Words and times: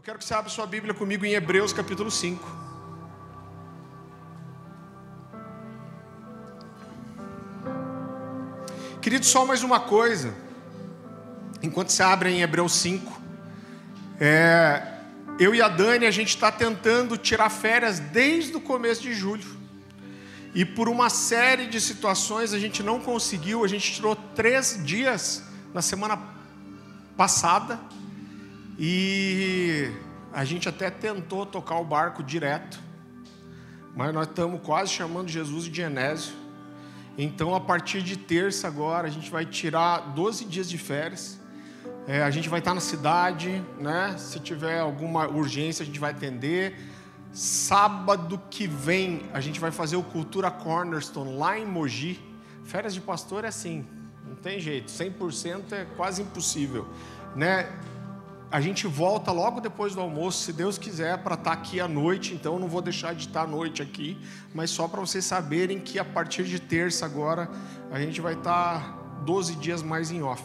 Eu 0.00 0.02
quero 0.02 0.18
que 0.18 0.24
você 0.24 0.32
abra 0.32 0.48
sua 0.48 0.64
Bíblia 0.64 0.94
comigo 0.94 1.26
em 1.26 1.34
Hebreus 1.34 1.74
capítulo 1.74 2.10
5. 2.10 2.42
Querido, 9.02 9.26
só 9.26 9.44
mais 9.44 9.62
uma 9.62 9.78
coisa. 9.78 10.32
Enquanto 11.62 11.90
você 11.90 12.02
abre 12.02 12.30
em 12.30 12.40
Hebreus 12.40 12.72
5, 12.76 13.20
é, 14.18 14.82
eu 15.38 15.54
e 15.54 15.60
a 15.60 15.68
Dani, 15.68 16.06
a 16.06 16.10
gente 16.10 16.28
está 16.28 16.50
tentando 16.50 17.18
tirar 17.18 17.50
férias 17.50 17.98
desde 17.98 18.56
o 18.56 18.60
começo 18.62 19.02
de 19.02 19.12
julho. 19.12 19.54
E 20.54 20.64
por 20.64 20.88
uma 20.88 21.10
série 21.10 21.66
de 21.66 21.78
situações 21.78 22.54
a 22.54 22.58
gente 22.58 22.82
não 22.82 23.00
conseguiu, 23.00 23.62
a 23.62 23.68
gente 23.68 23.92
tirou 23.92 24.16
três 24.16 24.80
dias 24.82 25.42
na 25.74 25.82
semana 25.82 26.18
passada 27.18 27.78
e 28.82 29.92
a 30.32 30.42
gente 30.42 30.66
até 30.66 30.88
tentou 30.88 31.44
tocar 31.44 31.78
o 31.78 31.84
barco 31.84 32.22
direto, 32.22 32.80
mas 33.94 34.14
nós 34.14 34.26
estamos 34.26 34.62
quase 34.62 34.90
chamando 34.90 35.28
Jesus 35.28 35.66
de 35.66 35.74
Genésio. 35.74 36.32
Então, 37.18 37.54
a 37.54 37.60
partir 37.60 38.00
de 38.00 38.16
terça 38.16 38.66
agora, 38.66 39.06
a 39.06 39.10
gente 39.10 39.30
vai 39.30 39.44
tirar 39.44 40.14
12 40.14 40.46
dias 40.46 40.70
de 40.70 40.78
férias. 40.78 41.38
É, 42.06 42.22
a 42.22 42.30
gente 42.30 42.48
vai 42.48 42.60
estar 42.60 42.72
na 42.72 42.80
cidade, 42.80 43.62
né? 43.78 44.16
Se 44.16 44.40
tiver 44.40 44.80
alguma 44.80 45.28
urgência, 45.28 45.82
a 45.82 45.86
gente 45.86 46.00
vai 46.00 46.12
atender. 46.12 46.80
Sábado 47.34 48.40
que 48.48 48.66
vem, 48.66 49.28
a 49.34 49.40
gente 49.42 49.60
vai 49.60 49.70
fazer 49.70 49.96
o 49.96 50.02
Cultura 50.02 50.50
Cornerstone 50.50 51.36
lá 51.36 51.58
em 51.58 51.66
Mogi. 51.66 52.18
Férias 52.64 52.94
de 52.94 53.00
pastor 53.02 53.44
é 53.44 53.48
assim, 53.48 53.86
não 54.26 54.36
tem 54.36 54.58
jeito, 54.58 54.90
100% 54.90 55.72
é 55.72 55.84
quase 55.96 56.22
impossível, 56.22 56.88
né? 57.36 57.68
A 58.52 58.60
gente 58.60 58.88
volta 58.88 59.30
logo 59.30 59.60
depois 59.60 59.94
do 59.94 60.00
almoço, 60.00 60.42
se 60.42 60.52
Deus 60.52 60.76
quiser, 60.76 61.18
para 61.18 61.36
estar 61.36 61.52
aqui 61.52 61.80
à 61.80 61.86
noite. 61.86 62.34
Então, 62.34 62.58
não 62.58 62.66
vou 62.66 62.82
deixar 62.82 63.14
de 63.14 63.28
estar 63.28 63.42
à 63.42 63.46
noite 63.46 63.80
aqui, 63.80 64.18
mas 64.52 64.70
só 64.70 64.88
para 64.88 65.00
vocês 65.00 65.24
saberem 65.24 65.78
que 65.78 66.00
a 66.00 66.04
partir 66.04 66.42
de 66.42 66.58
terça 66.58 67.06
agora, 67.06 67.48
a 67.92 68.00
gente 68.00 68.20
vai 68.20 68.34
estar 68.34 69.22
12 69.24 69.54
dias 69.54 69.84
mais 69.84 70.10
em 70.10 70.22
off. 70.22 70.42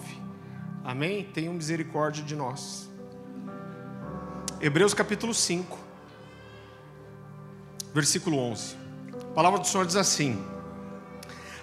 Amém? 0.84 1.24
Tenham 1.24 1.52
misericórdia 1.56 2.24
de 2.24 2.36
nós. 2.36 2.88
Hebreus 4.62 4.94
capítulo 4.94 5.34
5, 5.34 5.76
versículo 7.92 8.38
11. 8.38 8.76
A 9.20 9.34
palavra 9.34 9.60
do 9.60 9.66
Senhor 9.66 9.84
diz 9.84 9.96
assim: 9.96 10.46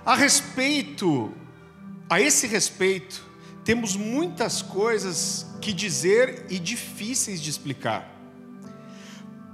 A 0.05 0.17
respeito, 0.17 1.33
a 2.11 2.21
esse 2.21 2.49
respeito, 2.49 3.32
temos 3.65 3.97
muitas 3.97 4.61
coisas 4.63 5.47
que 5.61 5.73
dizer 5.73 6.47
e 6.51 6.59
difíceis 6.59 7.41
de 7.41 7.51
explicar. 7.51 8.09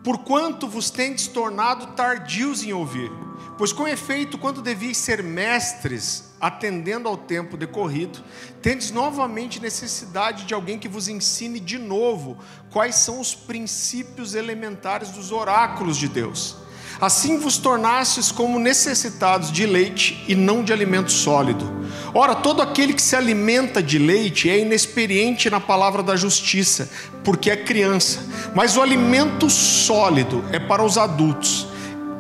Porquanto 0.03 0.67
vos 0.67 0.91
tendes 0.91 1.27
tornado 1.27 1.89
tardios 1.89 2.63
em 2.63 2.73
ouvir, 2.73 3.11
pois 3.59 3.73
com 3.73 3.87
efeito, 3.87 4.39
quando 4.39 4.63
devias 4.63 4.97
ser 4.97 5.23
mestres, 5.23 6.33
atendendo 6.41 7.09
ao 7.09 7.17
tempo 7.17 7.57
decorrido, 7.57 8.25
tendes 8.63 8.91
novamente 8.91 9.61
necessidade 9.61 10.45
de 10.45 10.55
alguém 10.55 10.79
que 10.79 10.89
vos 10.89 11.09
ensine 11.09 11.61
de 11.61 11.77
novo 11.77 12.39
quais 12.71 12.95
são 12.95 13.21
os 13.21 13.35
princípios 13.35 14.35
elementares 14.35 15.11
dos 15.11 15.33
oráculos 15.33 15.97
de 15.97 16.09
Deus. 16.09 16.57
Assim 17.01 17.39
vos 17.39 17.59
tornastes 17.59 18.33
como 18.33 18.59
necessitados 18.59 19.53
de 19.53 19.65
leite 19.67 20.25
e 20.27 20.35
não 20.35 20.65
de 20.65 20.73
alimento 20.73 21.13
sólido. 21.13 21.79
Ora, 22.13 22.35
todo 22.35 22.61
aquele 22.61 22.93
que 22.93 23.03
se 23.03 23.15
alimenta 23.15 23.81
de 23.83 23.99
leite 23.99 24.51
é 24.51 24.59
inexperiente 24.59 25.49
na 25.49 25.61
palavra 25.61 26.03
da 26.03 26.17
justiça, 26.17 26.91
porque 27.23 27.51
é 27.51 27.57
criança. 27.57 28.21
Mas 28.55 28.77
o 28.77 28.83
alimento 28.83 29.49
sólido 29.49 30.45
é 30.51 30.59
para 30.59 30.83
os 30.83 30.99
adultos, 30.99 31.69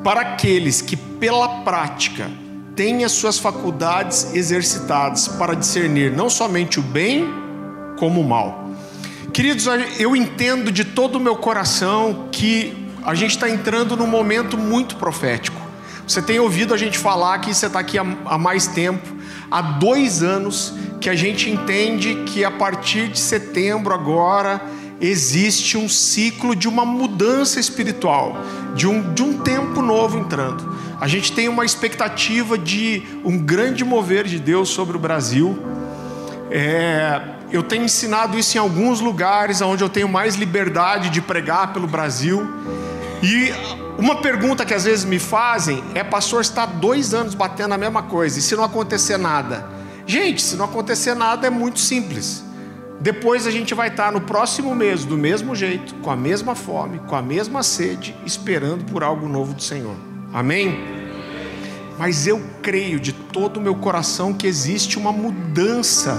para 0.04 0.20
aqueles 0.20 0.80
que, 0.80 0.96
pela 0.96 1.62
prática, 1.62 2.30
têm 2.76 3.02
as 3.02 3.10
suas 3.12 3.38
faculdades 3.38 4.32
exercitadas 4.34 5.26
para 5.26 5.56
discernir 5.56 6.12
não 6.12 6.30
somente 6.30 6.78
o 6.78 6.82
bem, 6.82 7.28
como 7.98 8.20
o 8.20 8.28
mal. 8.28 8.70
Queridos, 9.32 9.66
eu 9.98 10.14
entendo 10.14 10.70
de 10.70 10.84
todo 10.84 11.16
o 11.16 11.20
meu 11.20 11.34
coração 11.34 12.28
que 12.30 12.87
a 13.08 13.14
gente 13.14 13.30
está 13.30 13.48
entrando 13.48 13.96
num 13.96 14.06
momento 14.06 14.58
muito 14.58 14.96
profético. 14.96 15.58
Você 16.06 16.20
tem 16.20 16.38
ouvido 16.38 16.74
a 16.74 16.76
gente 16.76 16.98
falar 16.98 17.38
que 17.38 17.54
você 17.54 17.64
está 17.64 17.78
aqui 17.78 17.98
há, 17.98 18.04
há 18.26 18.36
mais 18.36 18.66
tempo, 18.66 19.08
há 19.50 19.62
dois 19.62 20.22
anos, 20.22 20.74
que 21.00 21.08
a 21.08 21.14
gente 21.14 21.48
entende 21.48 22.24
que 22.26 22.44
a 22.44 22.50
partir 22.50 23.08
de 23.08 23.18
setembro 23.18 23.94
agora 23.94 24.60
existe 25.00 25.78
um 25.78 25.88
ciclo 25.88 26.54
de 26.54 26.68
uma 26.68 26.84
mudança 26.84 27.58
espiritual, 27.58 28.36
de 28.74 28.86
um, 28.86 29.14
de 29.14 29.22
um 29.22 29.38
tempo 29.38 29.80
novo 29.80 30.18
entrando. 30.18 30.76
A 31.00 31.08
gente 31.08 31.32
tem 31.32 31.48
uma 31.48 31.64
expectativa 31.64 32.58
de 32.58 33.04
um 33.24 33.38
grande 33.38 33.86
mover 33.86 34.24
de 34.24 34.38
Deus 34.38 34.68
sobre 34.68 34.98
o 34.98 35.00
Brasil. 35.00 35.58
É, 36.50 37.22
eu 37.50 37.62
tenho 37.62 37.84
ensinado 37.84 38.38
isso 38.38 38.58
em 38.58 38.60
alguns 38.60 39.00
lugares 39.00 39.62
onde 39.62 39.82
eu 39.82 39.88
tenho 39.88 40.10
mais 40.10 40.34
liberdade 40.34 41.08
de 41.08 41.22
pregar 41.22 41.72
pelo 41.72 41.86
Brasil. 41.86 42.46
E 43.22 43.52
uma 43.98 44.20
pergunta 44.20 44.64
que 44.64 44.74
às 44.74 44.84
vezes 44.84 45.04
me 45.04 45.18
fazem 45.18 45.82
é: 45.94 46.04
pastor, 46.04 46.40
está 46.40 46.64
dois 46.64 47.14
anos 47.14 47.34
batendo 47.34 47.74
a 47.74 47.78
mesma 47.78 48.02
coisa, 48.02 48.38
e 48.38 48.42
se 48.42 48.54
não 48.54 48.64
acontecer 48.64 49.16
nada? 49.16 49.66
Gente, 50.06 50.40
se 50.40 50.56
não 50.56 50.64
acontecer 50.64 51.14
nada 51.14 51.46
é 51.46 51.50
muito 51.50 51.80
simples. 51.80 52.44
Depois 53.00 53.46
a 53.46 53.50
gente 53.50 53.74
vai 53.74 53.88
estar 53.88 54.10
no 54.10 54.22
próximo 54.22 54.74
mês 54.74 55.04
do 55.04 55.16
mesmo 55.16 55.54
jeito, 55.54 55.94
com 55.96 56.10
a 56.10 56.16
mesma 56.16 56.54
fome, 56.54 56.98
com 57.06 57.14
a 57.14 57.22
mesma 57.22 57.62
sede, 57.62 58.16
esperando 58.26 58.84
por 58.90 59.04
algo 59.04 59.28
novo 59.28 59.54
do 59.54 59.62
Senhor. 59.62 59.94
Amém? 60.32 60.76
Mas 61.96 62.26
eu 62.26 62.42
creio 62.62 62.98
de 62.98 63.12
todo 63.12 63.58
o 63.58 63.60
meu 63.60 63.76
coração 63.76 64.32
que 64.32 64.46
existe 64.46 64.98
uma 64.98 65.12
mudança 65.12 66.14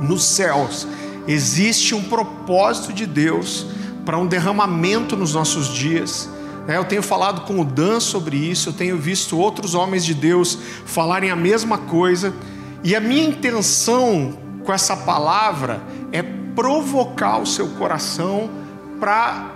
nos 0.00 0.24
céus, 0.24 0.86
existe 1.26 1.94
um 1.94 2.04
propósito 2.04 2.92
de 2.92 3.06
Deus 3.06 3.66
para 4.04 4.18
um 4.18 4.26
derramamento 4.26 5.16
nos 5.16 5.34
nossos 5.34 5.68
dias. 5.68 6.28
É, 6.66 6.76
eu 6.76 6.84
tenho 6.84 7.02
falado 7.02 7.42
com 7.42 7.60
o 7.60 7.64
Dan 7.64 7.98
sobre 7.98 8.36
isso, 8.36 8.68
eu 8.68 8.72
tenho 8.72 8.96
visto 8.96 9.36
outros 9.36 9.74
homens 9.74 10.04
de 10.04 10.14
Deus 10.14 10.56
falarem 10.86 11.30
a 11.30 11.36
mesma 11.36 11.76
coisa, 11.76 12.32
e 12.84 12.94
a 12.94 13.00
minha 13.00 13.24
intenção 13.24 14.38
com 14.64 14.72
essa 14.72 14.96
palavra 14.96 15.80
é 16.12 16.22
provocar 16.54 17.38
o 17.38 17.46
seu 17.46 17.68
coração 17.70 18.50
para 19.00 19.50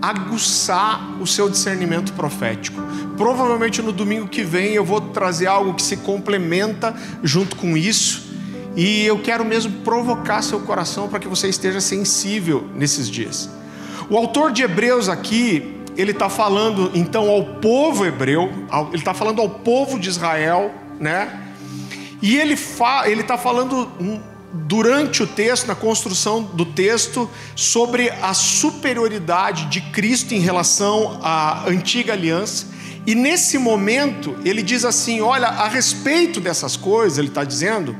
aguçar 0.00 1.20
o 1.20 1.26
seu 1.26 1.48
discernimento 1.48 2.12
profético. 2.12 2.80
Provavelmente 3.16 3.80
no 3.80 3.92
domingo 3.92 4.26
que 4.26 4.42
vem 4.42 4.72
eu 4.74 4.84
vou 4.84 5.00
trazer 5.00 5.46
algo 5.46 5.74
que 5.74 5.82
se 5.82 5.96
complementa 5.98 6.94
junto 7.22 7.56
com 7.56 7.76
isso, 7.76 8.30
e 8.76 9.04
eu 9.04 9.18
quero 9.18 9.44
mesmo 9.44 9.80
provocar 9.80 10.42
seu 10.42 10.60
coração 10.60 11.08
para 11.08 11.18
que 11.18 11.28
você 11.28 11.48
esteja 11.48 11.80
sensível 11.80 12.66
nesses 12.74 13.08
dias. 13.08 13.50
O 14.12 14.16
autor 14.18 14.52
de 14.52 14.62
Hebreus 14.62 15.08
aqui, 15.08 15.80
ele 15.96 16.10
está 16.10 16.28
falando 16.28 16.90
então 16.92 17.30
ao 17.30 17.42
povo 17.60 18.04
hebreu, 18.04 18.52
ele 18.88 18.98
está 18.98 19.14
falando 19.14 19.40
ao 19.40 19.48
povo 19.48 19.98
de 19.98 20.10
Israel, 20.10 20.70
né? 21.00 21.54
E 22.20 22.36
ele 22.36 22.54
fa, 22.54 23.08
está 23.08 23.38
falando 23.38 23.90
durante 24.52 25.22
o 25.22 25.26
texto, 25.26 25.66
na 25.66 25.74
construção 25.74 26.42
do 26.42 26.66
texto, 26.66 27.26
sobre 27.56 28.10
a 28.20 28.34
superioridade 28.34 29.64
de 29.70 29.80
Cristo 29.80 30.34
em 30.34 30.40
relação 30.40 31.18
à 31.22 31.66
antiga 31.66 32.12
aliança. 32.12 32.66
E 33.06 33.14
nesse 33.14 33.56
momento 33.56 34.36
ele 34.44 34.62
diz 34.62 34.84
assim: 34.84 35.22
olha, 35.22 35.48
a 35.48 35.68
respeito 35.68 36.38
dessas 36.38 36.76
coisas, 36.76 37.16
ele 37.16 37.28
está 37.28 37.44
dizendo, 37.44 37.96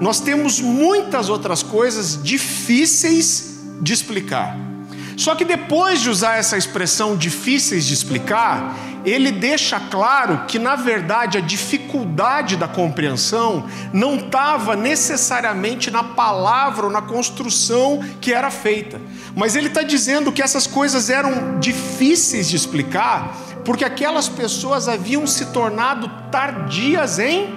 nós 0.00 0.20
temos 0.20 0.60
muitas 0.60 1.28
outras 1.28 1.64
coisas 1.64 2.22
difíceis 2.22 3.58
de 3.80 3.92
explicar. 3.92 4.70
Só 5.16 5.34
que 5.34 5.44
depois 5.44 6.00
de 6.00 6.10
usar 6.10 6.36
essa 6.36 6.56
expressão 6.56 7.16
difíceis 7.16 7.86
de 7.86 7.94
explicar, 7.94 8.74
ele 9.04 9.32
deixa 9.32 9.80
claro 9.80 10.44
que, 10.46 10.58
na 10.58 10.76
verdade, 10.76 11.38
a 11.38 11.40
dificuldade 11.40 12.56
da 12.56 12.68
compreensão 12.68 13.66
não 13.92 14.16
estava 14.16 14.76
necessariamente 14.76 15.90
na 15.90 16.04
palavra 16.04 16.86
ou 16.86 16.92
na 16.92 17.02
construção 17.02 18.00
que 18.20 18.32
era 18.32 18.50
feita, 18.50 19.00
mas 19.34 19.56
ele 19.56 19.68
está 19.68 19.82
dizendo 19.82 20.30
que 20.30 20.42
essas 20.42 20.66
coisas 20.66 21.10
eram 21.10 21.58
difíceis 21.58 22.48
de 22.48 22.56
explicar, 22.56 23.36
porque 23.64 23.84
aquelas 23.84 24.28
pessoas 24.28 24.88
haviam 24.88 25.26
se 25.26 25.46
tornado 25.46 26.08
tardias 26.30 27.18
em 27.18 27.52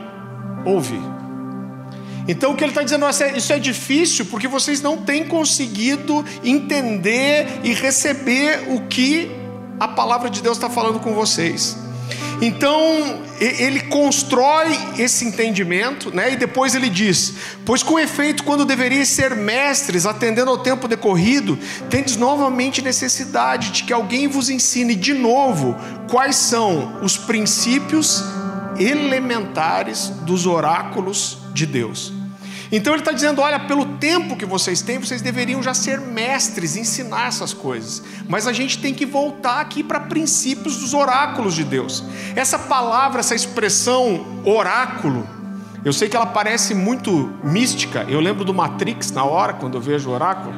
ouvir. 0.66 1.15
Então 2.28 2.52
o 2.52 2.56
que 2.56 2.64
ele 2.64 2.72
está 2.72 2.84
dizendo 2.84 3.06
é 3.06 3.38
isso 3.38 3.54
é 3.54 3.60
difícil 3.60 4.26
porque 4.26 4.48
vocês 4.48 4.82
não 4.82 4.98
têm 4.98 5.28
conseguido 5.28 6.26
entender 6.44 7.48
e 7.64 7.74
receber 7.74 8.66
o 8.70 8.82
que 8.88 9.30
a 9.80 9.88
palavra 9.88 10.30
de 10.30 10.42
Deus 10.42 10.58
está 10.58 10.70
falando 10.70 11.00
com 11.00 11.14
vocês. 11.14 11.78
Então, 12.42 13.24
ele 13.40 13.82
constrói 13.82 14.78
esse 14.98 15.26
entendimento, 15.26 16.14
né? 16.14 16.34
E 16.34 16.36
depois 16.36 16.76
ele 16.76 16.90
diz: 16.90 17.34
Pois 17.66 17.82
com 17.82 17.98
efeito, 17.98 18.44
quando 18.44 18.66
deveríeis 18.66 19.08
ser 19.08 19.36
mestres, 19.36 20.06
atendendo 20.06 20.52
ao 20.52 20.58
tempo 20.58 20.88
decorrido, 20.88 21.58
tendes 21.90 22.18
novamente 22.18 22.82
necessidade 22.82 23.72
de 23.72 23.84
que 23.84 23.94
alguém 23.94 24.28
vos 24.28 24.50
ensine 24.50 24.96
de 24.96 25.14
novo 25.14 25.76
quais 26.10 26.36
são 26.36 27.00
os 27.02 27.18
princípios 27.18 28.24
elementares 28.78 30.10
dos 30.26 30.46
oráculos 30.46 31.45
de 31.56 31.66
Deus. 31.66 32.14
Então 32.72 32.94
ele 32.94 33.02
está 33.02 33.12
dizendo: 33.12 33.42
olha, 33.42 33.60
pelo 33.62 33.86
tempo 33.98 34.36
que 34.36 34.46
vocês 34.46 34.82
têm, 34.82 35.00
vocês 35.00 35.22
deveriam 35.22 35.64
já 35.64 35.74
ser 35.74 36.00
mestres, 36.00 36.76
ensinar 36.76 37.28
essas 37.28 37.54
coisas. 37.54 38.04
Mas 38.28 38.48
a 38.48 38.54
gente 38.54 38.80
tem 38.80 38.94
que 38.94 39.06
voltar 39.06 39.62
aqui 39.62 39.82
para 39.82 40.00
princípios 40.02 40.78
dos 40.78 40.94
oráculos 40.94 41.56
de 41.56 41.64
Deus. 41.64 42.04
Essa 42.36 42.60
palavra, 42.60 43.22
essa 43.22 43.34
expressão 43.34 44.42
oráculo, 44.44 45.28
eu 45.84 45.94
sei 45.94 46.10
que 46.10 46.16
ela 46.18 46.26
parece 46.26 46.76
muito 46.76 47.34
mística. 47.44 48.06
Eu 48.10 48.20
lembro 48.20 48.44
do 48.44 48.54
Matrix 48.54 49.12
na 49.12 49.24
hora, 49.24 49.54
quando 49.54 49.76
eu 49.76 49.82
vejo 49.82 50.10
o 50.10 50.14
oráculo. 50.14 50.54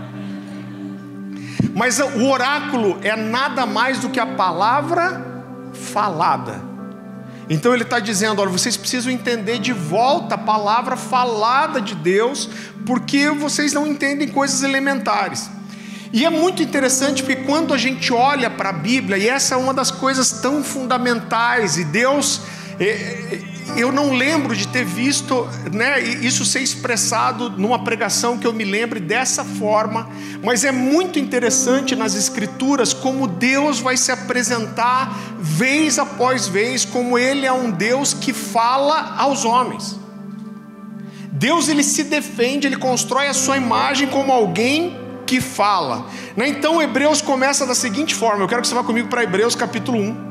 Mas 1.75 1.99
o 1.99 2.27
oráculo 2.27 2.97
é 3.03 3.15
nada 3.15 3.65
mais 3.65 3.99
do 3.99 4.09
que 4.09 4.19
a 4.19 4.25
palavra 4.25 5.23
falada. 5.73 6.76
Então 7.49 7.73
ele 7.73 7.83
está 7.83 7.99
dizendo: 7.99 8.41
olha, 8.41 8.51
vocês 8.51 8.75
precisam 8.75 9.11
entender 9.11 9.59
de 9.59 9.73
volta 9.73 10.35
a 10.35 10.37
palavra 10.37 10.95
falada 10.95 11.79
de 11.81 11.95
Deus, 11.95 12.49
porque 12.85 13.29
vocês 13.29 13.73
não 13.73 13.87
entendem 13.87 14.27
coisas 14.27 14.63
elementares. 14.63 15.49
E 16.13 16.25
é 16.25 16.29
muito 16.29 16.63
interessante 16.63 17.21
porque 17.21 17.43
quando 17.43 17.73
a 17.73 17.77
gente 17.77 18.13
olha 18.13 18.49
para 18.49 18.69
a 18.69 18.73
Bíblia, 18.73 19.17
e 19.17 19.27
essa 19.27 19.55
é 19.55 19.57
uma 19.57 19.73
das 19.73 19.91
coisas 19.91 20.31
tão 20.41 20.63
fundamentais, 20.63 21.77
e 21.77 21.83
Deus 21.83 22.41
é, 22.79 22.85
é, 22.85 23.56
eu 23.75 23.91
não 23.91 24.13
lembro 24.13 24.55
de 24.55 24.67
ter 24.67 24.85
visto 24.85 25.47
né, 25.71 25.99
isso 26.01 26.45
ser 26.45 26.61
expressado 26.61 27.49
numa 27.49 27.83
pregação 27.83 28.37
que 28.37 28.47
eu 28.47 28.53
me 28.53 28.63
lembre 28.63 28.99
dessa 28.99 29.43
forma, 29.43 30.09
mas 30.43 30.63
é 30.63 30.71
muito 30.71 31.19
interessante 31.19 31.95
nas 31.95 32.15
Escrituras 32.15 32.93
como 32.93 33.27
Deus 33.27 33.79
vai 33.79 33.97
se 33.97 34.11
apresentar 34.11 35.17
vez 35.39 35.99
após 35.99 36.47
vez, 36.47 36.85
como 36.85 37.17
Ele 37.17 37.45
é 37.45 37.51
um 37.51 37.71
Deus 37.71 38.13
que 38.13 38.33
fala 38.33 39.15
aos 39.17 39.45
homens. 39.45 39.97
Deus 41.31 41.67
ele 41.67 41.83
se 41.83 42.03
defende, 42.03 42.65
ele 42.65 42.77
constrói 42.77 43.27
a 43.27 43.33
sua 43.33 43.57
imagem 43.57 44.07
como 44.07 44.31
alguém 44.31 44.97
que 45.27 45.39
fala. 45.39 46.07
Né? 46.35 46.47
Então 46.47 46.81
Hebreus 46.81 47.21
começa 47.21 47.65
da 47.65 47.75
seguinte 47.75 48.15
forma: 48.15 48.43
eu 48.43 48.47
quero 48.47 48.61
que 48.61 48.67
você 48.67 48.73
vá 48.73 48.83
comigo 48.83 49.07
para 49.07 49.23
Hebreus 49.23 49.55
capítulo 49.55 49.99
1. 49.99 50.26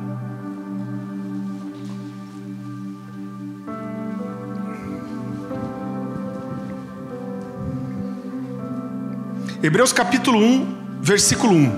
Hebreus 9.62 9.90
capítulo 9.90 10.38
1, 10.38 10.98
versículo 11.00 11.54
1. 11.54 11.72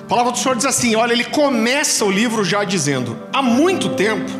A 0.00 0.08
palavra 0.08 0.30
do 0.30 0.38
Senhor 0.38 0.54
diz 0.54 0.66
assim: 0.66 0.94
olha, 0.94 1.14
ele 1.14 1.24
começa 1.24 2.04
o 2.04 2.10
livro 2.10 2.44
já 2.44 2.64
dizendo: 2.64 3.16
há 3.32 3.40
muito 3.40 3.88
tempo, 3.94 4.30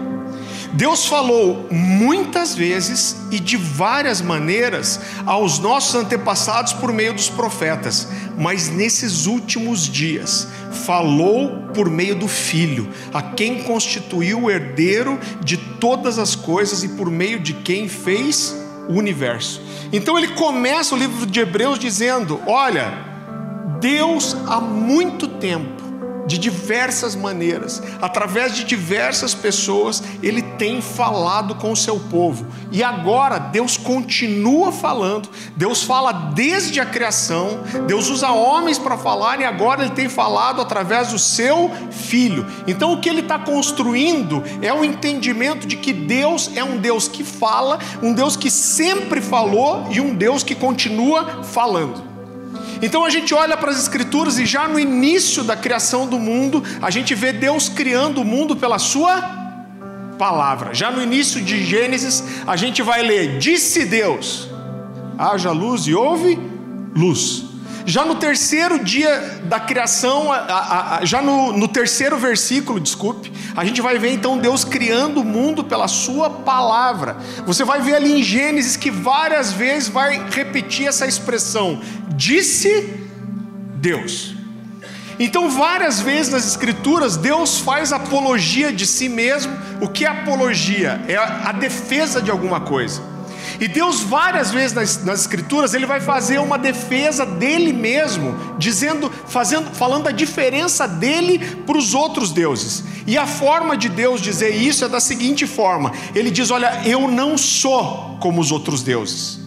Deus 0.74 1.06
falou 1.06 1.66
muitas 1.70 2.54
vezes 2.54 3.16
e 3.30 3.40
de 3.40 3.56
várias 3.56 4.20
maneiras 4.20 5.00
aos 5.24 5.58
nossos 5.58 5.94
antepassados 5.94 6.74
por 6.74 6.92
meio 6.92 7.14
dos 7.14 7.30
profetas, 7.30 8.06
mas 8.36 8.68
nesses 8.68 9.24
últimos 9.24 9.88
dias 9.88 10.48
falou 10.84 11.68
por 11.72 11.88
meio 11.88 12.16
do 12.16 12.28
Filho, 12.28 12.90
a 13.14 13.22
quem 13.22 13.62
constituiu 13.62 14.42
o 14.42 14.50
herdeiro 14.50 15.18
de 15.42 15.56
todas 15.56 16.18
as 16.18 16.36
coisas 16.36 16.84
e 16.84 16.88
por 16.90 17.10
meio 17.10 17.40
de 17.40 17.54
quem 17.54 17.88
fez 17.88 18.65
o 18.88 18.94
universo. 18.94 19.60
Então 19.92 20.18
ele 20.18 20.28
começa 20.28 20.94
o 20.94 20.98
livro 20.98 21.26
de 21.26 21.40
Hebreus 21.40 21.78
dizendo: 21.78 22.40
Olha, 22.46 22.92
Deus 23.80 24.36
há 24.46 24.60
muito 24.60 25.28
tempo 25.28 25.85
de 26.26 26.38
diversas 26.38 27.14
maneiras, 27.14 27.82
através 28.02 28.54
de 28.54 28.64
diversas 28.64 29.34
pessoas, 29.34 30.02
ele 30.22 30.42
tem 30.42 30.82
falado 30.82 31.54
com 31.54 31.70
o 31.70 31.76
seu 31.76 31.98
povo. 31.98 32.46
E 32.72 32.82
agora 32.82 33.38
Deus 33.38 33.76
continua 33.76 34.72
falando. 34.72 35.28
Deus 35.56 35.82
fala 35.82 36.12
desde 36.12 36.80
a 36.80 36.86
criação, 36.86 37.60
Deus 37.86 38.08
usa 38.08 38.30
homens 38.30 38.78
para 38.78 38.98
falar 38.98 39.40
e 39.40 39.44
agora 39.44 39.82
ele 39.84 39.94
tem 39.94 40.08
falado 40.08 40.60
através 40.60 41.12
do 41.12 41.18
seu 41.18 41.70
filho. 41.90 42.44
Então 42.66 42.92
o 42.92 43.00
que 43.00 43.08
ele 43.08 43.20
está 43.20 43.38
construindo 43.38 44.42
é 44.60 44.72
o 44.72 44.84
entendimento 44.84 45.66
de 45.66 45.76
que 45.76 45.92
Deus 45.92 46.50
é 46.56 46.64
um 46.64 46.78
Deus 46.78 47.06
que 47.06 47.22
fala, 47.22 47.78
um 48.02 48.12
Deus 48.12 48.36
que 48.36 48.50
sempre 48.50 49.20
falou 49.20 49.86
e 49.90 50.00
um 50.00 50.14
Deus 50.14 50.42
que 50.42 50.54
continua 50.54 51.44
falando. 51.44 52.15
Então 52.82 53.04
a 53.04 53.10
gente 53.10 53.32
olha 53.34 53.56
para 53.56 53.70
as 53.70 53.78
Escrituras 53.78 54.38
e 54.38 54.46
já 54.46 54.68
no 54.68 54.78
início 54.78 55.42
da 55.42 55.56
criação 55.56 56.06
do 56.06 56.18
mundo, 56.18 56.62
a 56.82 56.90
gente 56.90 57.14
vê 57.14 57.32
Deus 57.32 57.68
criando 57.68 58.20
o 58.20 58.24
mundo 58.24 58.56
pela 58.56 58.78
Sua 58.78 59.22
palavra. 60.18 60.74
Já 60.74 60.90
no 60.90 61.02
início 61.02 61.40
de 61.40 61.64
Gênesis, 61.64 62.22
a 62.46 62.56
gente 62.56 62.82
vai 62.82 63.02
ler: 63.02 63.38
Disse 63.38 63.84
Deus, 63.84 64.48
haja 65.18 65.50
luz 65.50 65.86
e 65.86 65.94
houve 65.94 66.38
luz. 66.94 67.45
Já 67.86 68.04
no 68.04 68.16
terceiro 68.16 68.82
dia 68.82 69.40
da 69.44 69.60
criação, 69.60 70.30
já 71.04 71.22
no, 71.22 71.52
no, 71.52 71.68
terceiro 71.68 72.18
versículo, 72.18 72.80
desculpe, 72.80 73.32
a 73.54 73.64
gente 73.64 73.80
vai 73.80 73.96
ver 73.96 74.10
então 74.10 74.36
Deus 74.36 74.64
criando 74.64 75.20
o 75.20 75.24
mundo 75.24 75.62
pela 75.62 75.86
Sua 75.86 76.28
palavra. 76.28 77.16
Você 77.46 77.64
vai 77.64 77.80
ver 77.80 77.94
ali 77.94 78.18
em 78.18 78.22
Gênesis 78.24 78.76
que 78.76 78.90
várias 78.90 79.52
vezes 79.52 79.88
vai 79.88 80.20
repetir 80.30 80.88
essa 80.88 81.06
expressão: 81.06 81.80
disse 82.16 83.06
Deus. 83.76 84.34
Então, 85.18 85.48
várias 85.48 86.00
vezes 86.00 86.30
nas 86.30 86.46
Escrituras, 86.46 87.16
Deus 87.16 87.60
faz 87.60 87.92
apologia 87.92 88.72
de 88.72 88.86
si 88.86 89.08
mesmo. 89.08 89.56
O 89.80 89.88
que 89.88 90.04
é 90.04 90.08
apologia? 90.08 91.00
É 91.08 91.16
a 91.16 91.52
defesa 91.52 92.20
de 92.20 92.30
alguma 92.30 92.60
coisa. 92.60 93.15
E 93.58 93.68
Deus, 93.68 94.00
várias 94.00 94.50
vezes 94.50 94.72
nas, 94.72 95.04
nas, 95.04 95.20
Escrituras, 95.20 95.74
Ele 95.74 95.86
vai 95.86 96.00
fazer 96.00 96.38
uma 96.38 96.58
defesa 96.58 97.24
dele 97.24 97.72
mesmo, 97.72 98.36
dizendo, 98.58 99.10
fazendo, 99.26 99.70
falando 99.74 100.08
a 100.08 100.12
diferença 100.12 100.86
dele 100.86 101.38
para 101.66 101.76
os 101.76 101.94
outros 101.94 102.30
deuses. 102.30 102.84
E 103.06 103.16
a 103.16 103.26
forma 103.26 103.76
de 103.76 103.88
Deus 103.88 104.20
dizer 104.20 104.50
isso 104.50 104.84
é 104.84 104.88
da 104.88 105.00
seguinte 105.00 105.46
forma: 105.46 105.92
Ele 106.14 106.30
diz: 106.30 106.50
Olha, 106.50 106.82
eu 106.84 107.08
não 107.08 107.38
sou 107.38 108.18
como 108.20 108.40
os 108.40 108.52
outros 108.52 108.82
deuses. 108.82 109.40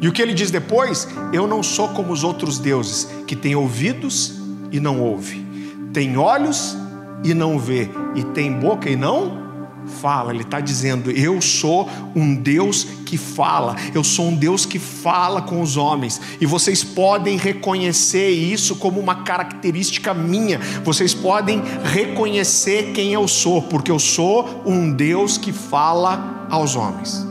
E 0.00 0.08
o 0.08 0.12
que 0.12 0.20
ele 0.20 0.34
diz 0.34 0.50
depois? 0.50 1.08
Eu 1.32 1.46
não 1.46 1.62
sou 1.62 1.88
como 1.88 2.12
os 2.12 2.22
outros 2.22 2.58
deuses, 2.58 3.08
que 3.26 3.34
têm 3.34 3.56
ouvidos 3.56 4.34
e 4.70 4.78
não 4.78 5.00
ouve, 5.00 5.44
tem 5.92 6.18
olhos 6.18 6.76
e 7.24 7.32
não 7.32 7.58
vê, 7.58 7.88
e 8.14 8.22
tem 8.22 8.52
boca 8.52 8.90
e 8.90 8.94
não 8.94 9.45
fala. 9.86 10.32
Ele 10.32 10.42
está 10.42 10.60
dizendo: 10.60 11.10
Eu 11.10 11.40
sou 11.40 11.88
um 12.14 12.34
Deus 12.34 12.86
que 13.04 13.16
fala, 13.16 13.76
eu 13.94 14.02
sou 14.02 14.28
um 14.28 14.34
Deus 14.34 14.66
que 14.66 14.78
fala 14.78 15.42
com 15.42 15.60
os 15.60 15.76
homens, 15.76 16.20
e 16.40 16.46
vocês 16.46 16.82
podem 16.82 17.36
reconhecer 17.36 18.30
isso 18.30 18.76
como 18.76 18.98
uma 18.98 19.22
característica 19.22 20.12
minha, 20.12 20.58
vocês 20.84 21.14
podem 21.14 21.62
reconhecer 21.84 22.92
quem 22.92 23.12
eu 23.12 23.28
sou, 23.28 23.62
porque 23.62 23.90
eu 23.90 23.98
sou 23.98 24.62
um 24.66 24.92
Deus 24.92 25.38
que 25.38 25.52
fala 25.52 26.46
aos 26.50 26.74
homens. 26.74 27.26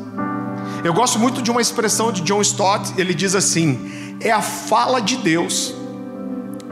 Eu 0.83 0.93
gosto 0.93 1.19
muito 1.19 1.41
de 1.41 1.51
uma 1.51 1.61
expressão 1.61 2.11
de 2.11 2.21
John 2.21 2.41
Stott, 2.41 2.93
ele 2.97 3.13
diz 3.13 3.35
assim: 3.35 4.15
é 4.19 4.31
a 4.31 4.41
fala 4.41 5.01
de 5.01 5.17
Deus 5.17 5.73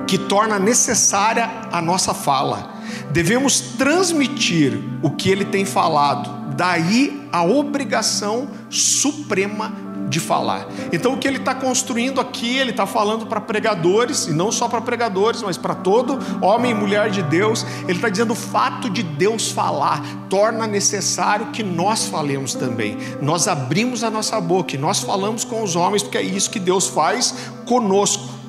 que 0.07 0.17
torna 0.17 0.59
necessária 0.59 1.49
a 1.71 1.81
nossa 1.81 2.13
fala. 2.13 2.73
Devemos 3.11 3.59
transmitir 3.59 4.79
o 5.01 5.11
que 5.11 5.29
ele 5.29 5.45
tem 5.45 5.65
falado, 5.65 6.55
daí 6.55 7.27
a 7.31 7.43
obrigação 7.43 8.47
suprema 8.69 9.71
de 10.13 10.19
falar. 10.19 10.67
Então, 10.91 11.13
o 11.13 11.17
que 11.17 11.27
ele 11.27 11.37
está 11.37 11.55
construindo 11.55 12.21
aqui, 12.21 12.57
ele 12.57 12.71
está 12.71 12.85
falando 12.85 13.25
para 13.25 13.41
pregadores, 13.41 14.27
e 14.27 14.33
não 14.33 14.51
só 14.51 14.67
para 14.67 14.79
pregadores, 14.79 15.41
mas 15.41 15.57
para 15.57 15.73
todo 15.73 16.19
homem 16.41 16.71
e 16.71 16.73
mulher 16.73 17.09
de 17.09 17.23
Deus. 17.23 17.65
Ele 17.83 17.93
está 17.93 18.09
dizendo: 18.09 18.31
o 18.31 18.35
fato 18.35 18.89
de 18.89 19.01
Deus 19.01 19.51
falar 19.51 20.01
torna 20.29 20.67
necessário 20.67 21.47
que 21.47 21.63
nós 21.63 22.05
falemos 22.05 22.53
também. 22.53 22.97
Nós 23.21 23.47
abrimos 23.47 24.03
a 24.03 24.11
nossa 24.11 24.39
boca 24.39 24.75
e 24.75 24.77
nós 24.77 24.99
falamos 24.99 25.43
com 25.43 25.63
os 25.63 25.75
homens, 25.75 26.03
porque 26.03 26.17
é 26.17 26.23
isso 26.23 26.49
que 26.49 26.59
Deus 26.59 26.87
faz 26.87 27.33
conosco. 27.65 28.42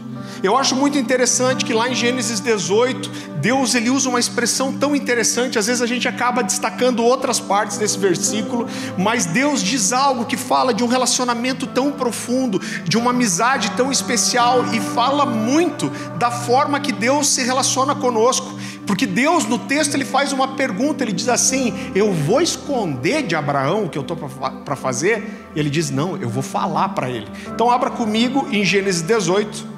Eu 0.45 0.59
acho 0.59 0.77
muito 0.77 0.99
interessante 0.99 1.65
que 1.65 1.73
lá 1.73 1.89
em 1.89 1.95
Gênesis 1.95 2.39
18, 2.39 3.11
Deus 3.41 3.75
ele 3.75 3.89
usa 3.89 4.11
uma 4.11 4.21
expressão 4.21 4.71
tão 4.75 4.95
interessante, 4.95 5.59
às 5.59 5.69
vezes 5.69 5.81
a 5.81 5.87
gente 5.87 6.07
acaba 6.07 6.43
destacando 6.43 7.03
outras 7.03 7.41
partes 7.41 7.79
desse 7.79 7.97
versículo, 7.97 8.69
mas 8.99 9.25
Deus 9.25 9.63
diz 9.63 9.91
algo 9.91 10.27
que 10.27 10.37
fala 10.37 10.75
de 10.75 10.85
um 10.85 10.87
relacionamento 10.87 11.67
tão 11.67 11.91
profundo, 11.91 12.61
de 12.85 12.99
uma 12.99 13.11
amizade 13.11 13.71
tão 13.71 13.91
especial 13.91 14.67
e 14.75 14.81
fala 14.81 15.25
muito 15.25 15.89
da 16.19 16.31
forma 16.31 16.79
que 16.79 16.93
Deus 16.93 17.29
se 17.29 17.43
relaciona 17.43 17.95
conosco. 17.95 18.53
Porque 18.87 19.07
Deus 19.07 19.47
no 19.47 19.59
texto 19.59 19.95
ele 19.95 20.05
faz 20.05 20.31
uma 20.31 20.49
pergunta, 20.57 21.03
ele 21.03 21.13
diz 21.13 21.31
assim: 21.31 21.73
"Eu 21.95 22.13
vou 22.13 22.43
esconder 22.43 23.23
de 23.23 23.35
Abraão 23.35 23.85
o 23.85 23.89
que 23.89 23.97
eu 23.97 24.03
estou 24.03 24.15
para 24.15 24.77
fazer?" 24.77 25.49
E 25.57 25.59
ele 25.59 25.71
diz: 25.71 25.89
"Não, 25.89 26.19
eu 26.19 26.29
vou 26.29 26.43
falar 26.43 26.91
para 26.91 27.09
ele". 27.09 27.27
Então 27.47 27.71
abra 27.71 27.89
comigo 27.89 28.47
em 28.53 28.63
Gênesis 28.63 29.01
18. 29.01 29.73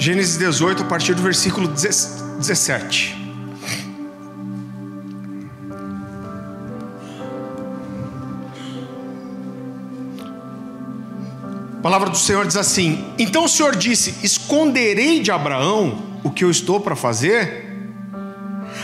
Gênesis 0.00 0.38
18, 0.38 0.84
a 0.84 0.86
partir 0.86 1.12
do 1.12 1.22
versículo 1.22 1.66
17. 1.66 3.16
A 11.76 11.80
palavra 11.82 12.10
do 12.10 12.16
Senhor 12.16 12.46
diz 12.46 12.56
assim: 12.56 13.12
Então 13.18 13.44
o 13.44 13.48
Senhor 13.48 13.74
disse: 13.74 14.14
Esconderei 14.24 15.20
de 15.20 15.32
Abraão 15.32 16.00
o 16.22 16.30
que 16.30 16.44
eu 16.44 16.50
estou 16.50 16.80
para 16.80 16.94
fazer? 16.94 17.67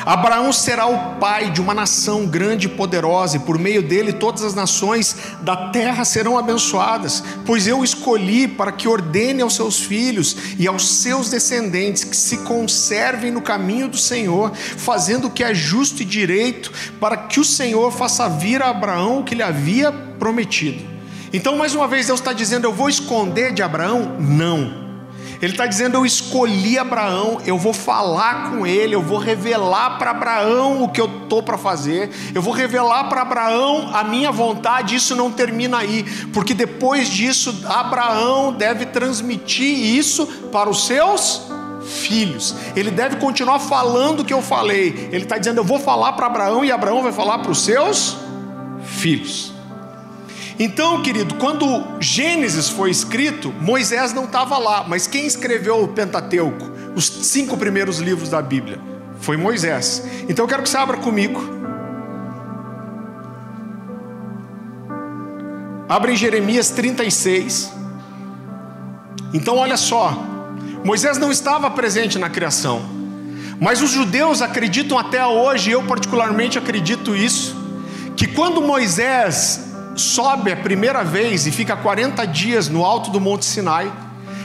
Abraão 0.05 0.53
será 0.53 0.87
o 0.87 1.17
pai 1.17 1.51
de 1.51 1.61
uma 1.61 1.73
nação 1.73 2.27
grande 2.27 2.67
e 2.67 2.71
poderosa, 2.71 3.37
e 3.37 3.41
por 3.41 3.59
meio 3.59 3.83
dele 3.83 4.13
todas 4.13 4.43
as 4.43 4.55
nações 4.55 5.17
da 5.41 5.71
terra 5.71 6.05
serão 6.05 6.39
abençoadas, 6.39 7.23
pois 7.47 7.67
eu 7.67 7.83
escolhi 7.83 8.47
para 8.47 8.71
que 8.71 8.87
ordene 8.87 9.41
aos 9.41 9.55
seus 9.55 9.81
filhos 9.81 10.37
e 10.59 10.69
aos 10.69 11.01
seus 11.01 11.31
descendentes 11.31 12.05
que 12.05 12.17
se 12.17 12.39
conservem 12.39 13.31
no 13.31 13.41
caminho 13.41 13.89
do 13.89 13.97
Senhor, 13.97 14.53
fazendo 14.55 15.29
o 15.29 15.31
que 15.31 15.43
é 15.43 15.55
justo 15.55 16.03
e 16.03 16.05
direito, 16.05 16.71
para 17.01 17.17
que 17.17 17.41
o 17.41 17.45
Senhor 17.45 17.91
faça 17.91 18.29
vir 18.29 18.63
a 18.63 18.71
Abraão 18.71 19.21
o 19.21 19.25
que 19.25 19.35
lhe 19.35 19.43
havia 19.43 19.91
prometido. 19.93 20.85
Então, 21.33 21.57
mais 21.57 21.75
uma 21.75 21.89
vez, 21.89 22.07
Deus 22.07 22.21
está 22.21 22.33
dizendo: 22.33 22.65
Eu 22.65 22.73
vou 22.73 22.89
esconder 22.89 23.53
de 23.53 23.63
Abraão? 23.63 24.17
Não. 24.21 24.84
Ele 25.45 25.53
está 25.53 25.67
dizendo: 25.67 25.99
Eu 25.99 26.07
escolhi 26.07 26.79
Abraão, 26.79 27.39
eu 27.45 27.59
vou 27.59 27.75
falar 27.75 28.51
com 28.51 28.67
ele, 28.67 28.95
eu 28.95 29.03
vou 29.03 29.19
revelar 29.19 29.99
para 29.99 30.11
Abraão 30.11 30.83
o 30.83 30.89
que 30.89 30.99
eu 30.99 31.05
estou 31.05 31.43
para 31.43 31.59
fazer, 31.59 32.11
eu 32.35 32.41
vou 32.41 32.55
revelar 32.55 33.11
para 33.11 33.21
Abraão 33.21 33.91
a 33.93 34.03
minha 34.03 34.33
vontade. 34.33 34.95
Isso 34.97 35.15
não 35.15 35.31
termina 35.31 35.79
aí, 35.79 36.03
porque 36.33 36.55
depois 36.55 37.09
disso, 37.09 37.63
Abraão 37.67 38.55
deve 38.55 38.87
transmitir 38.87 39.77
isso 39.77 40.27
para 40.51 40.71
os 40.71 40.87
seus 40.87 41.43
filhos. 41.85 42.55
Ele 42.75 42.91
deve 42.91 43.17
continuar 43.17 43.59
falando 43.59 44.21
o 44.21 44.25
que 44.25 44.33
eu 44.33 44.41
falei. 44.41 45.11
Ele 45.13 45.25
está 45.25 45.37
dizendo: 45.37 45.59
Eu 45.59 45.65
vou 45.65 45.79
falar 45.79 46.15
para 46.15 46.25
Abraão 46.25 46.65
e 46.65 46.73
Abraão 46.73 47.03
vai 47.03 47.13
falar 47.13 47.41
para 47.41 47.53
os 47.53 47.63
seus 47.63 48.17
filhos. 48.83 49.54
Então, 50.59 51.03
querido, 51.03 51.35
quando 51.35 51.85
Gênesis 52.01 52.69
foi 52.69 52.91
escrito, 52.91 53.53
Moisés 53.61 54.13
não 54.13 54.25
estava 54.25 54.57
lá, 54.57 54.85
mas 54.87 55.07
quem 55.07 55.27
escreveu 55.27 55.83
o 55.83 55.89
Pentateuco, 55.89 56.71
os 56.95 57.07
cinco 57.07 57.57
primeiros 57.57 57.99
livros 57.99 58.29
da 58.29 58.41
Bíblia? 58.41 58.79
Foi 59.21 59.37
Moisés. 59.37 60.03
Então 60.29 60.45
eu 60.45 60.49
quero 60.49 60.63
que 60.63 60.69
você 60.69 60.77
abra 60.77 60.97
comigo. 60.99 61.43
Abra 65.89 66.13
em 66.13 66.17
Jeremias 66.17 66.71
36. 66.71 67.73
Então 69.33 69.57
olha 69.57 69.77
só, 69.77 70.17
Moisés 70.85 71.19
não 71.19 71.33
estava 71.33 71.69
presente 71.71 72.19
na 72.19 72.31
criação, 72.31 72.83
mas 73.61 73.83
os 73.83 73.91
judeus 73.91 74.41
acreditam 74.41 74.97
até 74.97 75.27
hoje, 75.27 75.73
eu 75.73 75.83
particularmente 75.83 76.57
acredito 76.57 77.17
isso, 77.17 77.57
que 78.17 78.29
quando 78.29 78.63
Moisés 78.63 79.74
sobe 79.97 80.53
a 80.53 80.57
primeira 80.57 81.05
vez 81.05 81.47
e 81.47 81.53
fica 81.53 81.77
40 81.77 82.25
dias 82.27 82.69
no 82.69 82.85
alto 82.85 83.11
do 83.11 83.21
Monte 83.21 83.45
Sinai. 83.45 83.93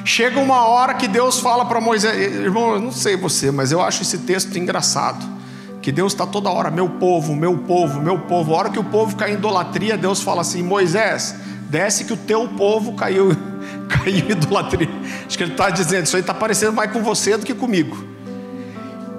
Chega 0.05 0.39
uma 0.39 0.65
hora 0.65 0.93
que 0.93 1.07
Deus 1.07 1.39
fala 1.39 1.65
para 1.65 1.79
Moisés, 1.81 2.15
irmão, 2.35 2.73
eu 2.73 2.79
não 2.79 2.91
sei 2.91 3.15
você, 3.15 3.51
mas 3.51 3.71
eu 3.71 3.81
acho 3.81 4.01
esse 4.01 4.19
texto 4.19 4.57
engraçado. 4.57 5.39
Que 5.81 5.91
Deus 5.91 6.13
está 6.13 6.25
toda 6.25 6.49
hora, 6.49 6.69
meu 6.69 6.89
povo, 6.89 7.35
meu 7.35 7.57
povo, 7.59 8.01
meu 8.01 8.19
povo. 8.19 8.53
A 8.53 8.57
hora 8.57 8.69
que 8.69 8.79
o 8.79 8.83
povo 8.83 9.15
cai 9.15 9.31
em 9.31 9.35
idolatria, 9.35 9.97
Deus 9.97 10.21
fala 10.21 10.41
assim: 10.41 10.61
Moisés, 10.61 11.35
desce 11.69 12.03
que 12.03 12.13
o 12.13 12.17
teu 12.17 12.47
povo 12.49 12.93
caiu, 12.93 13.29
caiu 13.87 14.25
em 14.25 14.31
idolatria. 14.31 14.89
Acho 15.25 15.37
que 15.37 15.43
ele 15.43 15.51
está 15.51 15.69
dizendo, 15.69 16.05
isso 16.05 16.15
aí 16.15 16.21
está 16.21 16.33
parecendo 16.33 16.73
mais 16.73 16.91
com 16.91 17.01
você 17.01 17.37
do 17.37 17.45
que 17.45 17.53
comigo. 17.53 18.08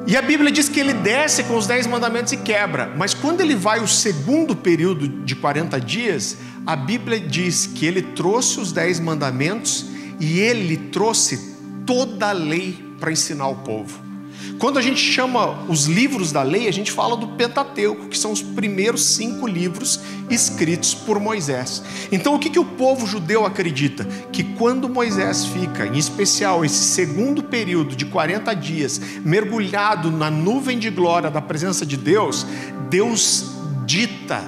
E 0.06 0.16
a 0.16 0.22
Bíblia 0.22 0.50
diz 0.50 0.68
que 0.68 0.80
ele 0.80 0.92
desce 0.92 1.44
com 1.44 1.56
os 1.56 1.66
dez 1.66 1.86
mandamentos 1.86 2.32
e 2.32 2.36
quebra. 2.36 2.92
Mas 2.96 3.14
quando 3.14 3.40
ele 3.40 3.54
vai 3.54 3.80
o 3.80 3.86
segundo 3.86 4.56
período 4.56 5.06
de 5.08 5.36
40 5.36 5.80
dias, 5.80 6.38
a 6.66 6.74
Bíblia 6.74 7.20
diz 7.20 7.66
que 7.66 7.86
ele 7.86 8.02
trouxe 8.02 8.58
os 8.58 8.72
dez 8.72 8.98
mandamentos 8.98 9.86
e 10.18 10.40
ele 10.40 10.76
trouxe 10.76 11.56
toda 11.86 12.28
a 12.28 12.32
lei 12.32 12.78
para 12.98 13.12
ensinar 13.12 13.48
o 13.48 13.56
povo. 13.56 14.09
Quando 14.58 14.78
a 14.78 14.82
gente 14.82 15.00
chama 15.00 15.64
os 15.68 15.86
livros 15.86 16.32
da 16.32 16.42
lei, 16.42 16.68
a 16.68 16.72
gente 16.72 16.92
fala 16.92 17.16
do 17.16 17.28
Pentateuco, 17.28 18.08
que 18.08 18.18
são 18.18 18.32
os 18.32 18.42
primeiros 18.42 19.04
cinco 19.04 19.46
livros 19.46 20.00
escritos 20.28 20.94
por 20.94 21.18
Moisés. 21.18 21.82
Então, 22.12 22.34
o 22.34 22.38
que, 22.38 22.50
que 22.50 22.58
o 22.58 22.64
povo 22.64 23.06
judeu 23.06 23.46
acredita? 23.46 24.04
Que 24.32 24.44
quando 24.44 24.88
Moisés 24.88 25.44
fica, 25.46 25.86
em 25.86 25.98
especial 25.98 26.64
esse 26.64 26.84
segundo 26.84 27.42
período 27.42 27.96
de 27.96 28.04
40 28.06 28.54
dias, 28.54 29.00
mergulhado 29.24 30.10
na 30.10 30.30
nuvem 30.30 30.78
de 30.78 30.90
glória 30.90 31.30
da 31.30 31.40
presença 31.40 31.86
de 31.86 31.96
Deus, 31.96 32.46
Deus 32.88 33.46
dita 33.86 34.42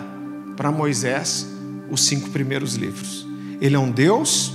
para 0.57 0.71
Moisés 0.71 1.47
os 1.91 2.05
cinco 2.05 2.31
primeiros 2.31 2.75
livros. 2.75 3.27
Ele 3.61 3.77
é 3.77 3.79
um 3.79 3.91
Deus 3.91 4.53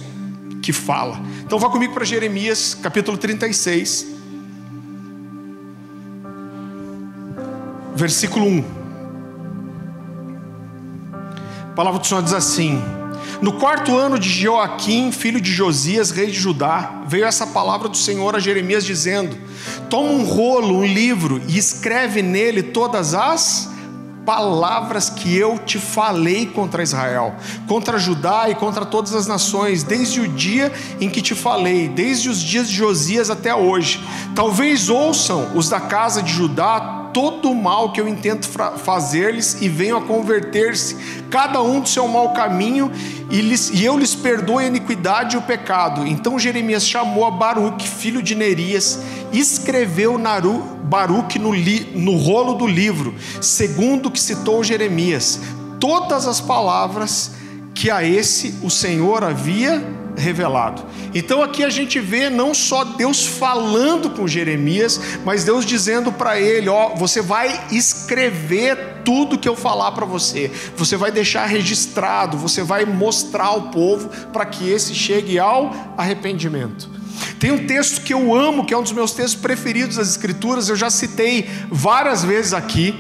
que 0.62 0.74
fala. 0.74 1.20
Então, 1.46 1.58
vá 1.58 1.70
comigo 1.70 1.94
para 1.94 2.04
Jeremias, 2.04 2.74
capítulo 2.74 3.18
36. 3.18 4.17
Versículo 7.98 8.46
1. 8.46 8.64
A 11.64 11.76
palavra 11.76 12.00
do 12.00 12.06
Senhor 12.06 12.22
diz 12.22 12.34
assim: 12.34 12.82
No 13.42 13.54
quarto 13.54 13.98
ano 13.98 14.20
de 14.20 14.30
Joaquim, 14.30 15.12
filho 15.12 15.42
de 15.42 15.52
Josias, 15.52 16.12
rei 16.12 16.28
de 16.28 16.40
Judá, 16.40 17.02
veio 17.08 17.26
essa 17.26 17.48
palavra 17.48 17.90
do 17.90 17.98
Senhor 17.98 18.36
a 18.36 18.40
Jeremias 18.40 18.86
dizendo: 18.86 19.36
Toma 19.90 20.12
um 20.12 20.24
rolo, 20.24 20.78
um 20.78 20.86
livro 20.86 21.42
e 21.48 21.58
escreve 21.58 22.22
nele 22.22 22.62
todas 22.62 23.16
as 23.16 23.76
palavras 24.26 25.10
que 25.10 25.38
eu 25.38 25.58
te 25.58 25.80
falei 25.80 26.46
contra 26.48 26.84
Israel, 26.84 27.34
contra 27.66 27.98
Judá 27.98 28.50
e 28.50 28.56
contra 28.56 28.86
todas 28.86 29.16
as 29.16 29.26
nações, 29.26 29.84
desde 29.84 30.20
o 30.20 30.28
dia 30.28 30.72
em 31.00 31.10
que 31.10 31.22
te 31.22 31.34
falei, 31.34 31.88
desde 31.88 32.30
os 32.30 32.42
dias 32.42 32.68
de 32.68 32.76
Josias 32.76 33.30
até 33.30 33.56
hoje. 33.56 34.04
Talvez 34.36 34.90
ouçam 34.90 35.56
os 35.56 35.70
da 35.70 35.80
casa 35.80 36.22
de 36.22 36.34
Judá 36.34 37.07
todo 37.18 37.50
o 37.50 37.56
mal 37.56 37.92
que 37.92 38.00
eu 38.00 38.08
intento 38.08 38.48
fazer-lhes 38.78 39.60
e 39.60 39.68
venham 39.68 39.98
a 39.98 40.02
converter-se, 40.02 40.96
cada 41.32 41.60
um 41.64 41.80
do 41.80 41.90
seu 41.90 42.08
mau 42.08 42.32
caminho, 42.32 42.92
e, 43.32 43.42
lhes, 43.42 43.72
e 43.72 43.84
eu 43.84 43.98
lhes 43.98 44.14
perdoo 44.14 44.60
a 44.60 44.66
iniquidade 44.66 45.36
e 45.36 45.40
o 45.40 45.42
pecado. 45.42 46.06
Então 46.06 46.38
Jeremias 46.38 46.88
chamou 46.88 47.26
a 47.26 47.32
Baruque, 47.32 47.90
filho 47.90 48.22
de 48.22 48.36
Nerias, 48.36 49.00
e 49.34 49.40
escreveu 49.40 50.20
Naru, 50.20 50.60
Baruque 50.84 51.40
no, 51.40 51.52
li, 51.52 51.92
no 51.96 52.16
rolo 52.18 52.54
do 52.54 52.68
livro, 52.68 53.16
segundo 53.42 54.10
o 54.10 54.12
que 54.12 54.20
citou 54.20 54.64
Jeremias, 54.64 55.40
todas 55.80 56.28
as 56.28 56.40
palavras 56.40 57.32
que 57.74 57.90
a 57.90 58.04
esse 58.04 58.60
o 58.62 58.70
Senhor 58.70 59.24
havia 59.24 59.84
revelado. 60.18 60.84
Então 61.14 61.42
aqui 61.42 61.64
a 61.64 61.70
gente 61.70 62.00
vê 62.00 62.30
não 62.30 62.54
só 62.54 62.84
Deus 62.84 63.26
falando 63.26 64.10
com 64.10 64.28
Jeremias, 64.28 65.00
mas 65.24 65.44
Deus 65.44 65.66
dizendo 65.66 66.12
para 66.12 66.40
ele: 66.40 66.68
Ó, 66.68 66.96
você 66.96 67.22
vai 67.22 67.68
escrever 67.72 69.02
tudo 69.06 69.38
que 69.38 69.48
eu 69.48 69.56
falar 69.56 69.92
para 69.92 70.06
você, 70.06 70.52
você 70.76 70.98
vai 70.98 71.12
deixar 71.12 71.46
registrado, 71.46 72.38
você 72.38 72.64
vai 72.64 72.84
mostrar 72.84 73.46
ao 73.46 73.70
povo 73.70 74.10
para 74.34 74.46
que 74.46 74.70
esse 74.70 74.94
chegue 74.94 75.40
ao 75.40 75.74
arrependimento. 75.98 76.90
Tem 77.40 77.52
um 77.52 77.66
texto 77.66 78.02
que 78.02 78.14
eu 78.14 78.36
amo, 78.36 78.66
que 78.66 78.74
é 78.74 78.78
um 78.78 78.84
dos 78.84 78.92
meus 78.92 79.12
textos 79.12 79.40
preferidos 79.40 79.98
das 79.98 80.10
Escrituras, 80.10 80.70
eu 80.70 80.76
já 80.76 80.90
citei 80.90 81.48
várias 81.70 82.24
vezes 82.24 82.54
aqui. 82.54 82.94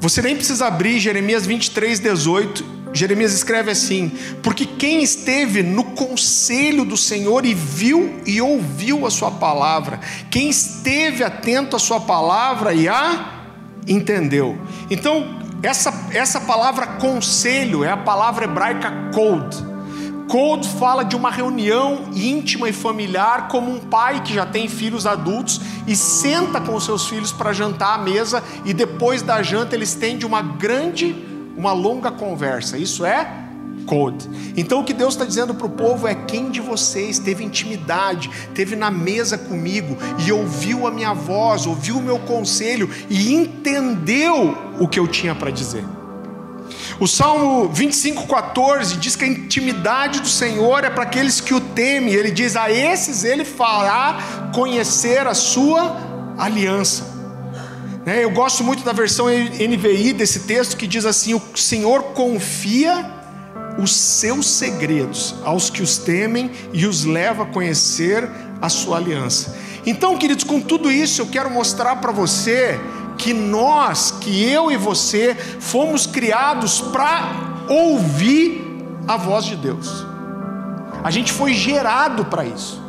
Você 0.00 0.20
nem 0.20 0.34
precisa 0.34 0.66
abrir 0.66 0.98
Jeremias 0.98 1.46
23, 1.46 2.00
18 2.00 2.81
Jeremias 2.92 3.32
escreve 3.32 3.70
assim: 3.70 4.10
Porque 4.42 4.66
quem 4.66 5.02
esteve 5.02 5.62
no 5.62 5.84
conselho 5.84 6.84
do 6.84 6.96
Senhor 6.96 7.44
e 7.44 7.54
viu 7.54 8.20
e 8.26 8.40
ouviu 8.40 9.06
a 9.06 9.10
Sua 9.10 9.30
palavra, 9.30 10.00
quem 10.30 10.50
esteve 10.50 11.24
atento 11.24 11.76
à 11.76 11.78
Sua 11.78 12.00
palavra 12.00 12.74
e 12.74 12.88
a 12.88 13.42
entendeu. 13.86 14.58
Então, 14.90 15.40
essa, 15.62 16.08
essa 16.12 16.40
palavra 16.40 16.86
conselho 16.86 17.84
é 17.84 17.90
a 17.90 17.96
palavra 17.96 18.44
hebraica 18.44 18.92
code. 19.14 19.72
Code 20.28 20.68
fala 20.78 21.04
de 21.04 21.14
uma 21.14 21.30
reunião 21.30 22.08
íntima 22.14 22.68
e 22.68 22.72
familiar, 22.72 23.48
como 23.48 23.70
um 23.70 23.78
pai 23.78 24.22
que 24.22 24.32
já 24.32 24.46
tem 24.46 24.68
filhos 24.68 25.06
adultos 25.06 25.60
e 25.86 25.94
senta 25.94 26.60
com 26.60 26.78
seus 26.80 27.06
filhos 27.06 27.32
para 27.32 27.52
jantar 27.52 27.94
à 27.94 27.98
mesa, 27.98 28.42
e 28.64 28.72
depois 28.72 29.20
da 29.20 29.42
janta 29.42 29.74
ele 29.74 29.84
estende 29.84 30.24
uma 30.24 30.40
grande 30.40 31.31
uma 31.56 31.72
longa 31.72 32.10
conversa. 32.10 32.76
Isso 32.76 33.04
é 33.04 33.42
Code. 33.86 34.28
Então 34.56 34.80
o 34.80 34.84
que 34.84 34.92
Deus 34.92 35.14
está 35.14 35.24
dizendo 35.24 35.54
para 35.54 35.66
o 35.66 35.70
povo 35.70 36.06
é: 36.06 36.14
quem 36.14 36.50
de 36.50 36.60
vocês 36.60 37.18
teve 37.18 37.44
intimidade, 37.44 38.30
teve 38.54 38.76
na 38.76 38.90
mesa 38.90 39.36
comigo 39.36 39.96
e 40.24 40.32
ouviu 40.32 40.86
a 40.86 40.90
minha 40.90 41.12
voz, 41.12 41.66
ouviu 41.66 41.98
o 41.98 42.02
meu 42.02 42.18
conselho 42.20 42.88
e 43.08 43.32
entendeu 43.32 44.56
o 44.78 44.86
que 44.86 44.98
eu 44.98 45.08
tinha 45.08 45.34
para 45.34 45.50
dizer? 45.50 45.84
O 47.00 47.08
Salmo 47.08 47.68
25,14 47.70 48.98
diz 48.98 49.16
que 49.16 49.24
a 49.24 49.28
intimidade 49.28 50.20
do 50.20 50.28
Senhor 50.28 50.84
é 50.84 50.90
para 50.90 51.02
aqueles 51.02 51.40
que 51.40 51.54
o 51.54 51.60
temem. 51.60 52.14
Ele 52.14 52.30
diz: 52.30 52.56
a 52.56 52.70
esses 52.70 53.24
ele 53.24 53.44
fará 53.44 54.50
conhecer 54.54 55.26
a 55.26 55.34
sua 55.34 55.96
aliança. 56.38 57.11
Né, 58.04 58.24
eu 58.24 58.30
gosto 58.30 58.64
muito 58.64 58.82
da 58.82 58.92
versão 58.92 59.26
NVI 59.28 60.12
desse 60.12 60.40
texto 60.40 60.76
que 60.76 60.86
diz 60.86 61.04
assim: 61.04 61.34
O 61.34 61.42
Senhor 61.54 62.02
confia 62.14 63.10
os 63.78 63.94
seus 63.94 64.46
segredos 64.46 65.34
aos 65.44 65.70
que 65.70 65.82
os 65.82 65.98
temem 65.98 66.50
e 66.72 66.86
os 66.86 67.04
leva 67.04 67.44
a 67.44 67.46
conhecer 67.46 68.28
a 68.60 68.68
sua 68.68 68.96
aliança. 68.96 69.56
Então, 69.86 70.16
queridos, 70.16 70.44
com 70.44 70.60
tudo 70.60 70.90
isso 70.90 71.22
eu 71.22 71.26
quero 71.26 71.50
mostrar 71.50 71.96
para 71.96 72.12
você 72.12 72.78
que 73.16 73.32
nós, 73.32 74.10
que 74.20 74.42
eu 74.42 74.70
e 74.70 74.76
você, 74.76 75.34
fomos 75.34 76.06
criados 76.06 76.80
para 76.80 77.64
ouvir 77.68 78.64
a 79.06 79.16
voz 79.16 79.44
de 79.44 79.56
Deus. 79.56 80.04
A 81.04 81.10
gente 81.10 81.32
foi 81.32 81.54
gerado 81.54 82.24
para 82.24 82.44
isso. 82.44 82.82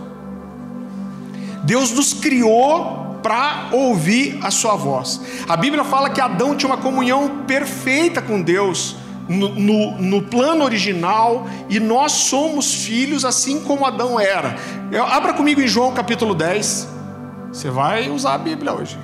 Deus 1.63 1.91
nos 1.91 2.13
criou 2.13 3.02
para 3.23 3.69
ouvir 3.71 4.37
a 4.43 4.51
sua 4.51 4.75
voz. 4.75 5.21
A 5.47 5.55
Bíblia 5.57 5.83
fala 5.83 6.09
que 6.09 6.21
Adão 6.21 6.55
tinha 6.55 6.69
uma 6.69 6.77
comunhão 6.77 7.43
perfeita 7.47 8.21
com 8.21 8.41
Deus. 8.41 8.97
No, 9.27 9.55
no, 9.55 10.01
no, 10.01 10.21
plano 10.23 10.65
original, 10.65 11.47
e 11.69 11.79
nós 11.79 12.11
somos 12.11 12.73
filhos 12.83 13.23
assim 13.23 13.61
como 13.61 13.85
Adão 13.85 14.19
era. 14.19 14.57
Abra 15.09 15.31
comigo 15.31 15.61
em 15.61 15.67
João 15.67 15.93
capítulo 15.93 16.35
10. 16.35 16.89
Você 17.49 17.69
vai 17.69 18.09
usar 18.09 18.33
a 18.33 18.37
Bíblia 18.37 18.73
hoje. 18.73 18.97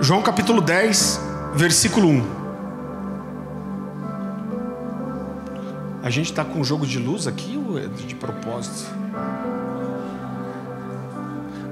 João 0.00 0.20
capítulo 0.20 0.60
10, 0.60 1.20
versículo 1.54 2.08
1. 2.08 2.41
A 6.02 6.10
gente 6.10 6.30
está 6.32 6.44
com 6.44 6.60
um 6.60 6.64
jogo 6.64 6.84
de 6.84 6.98
luz 6.98 7.28
aqui 7.28 7.58
é 7.78 7.86
de 7.86 8.14
propósito? 8.16 8.90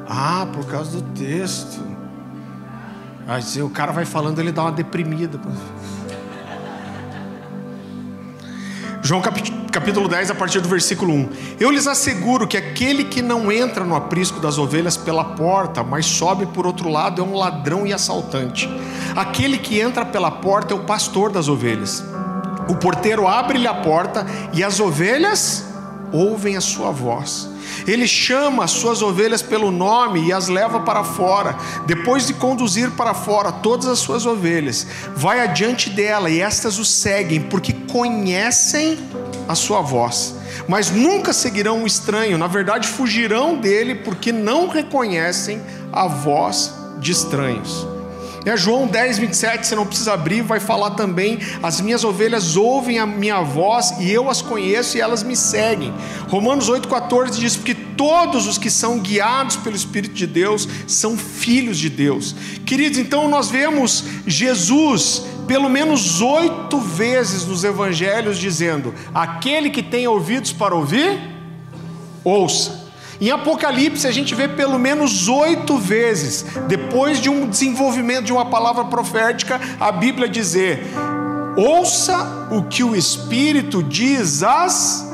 Ah, 0.09 0.47
por 0.53 0.65
causa 0.67 1.01
do 1.01 1.03
texto. 1.19 1.81
Aí 3.27 3.63
o 3.63 3.71
cara 3.71 3.93
vai 3.93 4.05
falando, 4.05 4.39
ele 4.39 4.53
dá 4.53 4.63
uma 4.63 4.73
deprimida. 4.73 5.39
João 9.03 9.21
capítulo 9.73 10.09
10, 10.09 10.31
a 10.31 10.35
partir 10.35 10.61
do 10.61 10.69
versículo 10.69 11.13
1. 11.13 11.29
Eu 11.59 11.71
lhes 11.71 11.87
asseguro 11.87 12.47
que 12.47 12.57
aquele 12.57 13.05
que 13.05 13.23
não 13.23 13.51
entra 13.51 13.85
no 13.85 13.97
aprisco 13.97 14.39
das 14.39 14.59
ovelhas 14.59 14.97
pela 14.97 15.25
porta, 15.25 15.83
mas 15.83 16.07
sobe 16.07 16.47
por 16.47 16.67
outro 16.67 16.89
lado, 16.89 17.21
é 17.21 17.25
um 17.25 17.35
ladrão 17.35 17.87
e 17.87 17.93
assaltante. 17.93 18.69
Aquele 19.17 19.59
que 19.59 19.81
entra 19.81 20.05
pela 20.05 20.31
porta 20.31 20.73
é 20.73 20.77
o 20.77 20.81
pastor 20.81 21.33
das 21.33 21.49
ovelhas. 21.49 22.05
O 22.71 22.77
porteiro 22.77 23.27
abre-lhe 23.27 23.67
a 23.67 23.75
porta 23.75 24.25
e 24.53 24.63
as 24.63 24.79
ovelhas 24.79 25.65
ouvem 26.13 26.57
a 26.57 26.61
sua 26.61 26.93
voz. 26.93 27.49
Ele 27.85 28.07
chama 28.07 28.63
as 28.63 28.71
suas 28.71 29.03
ovelhas 29.03 29.43
pelo 29.43 29.73
nome 29.73 30.29
e 30.29 30.33
as 30.33 30.47
leva 30.47 30.79
para 30.79 31.03
fora. 31.03 31.57
Depois 31.85 32.29
de 32.29 32.35
conduzir 32.35 32.93
para 32.93 33.13
fora 33.13 33.51
todas 33.51 33.89
as 33.89 33.99
suas 33.99 34.25
ovelhas, 34.25 34.87
vai 35.17 35.41
adiante 35.41 35.91
dela 35.91 36.31
e 36.31 36.41
estas 36.41 36.79
o 36.79 36.85
seguem, 36.85 37.41
porque 37.41 37.73
conhecem 37.73 38.97
a 39.49 39.57
sua 39.57 39.81
voz. 39.81 40.37
Mas 40.69 40.93
nunca 40.93 41.33
seguirão 41.33 41.83
o 41.83 41.89
estranho, 41.89 42.39
na 42.39 42.47
verdade, 42.47 42.87
fugirão 42.87 43.57
dele, 43.57 43.97
porque 43.97 44.31
não 44.31 44.69
reconhecem 44.69 45.61
a 45.93 46.07
voz 46.07 46.73
de 47.01 47.11
estranhos. 47.11 47.90
É 48.45 48.57
João 48.57 48.87
10, 48.87 49.19
27, 49.19 49.67
você 49.67 49.75
não 49.75 49.85
precisa 49.85 50.15
abrir, 50.15 50.41
vai 50.43 50.59
falar 50.61 50.93
também: 50.93 51.39
as 51.63 51.81
minhas 51.81 52.05
ovelhas 52.05 52.57
ouvem 52.57 52.99
a 52.99 53.07
minha 53.07 53.43
voz 53.43 53.95
e 54.01 54.11
eu 54.11 54.31
as 54.31 54.41
conheço 54.41 54.97
e 54.97 55.01
elas 55.01 55.23
me 55.23 55.37
seguem. 55.37 55.93
Romanos 56.29 56.71
8,14 56.71 57.31
diz: 57.33 57.57
porque 57.57 57.75
todos 57.75 58.47
os 58.47 58.57
que 58.57 58.71
são 58.71 58.99
guiados 58.99 59.57
pelo 59.57 59.77
Espírito 59.77 60.15
de 60.15 60.27
Deus 60.27 60.67
são 60.87 61.19
filhos 61.19 61.79
de 61.79 61.91
Deus. 61.91 62.35
Queridos, 62.65 62.99
então 62.99 63.29
nós 63.29 63.51
vemos 63.51 64.05
Jesus 64.27 65.23
pelo 65.47 65.69
menos 65.69 66.23
oito 66.23 66.79
vezes 66.79 67.45
nos 67.45 67.63
evangelhos 67.63 68.39
dizendo: 68.39 68.95
aquele 69.15 69.69
que 69.69 69.83
tem 69.83 70.09
ouvidos 70.09 70.53
para 70.53 70.75
ouvir, 70.75 71.21
ouça. 72.25 72.80
Em 73.21 73.31
Apocalipse, 73.31 74.07
a 74.07 74.11
gente 74.11 74.35
vê 74.35 74.49
pelo 74.49 74.79
menos 74.79 75.29
oito 75.29 75.77
vezes, 75.77 76.47
depois 76.67 77.21
de 77.21 77.29
um 77.29 77.47
desenvolvimento 77.47 78.25
de 78.25 78.33
uma 78.33 78.47
palavra 78.47 78.87
profética, 78.87 79.61
a 79.79 79.93
Bíblia 79.93 80.27
dizer: 80.27 80.87
ouça 81.55 82.49
o 82.51 82.63
que 82.63 82.83
o 82.83 82.97
Espírito 82.97 83.83
diz 83.83 84.43
às 84.43 85.07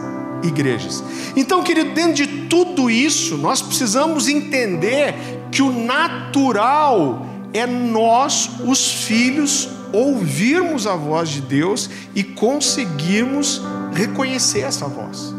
igrejas. 0.44 1.02
Então, 1.34 1.64
querido, 1.64 1.94
dentro 1.94 2.14
de 2.14 2.26
tudo 2.46 2.88
isso, 2.88 3.36
nós 3.36 3.60
precisamos 3.60 4.28
entender 4.28 5.14
que 5.50 5.60
o 5.60 5.72
natural 5.72 7.26
é 7.52 7.66
nós, 7.66 8.50
os 8.64 8.88
filhos, 9.04 9.68
ouvirmos 9.92 10.86
a 10.86 10.94
voz 10.94 11.28
de 11.28 11.40
Deus 11.40 11.90
e 12.14 12.22
conseguirmos 12.22 13.62
reconhecer 13.92 14.60
essa 14.60 14.86
voz. 14.86 15.35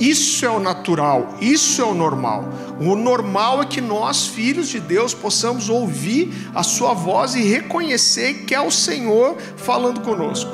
Isso 0.00 0.46
é 0.46 0.50
o 0.50 0.58
natural, 0.58 1.34
isso 1.42 1.82
é 1.82 1.84
o 1.84 1.92
normal. 1.92 2.48
O 2.80 2.96
normal 2.96 3.62
é 3.62 3.66
que 3.66 3.82
nós, 3.82 4.26
filhos 4.26 4.68
de 4.68 4.80
Deus, 4.80 5.12
possamos 5.12 5.68
ouvir 5.68 6.32
a 6.54 6.62
Sua 6.62 6.94
voz 6.94 7.34
e 7.34 7.42
reconhecer 7.42 8.46
que 8.46 8.54
é 8.54 8.60
o 8.62 8.70
Senhor 8.70 9.36
falando 9.58 10.00
conosco. 10.00 10.50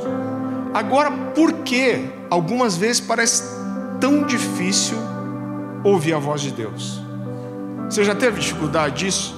Agora, 0.74 1.12
por 1.12 1.52
que 1.62 2.10
algumas 2.28 2.76
vezes 2.76 3.00
parece 3.00 3.44
tão 4.00 4.24
difícil 4.24 4.98
ouvir 5.84 6.14
a 6.14 6.18
voz 6.18 6.40
de 6.40 6.50
Deus? 6.50 7.00
Você 7.88 8.02
já 8.02 8.16
teve 8.16 8.40
dificuldade 8.40 9.04
disso? 9.04 9.36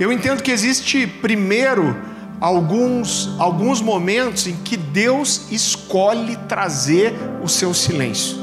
Eu 0.00 0.10
entendo 0.10 0.42
que 0.42 0.50
existe 0.50 1.06
primeiro 1.06 1.94
alguns, 2.40 3.38
alguns 3.38 3.82
momentos 3.82 4.46
em 4.46 4.56
que 4.56 4.78
Deus 4.78 5.42
escolhe 5.50 6.36
trazer 6.48 7.14
o 7.44 7.48
seu 7.48 7.74
silêncio. 7.74 8.41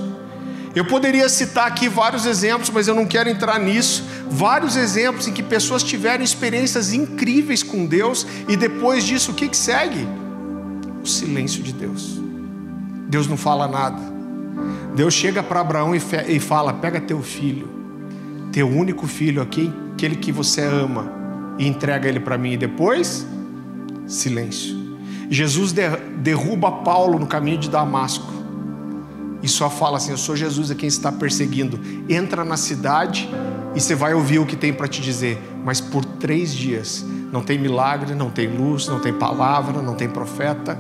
Eu 0.75 0.86
poderia 0.86 1.27
citar 1.27 1.67
aqui 1.67 1.89
vários 1.89 2.25
exemplos, 2.25 2.69
mas 2.69 2.88
eu 2.88 2.93
não 2.93 3.05
quero 3.05 3.29
entrar 3.29 3.60
nisso. 3.60 4.03
Vários 4.29 4.75
exemplos 4.75 5.27
em 5.27 5.34
que 5.34 5.41
pessoas 5.41 5.82
tiveram 5.84 6.23
experiências 6.23 6.93
incríveis 6.93 7.63
com 7.63 7.86
Deus 7.86 8.25
e 8.47 8.55
depois 8.55 9.03
disso 9.03 9.32
o 9.32 9.34
que, 9.34 9.47
que 9.47 9.58
segue? 9.58 10.08
O 11.03 11.08
silêncio 11.08 11.63
de 11.63 11.73
Deus. 11.73 12.19
Deus 13.08 13.27
não 13.27 13.38
fala 13.38 13.67
nada. 13.67 13.99
Deus 14.95 15.13
chega 15.13 15.41
para 15.41 15.62
Abraão 15.62 15.93
e 15.95 16.39
fala: 16.39 16.73
pega 16.73 17.01
teu 17.01 17.21
filho, 17.23 17.67
teu 18.51 18.69
único 18.69 19.08
filho 19.08 19.41
aqui, 19.41 19.73
aquele 19.93 20.15
que 20.15 20.32
você 20.32 20.62
ama, 20.62 21.12
e 21.58 21.67
entrega 21.67 22.08
ele 22.08 22.19
para 22.19 22.38
mim. 22.38 22.53
E 22.53 22.58
depois, 22.58 23.25
silêncio. 24.05 24.77
Jesus 25.32 25.73
derruba 26.17 26.71
Paulo 26.71 27.17
no 27.17 27.25
caminho 27.25 27.58
de 27.58 27.69
Damasco 27.69 28.38
e 29.41 29.47
só 29.47 29.69
fala 29.69 29.97
assim: 29.97 30.12
Eu 30.12 30.17
sou 30.17 30.36
Jesus 30.36 30.71
a 30.71 30.75
quem 30.75 30.88
está 30.88 31.12
perseguindo. 31.12 31.80
Entra 32.08 32.43
na 32.43 32.58
cidade 32.58 33.30
e 33.75 33.80
você 33.80 33.95
vai 33.95 34.13
ouvir 34.13 34.39
o 34.39 34.45
que 34.45 34.56
tem 34.56 34.73
para 34.73 34.88
te 34.88 35.02
dizer. 35.02 35.41
Mas 35.63 35.80
por 35.80 36.04
três 36.04 36.54
dias 36.54 37.06
não 37.32 37.41
tem 37.41 37.58
milagre, 37.58 38.15
não 38.15 38.30
tem 38.30 38.47
luz, 38.47 38.88
não 38.88 38.99
tem 38.99 39.13
palavra, 39.13 39.82
não 39.82 39.95
tem 39.95 40.10
profeta. 40.10 40.78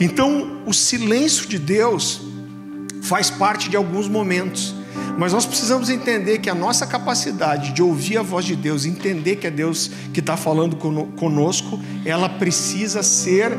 Então, 0.00 0.62
o 0.66 0.72
silêncio 0.72 1.48
de 1.48 1.58
Deus 1.58 2.20
faz 3.02 3.30
parte 3.30 3.68
de 3.68 3.76
alguns 3.76 4.08
momentos. 4.08 4.74
Mas 5.16 5.32
nós 5.32 5.44
precisamos 5.44 5.90
entender 5.90 6.38
que 6.38 6.48
a 6.48 6.54
nossa 6.54 6.86
capacidade 6.86 7.72
de 7.72 7.82
ouvir 7.82 8.18
a 8.18 8.22
voz 8.22 8.44
de 8.44 8.54
Deus, 8.54 8.84
entender 8.84 9.36
que 9.36 9.48
é 9.48 9.50
Deus 9.50 9.90
que 10.14 10.20
está 10.20 10.36
falando 10.36 10.76
conosco, 10.76 11.80
ela 12.04 12.28
precisa 12.28 13.02
ser 13.02 13.50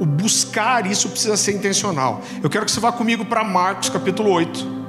o 0.00 0.06
buscar 0.06 0.86
isso 0.86 1.08
precisa 1.08 1.36
ser 1.36 1.52
intencional. 1.52 2.22
Eu 2.42 2.50
quero 2.50 2.64
que 2.64 2.70
você 2.70 2.80
vá 2.80 2.92
comigo 2.92 3.24
para 3.24 3.44
Marcos 3.44 3.88
capítulo 3.88 4.30
8. 4.30 4.84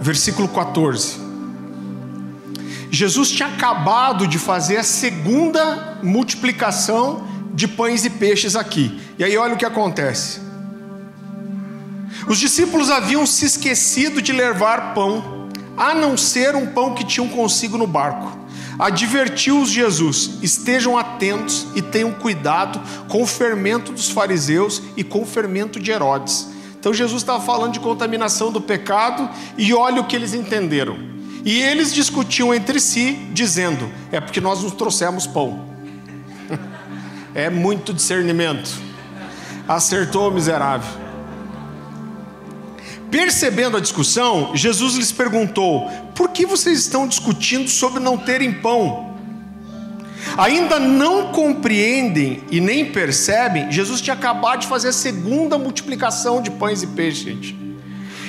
Versículo 0.00 0.48
14. 0.48 1.20
Jesus 2.90 3.30
tinha 3.30 3.48
acabado 3.48 4.26
de 4.26 4.38
fazer 4.38 4.76
a 4.76 4.82
segunda 4.82 5.98
multiplicação 6.02 7.26
de 7.54 7.68
pães 7.68 8.04
e 8.04 8.10
peixes 8.10 8.56
aqui. 8.56 9.00
E 9.18 9.24
aí 9.24 9.36
olha 9.36 9.54
o 9.54 9.56
que 9.56 9.64
acontece. 9.64 10.51
Os 12.26 12.38
discípulos 12.38 12.90
haviam 12.90 13.26
se 13.26 13.44
esquecido 13.46 14.22
de 14.22 14.32
levar 14.32 14.94
pão, 14.94 15.48
a 15.76 15.94
não 15.94 16.16
ser 16.16 16.54
um 16.54 16.66
pão 16.66 16.94
que 16.94 17.04
tinham 17.04 17.28
consigo 17.28 17.76
no 17.78 17.86
barco. 17.86 18.38
Advertiu-os 18.78 19.70
Jesus: 19.70 20.38
estejam 20.42 20.96
atentos 20.96 21.66
e 21.74 21.82
tenham 21.82 22.12
cuidado 22.12 22.80
com 23.08 23.22
o 23.22 23.26
fermento 23.26 23.92
dos 23.92 24.08
fariseus 24.10 24.82
e 24.96 25.04
com 25.04 25.22
o 25.22 25.26
fermento 25.26 25.78
de 25.78 25.90
Herodes. 25.90 26.48
Então 26.78 26.92
Jesus 26.92 27.22
estava 27.22 27.42
falando 27.42 27.74
de 27.74 27.80
contaminação 27.80 28.50
do 28.50 28.60
pecado 28.60 29.28
e 29.56 29.72
olha 29.72 30.00
o 30.00 30.04
que 30.04 30.16
eles 30.16 30.34
entenderam. 30.34 30.98
E 31.44 31.60
eles 31.60 31.92
discutiam 31.92 32.54
entre 32.54 32.80
si, 32.80 33.12
dizendo: 33.32 33.90
é 34.10 34.20
porque 34.20 34.40
nós 34.40 34.62
nos 34.62 34.72
trouxemos 34.72 35.26
pão. 35.26 35.64
é 37.34 37.50
muito 37.50 37.92
discernimento. 37.92 38.70
Acertou, 39.68 40.30
miserável. 40.30 41.01
Percebendo 43.12 43.76
a 43.76 43.80
discussão, 43.80 44.52
Jesus 44.56 44.94
lhes 44.94 45.12
perguntou: 45.12 45.86
Por 46.14 46.30
que 46.30 46.46
vocês 46.46 46.78
estão 46.78 47.06
discutindo 47.06 47.68
sobre 47.68 48.00
não 48.00 48.16
terem 48.16 48.54
pão? 48.54 49.12
Ainda 50.38 50.78
não 50.78 51.30
compreendem 51.30 52.42
e 52.50 52.58
nem 52.58 52.86
percebem, 52.86 53.70
Jesus 53.70 54.00
tinha 54.00 54.14
acabado 54.14 54.60
de 54.60 54.66
fazer 54.66 54.88
a 54.88 54.92
segunda 54.92 55.58
multiplicação 55.58 56.40
de 56.40 56.50
pães 56.52 56.82
e 56.82 56.86
peixes, 56.86 57.22
gente. 57.22 57.62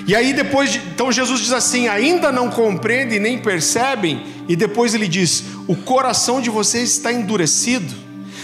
E 0.06 0.14
aí 0.14 0.34
depois, 0.34 0.74
de, 0.74 0.80
então 0.80 1.14
Jesus 1.14 1.40
diz 1.40 1.54
assim: 1.54 1.88
ainda 1.88 2.30
não 2.30 2.50
compreendem 2.50 3.20
nem 3.20 3.38
percebem, 3.38 4.22
e 4.50 4.56
depois 4.56 4.94
ele 4.94 5.08
diz: 5.08 5.46
o 5.66 5.78
coração 5.78 6.42
de 6.42 6.50
vocês 6.50 6.92
está 6.92 7.14
endurecido, 7.14 7.94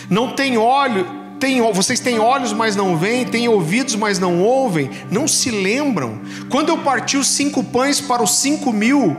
não 0.10 0.32
tem 0.32 0.58
óleo, 0.58 1.19
tem, 1.40 1.62
vocês 1.74 2.00
têm 2.00 2.20
olhos, 2.20 2.52
mas 2.52 2.76
não 2.76 2.98
veem, 2.98 3.26
têm 3.26 3.48
ouvidos, 3.48 3.96
mas 3.96 4.20
não 4.20 4.42
ouvem, 4.42 4.90
não 5.10 5.28
se 5.28 5.50
lembram. 5.50 6.22
Quando 6.50 6.70
eu 6.70 6.80
parti 6.80 7.18
os 7.18 7.28
cinco 7.28 7.64
pães 7.64 8.02
para 8.02 8.22
os 8.22 8.36
cinco 8.40 8.74
mil, 8.74 9.16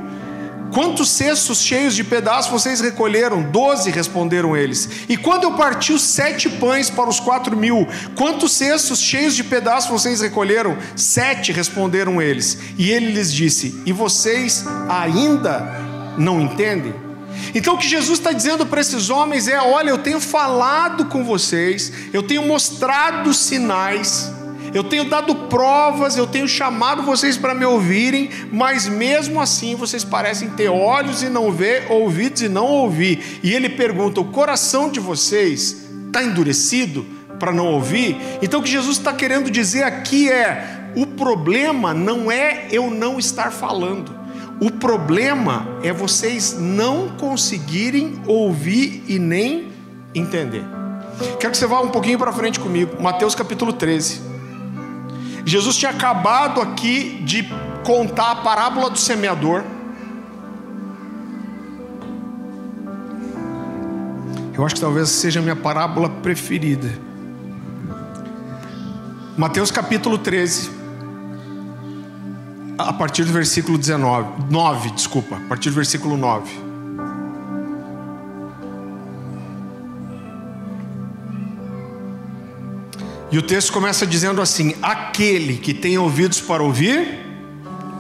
quantos 0.73 1.09
cestos 1.09 1.63
cheios 1.63 1.97
de 1.97 2.05
pedaços 2.05 2.53
vocês 2.53 2.81
recolheram? 2.81 3.43
Doze, 3.43 3.91
responderam 3.91 4.57
eles. 4.57 4.89
E 5.09 5.17
quando 5.17 5.45
eu 5.45 5.53
parti 5.53 5.93
os 5.93 6.03
sete 6.03 6.49
pães 6.49 6.91
para 6.91 7.09
os 7.09 7.19
quatro 7.19 7.57
mil, 7.57 7.89
quantos 8.15 8.53
cestos 8.53 9.01
cheios 9.01 9.35
de 9.35 9.43
pedaços 9.43 9.91
vocês 9.91 10.21
recolheram? 10.21 10.77
Sete, 10.95 11.53
responderam 11.53 12.21
eles. 12.21 12.59
E 12.77 12.91
ele 12.91 13.13
lhes 13.13 13.33
disse: 13.33 13.83
E 13.87 13.93
vocês 13.93 14.65
ainda 14.89 16.15
não 16.19 16.41
entendem? 16.41 17.10
Então 17.55 17.75
o 17.75 17.79
que 17.79 17.89
Jesus 17.89 18.19
está 18.19 18.33
dizendo 18.33 18.67
para 18.67 18.81
esses 18.81 19.11
homens 19.11 19.49
é: 19.49 19.61
olha, 19.61 19.91
eu 19.91 19.99
tenho 19.99 20.21
falado 20.21 21.07
com 21.07 21.25
vocês, 21.25 21.93
eu 22.13 22.23
tenho 22.23 22.47
mostrado 22.47 23.33
sinais, 23.35 24.31
eu 24.73 24.85
tenho 24.85 25.05
dado 25.05 25.35
provas, 25.35 26.17
eu 26.17 26.27
tenho 26.27 26.47
chamado 26.47 27.03
vocês 27.03 27.37
para 27.37 27.55
me 27.55 27.65
ouvirem, 27.65 28.31
mas 28.53 28.87
mesmo 28.87 29.41
assim 29.41 29.75
vocês 29.75 30.05
parecem 30.05 30.51
ter 30.51 30.69
olhos 30.69 31.23
e 31.23 31.29
não 31.29 31.51
ver, 31.51 31.91
ouvidos 31.91 32.43
e 32.43 32.49
não 32.49 32.67
ouvir. 32.67 33.41
E 33.43 33.53
ele 33.53 33.69
pergunta: 33.69 34.21
o 34.21 34.27
coração 34.27 34.91
de 34.91 35.01
vocês 35.01 35.89
está 36.07 36.23
endurecido 36.23 37.05
para 37.39 37.53
não 37.53 37.67
ouvir? 37.67 38.17
Então 38.41 38.61
o 38.61 38.63
que 38.63 38.71
Jesus 38.71 38.99
está 38.99 39.13
querendo 39.13 39.51
dizer 39.51 39.83
aqui 39.83 40.31
é: 40.31 40.93
o 40.95 41.07
problema 41.07 41.93
não 41.93 42.31
é 42.31 42.69
eu 42.71 42.91
não 42.91 43.19
estar 43.19 43.51
falando. 43.51 44.20
O 44.61 44.71
problema 44.71 45.67
é 45.83 45.91
vocês 45.91 46.55
não 46.59 47.09
conseguirem 47.09 48.21
ouvir 48.27 49.03
e 49.09 49.19
nem 49.19 49.73
entender. 50.15 50.63
Quero 51.39 51.51
que 51.51 51.57
você 51.57 51.67
vá 51.67 51.81
um 51.81 51.89
pouquinho 51.89 52.19
para 52.19 52.31
frente 52.31 52.61
comigo, 52.61 53.03
Mateus 53.03 53.35
capítulo 53.35 53.73
13. 53.73 54.21
Jesus 55.47 55.77
tinha 55.77 55.91
acabado 55.91 56.61
aqui 56.61 57.23
de 57.25 57.49
contar 57.85 58.33
a 58.33 58.37
parábola 58.37 58.91
do 58.91 58.99
semeador. 58.99 59.65
Eu 64.53 64.67
acho 64.67 64.75
que 64.75 64.81
talvez 64.83 65.09
seja 65.09 65.41
a 65.41 65.43
minha 65.43 65.57
parábola 65.57 66.11
preferida. 66.11 66.99
Mateus 69.39 69.71
capítulo 69.71 70.19
13 70.19 70.80
a 72.89 72.93
partir 72.93 73.25
do 73.25 73.33
versículo 73.33 73.77
19, 73.77 74.45
9, 74.51 74.91
desculpa, 74.91 75.37
a 75.37 75.49
partir 75.49 75.71
do 75.71 75.75
versículo 75.75 76.17
9. 76.17 76.71
E 83.33 83.39
o 83.39 83.43
texto 83.43 83.73
começa 83.73 84.07
dizendo 84.07 84.41
assim: 84.43 84.75
Aquele 84.83 85.57
que 85.57 85.73
tem 85.73 85.97
ouvidos 85.99 86.41
para 86.41 86.63
ouvir, 86.63 87.21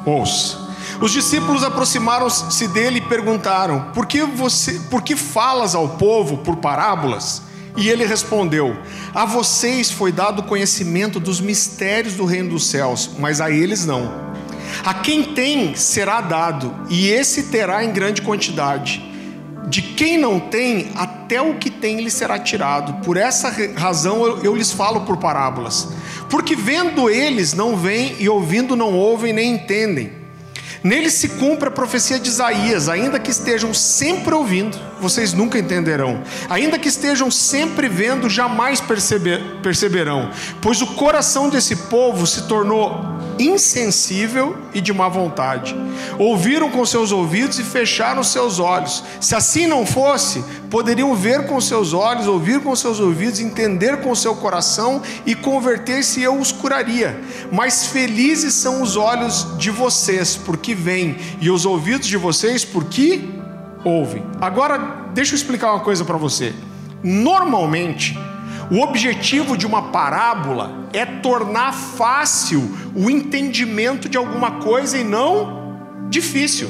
ouça. 0.05 0.59
Os 1.01 1.13
discípulos 1.13 1.63
aproximaram-se 1.63 2.69
dele 2.69 2.99
e 2.99 3.03
perguntaram: 3.03 3.93
Por 3.95 4.07
que 4.07 4.23
você, 4.23 4.81
por 4.91 5.03
que 5.03 5.15
falas 5.15 5.75
ao 5.75 5.91
povo 5.91 6.39
por 6.39 6.57
parábolas? 6.57 7.43
E 7.77 7.89
ele 7.89 8.05
respondeu: 8.05 8.77
A 9.15 9.25
vocês 9.25 9.91
foi 9.91 10.11
dado 10.11 10.43
conhecimento 10.43 11.21
dos 11.21 11.41
mistérios 11.41 12.15
do 12.15 12.25
reino 12.25 12.51
dos 12.51 12.67
céus, 12.67 13.11
mas 13.19 13.41
a 13.41 13.51
eles 13.51 13.87
não. 13.87 14.30
A 14.85 14.95
quem 14.95 15.23
tem 15.35 15.75
será 15.75 16.21
dado, 16.21 16.75
e 16.89 17.09
esse 17.09 17.45
terá 17.45 17.85
em 17.85 17.93
grande 17.93 18.23
quantidade. 18.23 19.03
De 19.69 19.83
quem 19.83 20.19
não 20.19 20.41
tem, 20.41 20.91
até 20.95 21.41
o 21.41 21.55
que 21.55 21.71
tem 21.71 22.01
lhe 22.01 22.11
será 22.11 22.39
tirado. 22.39 23.05
Por 23.05 23.17
essa 23.17 23.55
razão 23.77 24.25
eu, 24.25 24.43
eu 24.43 24.57
lhes 24.57 24.73
falo 24.73 25.03
por 25.03 25.19
parábolas. 25.19 25.89
Porque 26.29 26.57
vendo 26.57 27.11
eles 27.11 27.53
não 27.53 27.77
veem, 27.77 28.17
e 28.19 28.29
ouvindo 28.29 28.75
não 28.75 28.95
ouvem 28.95 29.33
nem 29.33 29.55
entendem. 29.55 30.13
Nele 30.83 31.11
se 31.11 31.29
cumpre 31.31 31.69
a 31.69 31.73
profecia 31.73 32.19
de 32.19 32.29
Isaías: 32.29 32.89
ainda 32.89 33.19
que 33.19 33.31
estejam 33.31 33.75
sempre 33.75 34.35
ouvindo, 34.35 34.79
vocês 35.01 35.33
nunca 35.33 35.59
entenderão. 35.59 36.23
Ainda 36.49 36.79
que 36.79 36.89
estejam 36.89 37.31
sempre 37.31 37.89
vendo, 37.89 38.29
jamais 38.29 38.81
perceber, 38.81 39.41
perceberão. 39.63 40.31
Pois 40.61 40.83
o 40.83 40.87
coração 40.89 41.49
desse 41.49 41.75
povo 41.75 42.27
se 42.27 42.43
tornou 42.43 43.21
insensível 43.39 44.57
e 44.75 44.81
de 44.81 44.93
má 44.93 45.09
vontade. 45.09 45.75
Ouviram 46.19 46.71
com 46.71 46.85
seus 46.85 47.11
ouvidos 47.11 47.59
e 47.59 47.65
fecharam 47.65 48.23
seus 48.23 48.59
olhos. 48.59 49.03
Se 49.21 49.35
assim 49.35 49.67
não 49.67 49.87
fosse, 49.87 50.45
poderiam 50.69 51.15
ver 51.15 51.47
com 51.47 51.61
seus 51.61 51.93
olhos, 51.93 52.27
ouvir 52.27 52.61
com 52.61 52.77
seus 52.77 53.01
ouvidos, 53.01 53.41
entender 53.41 54.03
com 54.03 54.15
seu 54.15 54.35
coração 54.35 55.03
e 55.25 55.35
converter-se 55.35 56.23
eu 56.23 56.39
os 56.39 56.53
curaria. 56.53 57.19
Mas 57.51 57.87
felizes 57.87 58.55
são 58.55 58.83
os 58.83 58.97
olhos 58.97 59.47
de 59.57 59.71
vocês, 59.71 60.37
porque 60.37 60.75
veem, 60.75 61.17
e 61.41 61.51
os 61.51 61.65
ouvidos 61.65 62.07
de 62.07 62.17
vocês, 62.17 62.65
porque 62.65 63.40
ouvem. 63.85 64.25
Agora, 64.41 64.79
deixa 65.13 65.35
eu 65.35 65.37
explicar 65.37 65.73
uma 65.73 65.81
coisa 65.81 66.05
para 66.05 66.17
você. 66.17 66.55
Normalmente, 67.03 68.19
o 68.71 68.81
objetivo 68.81 69.57
de 69.57 69.67
uma 69.67 69.91
parábola 69.91 70.71
é 70.93 71.05
tornar 71.05 71.73
fácil 71.73 72.71
o 72.95 73.11
entendimento 73.11 74.09
de 74.09 74.17
alguma 74.17 74.53
coisa 74.53 74.99
e 74.99 75.05
não 75.05 75.77
difícil. 76.09 76.69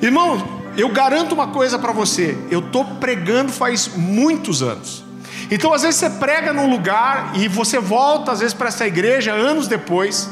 Irmão, 0.00 0.62
eu 0.76 0.88
garanto 0.88 1.32
uma 1.32 1.48
coisa 1.48 1.78
para 1.78 1.92
você: 1.92 2.36
eu 2.50 2.60
estou 2.60 2.84
pregando 2.84 3.52
faz 3.52 3.88
muitos 3.94 4.62
anos. 4.62 5.04
Então, 5.50 5.74
às 5.74 5.82
vezes, 5.82 6.00
você 6.00 6.08
prega 6.08 6.52
num 6.52 6.70
lugar 6.70 7.32
e 7.34 7.46
você 7.46 7.78
volta, 7.78 8.32
às 8.32 8.40
vezes, 8.40 8.54
para 8.54 8.68
essa 8.68 8.86
igreja 8.86 9.32
anos 9.32 9.68
depois, 9.68 10.30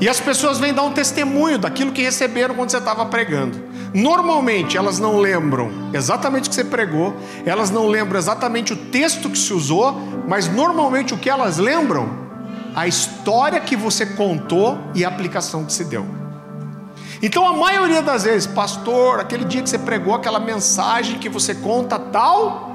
e 0.00 0.08
as 0.08 0.18
pessoas 0.18 0.58
vêm 0.58 0.74
dar 0.74 0.82
um 0.82 0.92
testemunho 0.92 1.58
daquilo 1.58 1.92
que 1.92 2.02
receberam 2.02 2.56
quando 2.56 2.70
você 2.70 2.78
estava 2.78 3.06
pregando. 3.06 3.69
Normalmente 3.92 4.76
elas 4.76 4.98
não 4.98 5.18
lembram 5.18 5.70
exatamente 5.92 6.46
o 6.46 6.50
que 6.50 6.54
você 6.54 6.64
pregou, 6.64 7.16
elas 7.44 7.70
não 7.70 7.86
lembram 7.86 8.18
exatamente 8.18 8.72
o 8.72 8.76
texto 8.76 9.28
que 9.28 9.38
se 9.38 9.52
usou, 9.52 9.94
mas 10.28 10.48
normalmente 10.48 11.12
o 11.12 11.18
que 11.18 11.28
elas 11.28 11.58
lembram? 11.58 12.08
A 12.74 12.86
história 12.86 13.60
que 13.60 13.74
você 13.74 14.06
contou 14.06 14.78
e 14.94 15.04
a 15.04 15.08
aplicação 15.08 15.64
que 15.64 15.72
se 15.72 15.84
deu. 15.84 16.06
Então 17.22 17.46
a 17.46 17.52
maioria 17.52 18.00
das 18.00 18.24
vezes, 18.24 18.46
pastor, 18.46 19.20
aquele 19.20 19.44
dia 19.44 19.60
que 19.60 19.68
você 19.68 19.78
pregou 19.78 20.14
aquela 20.14 20.40
mensagem 20.40 21.18
que 21.18 21.28
você 21.28 21.54
conta 21.54 21.98
tal 21.98 22.70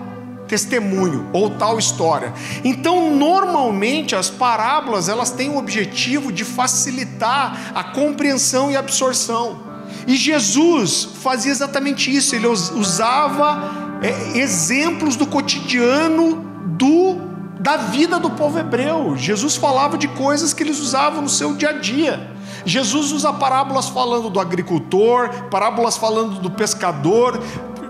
testemunho 0.48 1.28
ou 1.34 1.50
tal 1.50 1.80
história. 1.80 2.34
Então, 2.64 3.16
normalmente 3.16 4.16
as 4.16 4.30
parábolas, 4.30 5.10
elas 5.10 5.32
têm 5.32 5.50
o 5.50 5.58
objetivo 5.58 6.32
de 6.32 6.44
facilitar 6.44 7.72
a 7.74 7.84
compreensão 7.84 8.72
e 8.72 8.78
absorção. 8.78 9.75
E 10.08 10.16
Jesus 10.16 11.08
fazia 11.22 11.52
exatamente 11.52 12.16
isso, 12.16 12.36
ele 12.36 12.48
usava 12.48 14.00
é, 14.02 14.38
exemplos 14.38 15.16
do 15.16 15.26
cotidiano 15.26 16.46
do, 16.66 17.18
da 17.60 17.78
vida 17.78 18.20
do 18.20 18.30
povo 18.30 18.60
hebreu. 18.60 19.16
Jesus 19.18 19.56
falava 19.56 19.98
de 19.98 20.08
coisas 20.08 20.54
que 20.54 20.62
eles 20.62 20.80
usavam 20.80 21.22
no 21.22 21.30
seu 21.30 21.56
dia 21.56 21.70
a 21.70 21.74
dia. 21.74 22.32
Jesus 22.66 23.12
usa 23.12 23.34
parábolas 23.34 23.90
falando 23.90 24.30
do 24.30 24.40
agricultor, 24.40 25.30
parábolas 25.50 25.98
falando 25.98 26.40
do 26.40 26.52
pescador, 26.52 27.40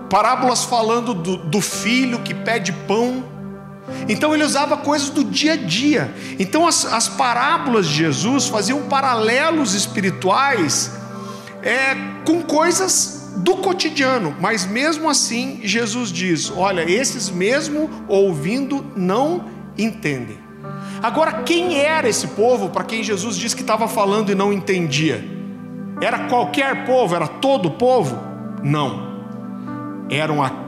parábolas 0.08 0.64
falando 0.64 1.14
do, 1.14 1.36
do 1.36 1.60
filho 1.60 2.20
que 2.20 2.34
pede 2.34 2.72
pão. 2.72 3.24
Então 4.08 4.34
ele 4.34 4.44
usava 4.44 4.76
coisas 4.76 5.10
do 5.10 5.22
dia 5.24 5.52
a 5.52 5.56
dia. 5.56 6.14
Então 6.38 6.66
as, 6.66 6.84
as 6.86 7.08
parábolas 7.08 7.86
de 7.86 7.94
Jesus 7.94 8.48
faziam 8.48 8.82
paralelos 8.82 9.74
espirituais 9.74 10.90
é, 11.66 11.96
com 12.24 12.42
coisas 12.42 13.34
do 13.38 13.56
cotidiano, 13.56 14.34
mas 14.40 14.64
mesmo 14.64 15.10
assim 15.10 15.60
Jesus 15.64 16.10
diz: 16.10 16.50
olha, 16.50 16.88
esses 16.88 17.28
mesmo 17.28 17.90
ouvindo 18.06 18.86
não 18.96 19.44
entendem. 19.76 20.38
Agora, 21.02 21.42
quem 21.42 21.76
era 21.76 22.08
esse 22.08 22.28
povo 22.28 22.70
para 22.70 22.84
quem 22.84 23.02
Jesus 23.02 23.36
disse 23.36 23.54
que 23.54 23.62
estava 23.62 23.88
falando 23.88 24.30
e 24.30 24.34
não 24.34 24.52
entendia? 24.52 25.24
Era 26.00 26.28
qualquer 26.28 26.86
povo? 26.86 27.14
Era 27.14 27.26
todo 27.26 27.72
povo? 27.72 28.16
Não. 28.62 29.16
Eram 30.08 30.42
aqueles 30.42 30.65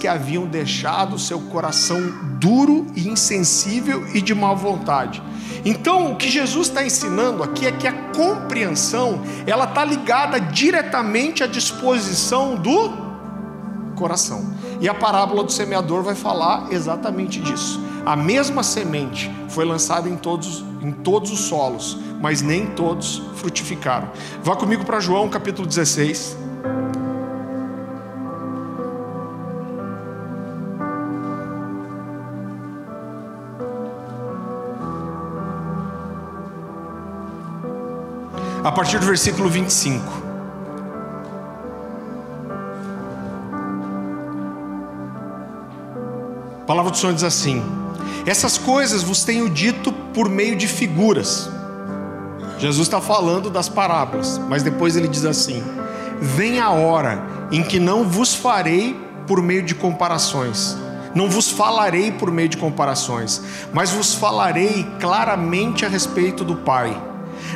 que 0.00 0.08
haviam 0.08 0.46
deixado 0.46 1.16
seu 1.16 1.38
coração 1.38 2.00
duro 2.40 2.88
e 2.96 3.08
insensível 3.08 4.04
e 4.12 4.20
de 4.20 4.34
má 4.34 4.52
vontade. 4.52 5.22
Então, 5.64 6.10
o 6.10 6.16
que 6.16 6.28
Jesus 6.28 6.66
está 6.66 6.84
ensinando 6.84 7.44
aqui 7.44 7.64
é 7.64 7.70
que 7.70 7.86
a 7.86 7.92
compreensão 7.92 9.22
ela 9.46 9.64
está 9.64 9.84
ligada 9.84 10.40
diretamente 10.40 11.44
à 11.44 11.46
disposição 11.46 12.56
do 12.56 12.92
coração. 13.94 14.44
E 14.80 14.88
a 14.88 14.94
parábola 14.94 15.44
do 15.44 15.52
semeador 15.52 16.02
vai 16.02 16.16
falar 16.16 16.72
exatamente 16.72 17.40
disso. 17.40 17.80
A 18.04 18.16
mesma 18.16 18.64
semente 18.64 19.30
foi 19.48 19.64
lançada 19.64 20.08
em 20.08 20.16
todos, 20.16 20.64
em 20.82 20.90
todos 20.90 21.30
os 21.30 21.40
solos, 21.40 21.96
mas 22.20 22.42
nem 22.42 22.66
todos 22.66 23.22
frutificaram. 23.36 24.10
Vá 24.42 24.56
comigo 24.56 24.84
para 24.84 24.98
João 24.98 25.28
capítulo 25.28 25.66
16. 25.66 26.47
A 38.68 38.70
partir 38.70 38.98
do 38.98 39.06
versículo 39.06 39.48
25. 39.48 40.04
A 46.60 46.64
palavra 46.66 46.90
do 46.90 46.96
Senhor 46.98 47.14
diz 47.14 47.24
assim: 47.24 47.62
essas 48.26 48.58
coisas 48.58 49.02
vos 49.02 49.24
tenho 49.24 49.48
dito 49.48 49.90
por 50.12 50.28
meio 50.28 50.54
de 50.54 50.68
figuras. 50.68 51.48
Jesus 52.58 52.86
está 52.88 53.00
falando 53.00 53.48
das 53.48 53.70
parábolas, 53.70 54.38
mas 54.50 54.62
depois 54.62 54.96
ele 54.96 55.08
diz 55.08 55.24
assim: 55.24 55.64
Vem 56.20 56.60
a 56.60 56.68
hora 56.68 57.26
em 57.50 57.62
que 57.62 57.80
não 57.80 58.04
vos 58.04 58.34
farei 58.34 58.94
por 59.26 59.40
meio 59.40 59.62
de 59.62 59.74
comparações, 59.74 60.76
não 61.14 61.30
vos 61.30 61.50
falarei 61.50 62.12
por 62.12 62.30
meio 62.30 62.50
de 62.50 62.58
comparações, 62.58 63.40
mas 63.72 63.92
vos 63.92 64.12
falarei 64.12 64.86
claramente 65.00 65.86
a 65.86 65.88
respeito 65.88 66.44
do 66.44 66.56
Pai. 66.56 67.07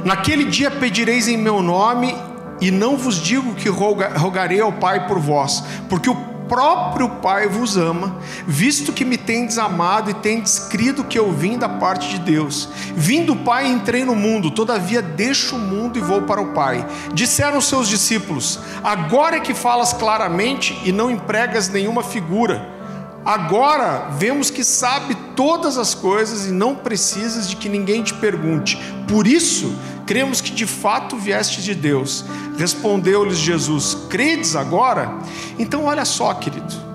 Naquele 0.05 0.45
dia 0.45 0.71
pedireis 0.71 1.29
em 1.29 1.37
meu 1.37 1.63
nome, 1.63 2.15
e 2.61 2.71
não 2.71 2.97
vos 2.97 3.17
digo 3.17 3.55
que 3.55 3.69
rogarei 3.69 4.61
ao 4.61 4.73
Pai 4.73 5.07
por 5.07 5.19
vós, 5.19 5.65
porque 5.89 6.09
o 6.09 6.33
próprio 6.49 7.09
Pai 7.09 7.49
vos 7.49 7.77
ama, 7.77 8.19
visto 8.47 8.93
que 8.93 9.05
me 9.05 9.17
tendes 9.17 9.57
amado 9.57 10.11
e 10.11 10.15
tendes 10.15 10.59
crido 10.59 11.03
que 11.03 11.19
eu 11.19 11.33
vim 11.33 11.57
da 11.57 11.69
parte 11.69 12.11
de 12.11 12.19
Deus. 12.19 12.69
Vindo 12.95 13.33
o 13.33 13.37
Pai, 13.37 13.67
entrei 13.67 14.05
no 14.05 14.15
mundo, 14.15 14.51
todavia 14.51 15.01
deixo 15.01 15.57
o 15.57 15.59
mundo 15.59 15.99
e 15.99 16.03
vou 16.03 16.23
para 16.23 16.43
o 16.43 16.53
Pai. 16.53 16.87
Disseram 17.15 17.61
seus 17.61 17.89
discípulos: 17.89 18.61
Agora 18.85 19.37
é 19.37 19.41
que 19.41 19.55
falas 19.55 19.93
claramente 19.93 20.79
e 20.85 20.93
não 20.93 21.11
empregas 21.11 21.69
nenhuma 21.69 22.03
figura. 22.03 22.82
Agora 23.25 24.11
vemos 24.19 24.51
que 24.51 24.65
sabe 24.65 25.15
todas 25.37 25.79
as 25.79 25.95
coisas 25.95 26.47
e 26.47 26.51
não 26.51 26.75
precisas 26.75 27.49
de 27.49 27.55
que 27.55 27.69
ninguém 27.69 28.03
te 28.03 28.15
pergunte. 28.15 28.77
Por 29.07 29.27
isso, 29.29 29.73
cremos 30.07 30.41
que 30.41 30.51
de 30.51 30.67
fato 30.67 31.17
vieste 31.17 31.63
de 31.63 31.75
Deus. 31.75 32.25
Respondeu-lhes 32.59 33.39
Jesus: 33.39 33.97
Credes 34.11 34.57
agora? 34.57 35.19
Então, 35.59 35.85
olha 35.85 36.05
só, 36.05 36.35
querido. 36.35 36.93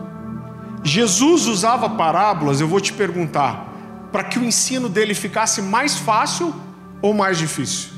Jesus 0.84 1.48
usava 1.48 1.90
parábolas, 1.90 2.62
eu 2.62 2.68
vou 2.68 2.80
te 2.80 2.94
perguntar, 2.94 3.74
para 4.12 4.24
que 4.24 4.40
o 4.40 4.44
ensino 4.44 4.88
dele 4.88 5.14
ficasse 5.14 5.62
mais 5.62 5.98
fácil 5.98 6.54
ou 7.02 7.14
mais 7.14 7.38
difícil? 7.38 7.90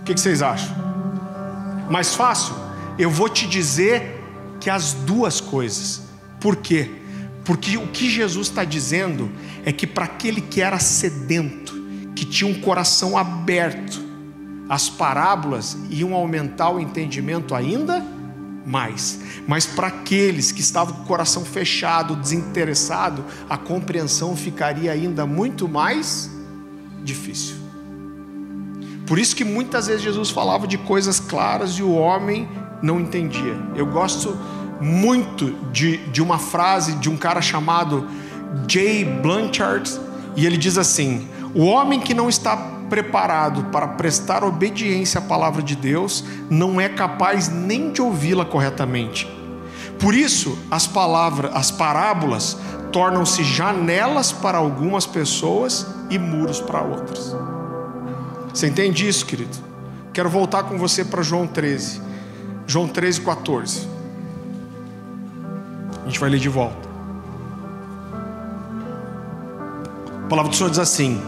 O 0.00 0.04
que 0.04 0.18
vocês 0.18 0.42
acham? 0.42 0.74
Mais 1.90 2.14
fácil? 2.14 2.54
Eu 2.98 3.10
vou 3.10 3.28
te 3.28 3.46
dizer 3.46 4.22
que 4.58 4.70
as 4.70 4.92
duas 4.92 5.40
coisas. 5.40 6.02
Por 6.40 6.56
quê? 6.56 7.01
Porque 7.44 7.76
o 7.76 7.88
que 7.88 8.08
Jesus 8.08 8.48
está 8.48 8.64
dizendo 8.64 9.30
é 9.64 9.72
que 9.72 9.86
para 9.86 10.04
aquele 10.04 10.40
que 10.40 10.60
era 10.60 10.78
sedento, 10.78 11.74
que 12.14 12.24
tinha 12.24 12.48
um 12.50 12.60
coração 12.60 13.18
aberto, 13.18 14.00
as 14.68 14.88
parábolas 14.88 15.76
iam 15.90 16.14
aumentar 16.14 16.70
o 16.70 16.80
entendimento 16.80 17.54
ainda 17.54 18.04
mais. 18.64 19.20
Mas 19.46 19.66
para 19.66 19.88
aqueles 19.88 20.52
que 20.52 20.60
estavam 20.60 20.94
com 20.94 21.02
o 21.02 21.06
coração 21.06 21.44
fechado, 21.44 22.16
desinteressado, 22.16 23.24
a 23.50 23.56
compreensão 23.56 24.36
ficaria 24.36 24.92
ainda 24.92 25.26
muito 25.26 25.68
mais 25.68 26.30
difícil. 27.02 27.56
Por 29.06 29.18
isso 29.18 29.34
que 29.34 29.44
muitas 29.44 29.88
vezes 29.88 30.02
Jesus 30.02 30.30
falava 30.30 30.66
de 30.66 30.78
coisas 30.78 31.18
claras 31.18 31.72
e 31.72 31.82
o 31.82 31.92
homem 31.92 32.48
não 32.80 33.00
entendia. 33.00 33.58
Eu 33.74 33.86
gosto 33.86 34.38
muito 34.82 35.52
de, 35.70 35.98
de 36.08 36.20
uma 36.20 36.38
frase 36.38 36.94
de 36.96 37.08
um 37.08 37.16
cara 37.16 37.40
chamado 37.40 38.08
Jay 38.68 39.04
Blanchard, 39.04 39.90
e 40.36 40.44
ele 40.44 40.56
diz 40.56 40.76
assim: 40.76 41.28
O 41.54 41.64
homem 41.64 42.00
que 42.00 42.12
não 42.12 42.28
está 42.28 42.56
preparado 42.90 43.64
para 43.70 43.88
prestar 43.88 44.44
obediência 44.44 45.18
à 45.18 45.22
palavra 45.22 45.62
de 45.62 45.74
Deus 45.74 46.24
não 46.50 46.80
é 46.80 46.88
capaz 46.88 47.48
nem 47.48 47.92
de 47.92 48.02
ouvi-la 48.02 48.44
corretamente. 48.44 49.26
Por 49.98 50.14
isso, 50.14 50.58
as 50.70 50.86
palavras, 50.86 51.54
as 51.54 51.70
parábolas 51.70 52.58
tornam-se 52.90 53.42
janelas 53.44 54.32
para 54.32 54.58
algumas 54.58 55.06
pessoas 55.06 55.86
e 56.10 56.18
muros 56.18 56.60
para 56.60 56.82
outras. 56.82 57.34
Você 58.52 58.66
entende 58.66 59.08
isso, 59.08 59.24
querido? 59.24 59.56
Quero 60.12 60.28
voltar 60.28 60.64
com 60.64 60.76
você 60.76 61.04
para 61.04 61.22
João 61.22 61.46
13. 61.46 62.02
João 62.66 62.86
13, 62.86 63.22
14. 63.22 63.91
A 66.02 66.06
gente 66.06 66.18
vai 66.18 66.30
ler 66.30 66.40
de 66.40 66.48
volta. 66.48 66.88
A 70.24 70.28
palavra 70.28 70.50
do 70.50 70.56
Senhor 70.56 70.70
diz 70.70 70.78
assim: 70.78 71.20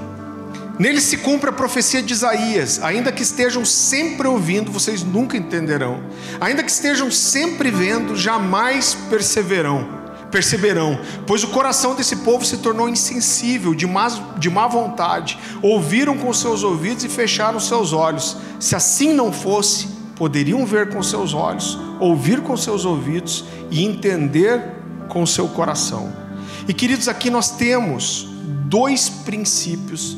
Nele 0.79 1.01
se 1.01 1.19
cumpre 1.19 1.51
a 1.51 1.53
profecia 1.53 2.03
de 2.03 2.13
Isaías: 2.13 2.81
ainda 2.83 3.13
que 3.13 3.23
estejam 3.23 3.65
sempre 3.65 4.27
ouvindo, 4.27 4.73
vocês 4.73 5.05
nunca 5.05 5.37
entenderão. 5.37 6.03
Ainda 6.41 6.63
que 6.63 6.71
estejam 6.71 7.11
sempre 7.11 7.71
vendo, 7.71 8.17
jamais 8.17 8.95
perseverão. 9.09 10.03
Perceberão, 10.33 10.99
pois 11.29 11.45
o 11.45 11.49
coração 11.49 11.95
desse 11.95 12.17
povo 12.17 12.45
se 12.45 12.57
tornou 12.57 12.89
insensível, 12.89 13.73
de 13.73 13.87
má, 13.87 14.09
de 14.37 14.51
má 14.51 14.67
vontade. 14.67 15.39
Ouviram 15.63 16.19
com 16.19 16.33
seus 16.33 16.65
ouvidos 16.65 17.05
e 17.05 17.09
fecharam 17.09 17.61
seus 17.61 17.93
olhos. 17.93 18.37
Se 18.59 18.75
assim 18.75 19.13
não 19.13 19.33
fosse, 19.33 19.94
poderiam 20.17 20.65
ver 20.65 20.91
com 20.91 21.03
seus 21.03 21.35
olhos, 21.35 21.79
ouvir 22.01 22.41
com 22.41 22.57
seus 22.57 22.85
ouvidos 22.85 23.45
e 23.71 23.85
entender 23.85 24.63
com 25.09 25.27
seu 25.27 25.49
coração. 25.49 26.13
E 26.69 26.73
queridos, 26.73 27.09
aqui 27.09 27.31
nós 27.31 27.51
temos 27.51 28.29
dois 28.67 29.09
princípios 29.09 30.17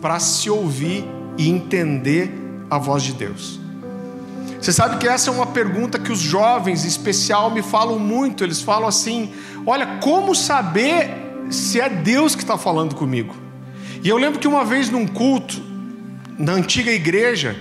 para 0.00 0.18
se 0.20 0.48
ouvir 0.48 1.04
e 1.36 1.48
entender 1.48 2.32
a 2.70 2.78
voz 2.78 3.02
de 3.02 3.12
Deus. 3.12 3.58
Você 4.60 4.72
sabe 4.72 4.98
que 4.98 5.06
essa 5.06 5.30
é 5.30 5.32
uma 5.32 5.46
pergunta 5.46 5.98
que 5.98 6.10
os 6.10 6.18
jovens, 6.18 6.84
em 6.84 6.88
especial, 6.88 7.50
me 7.50 7.62
falam 7.62 7.98
muito. 7.98 8.42
Eles 8.42 8.60
falam 8.60 8.88
assim: 8.88 9.32
Olha, 9.64 9.98
como 10.00 10.34
saber 10.34 11.10
se 11.48 11.80
é 11.80 11.88
Deus 11.88 12.34
que 12.34 12.42
está 12.42 12.58
falando 12.58 12.94
comigo? 12.94 13.34
E 14.02 14.08
eu 14.08 14.16
lembro 14.16 14.38
que 14.38 14.48
uma 14.48 14.64
vez 14.64 14.90
num 14.90 15.06
culto, 15.06 15.62
na 16.38 16.52
antiga 16.52 16.90
igreja, 16.90 17.56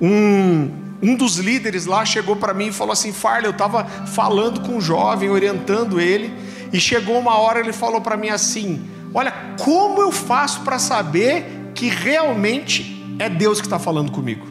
um, 0.00 0.85
um 1.06 1.14
dos 1.14 1.36
líderes 1.36 1.86
lá 1.86 2.04
chegou 2.04 2.34
para 2.34 2.52
mim 2.52 2.66
e 2.66 2.72
falou 2.72 2.92
assim: 2.92 3.12
Farley, 3.12 3.46
eu 3.46 3.52
estava 3.52 3.84
falando 3.84 4.60
com 4.60 4.76
um 4.76 4.80
jovem, 4.80 5.30
orientando 5.30 6.00
ele, 6.00 6.34
e 6.72 6.80
chegou 6.80 7.16
uma 7.16 7.38
hora 7.38 7.60
ele 7.60 7.72
falou 7.72 8.00
para 8.00 8.16
mim 8.16 8.28
assim: 8.28 8.84
Olha, 9.14 9.32
como 9.60 10.00
eu 10.02 10.10
faço 10.10 10.62
para 10.62 10.80
saber 10.80 11.70
que 11.76 11.88
realmente 11.88 13.14
é 13.20 13.28
Deus 13.28 13.60
que 13.60 13.66
está 13.66 13.78
falando 13.78 14.10
comigo. 14.10 14.46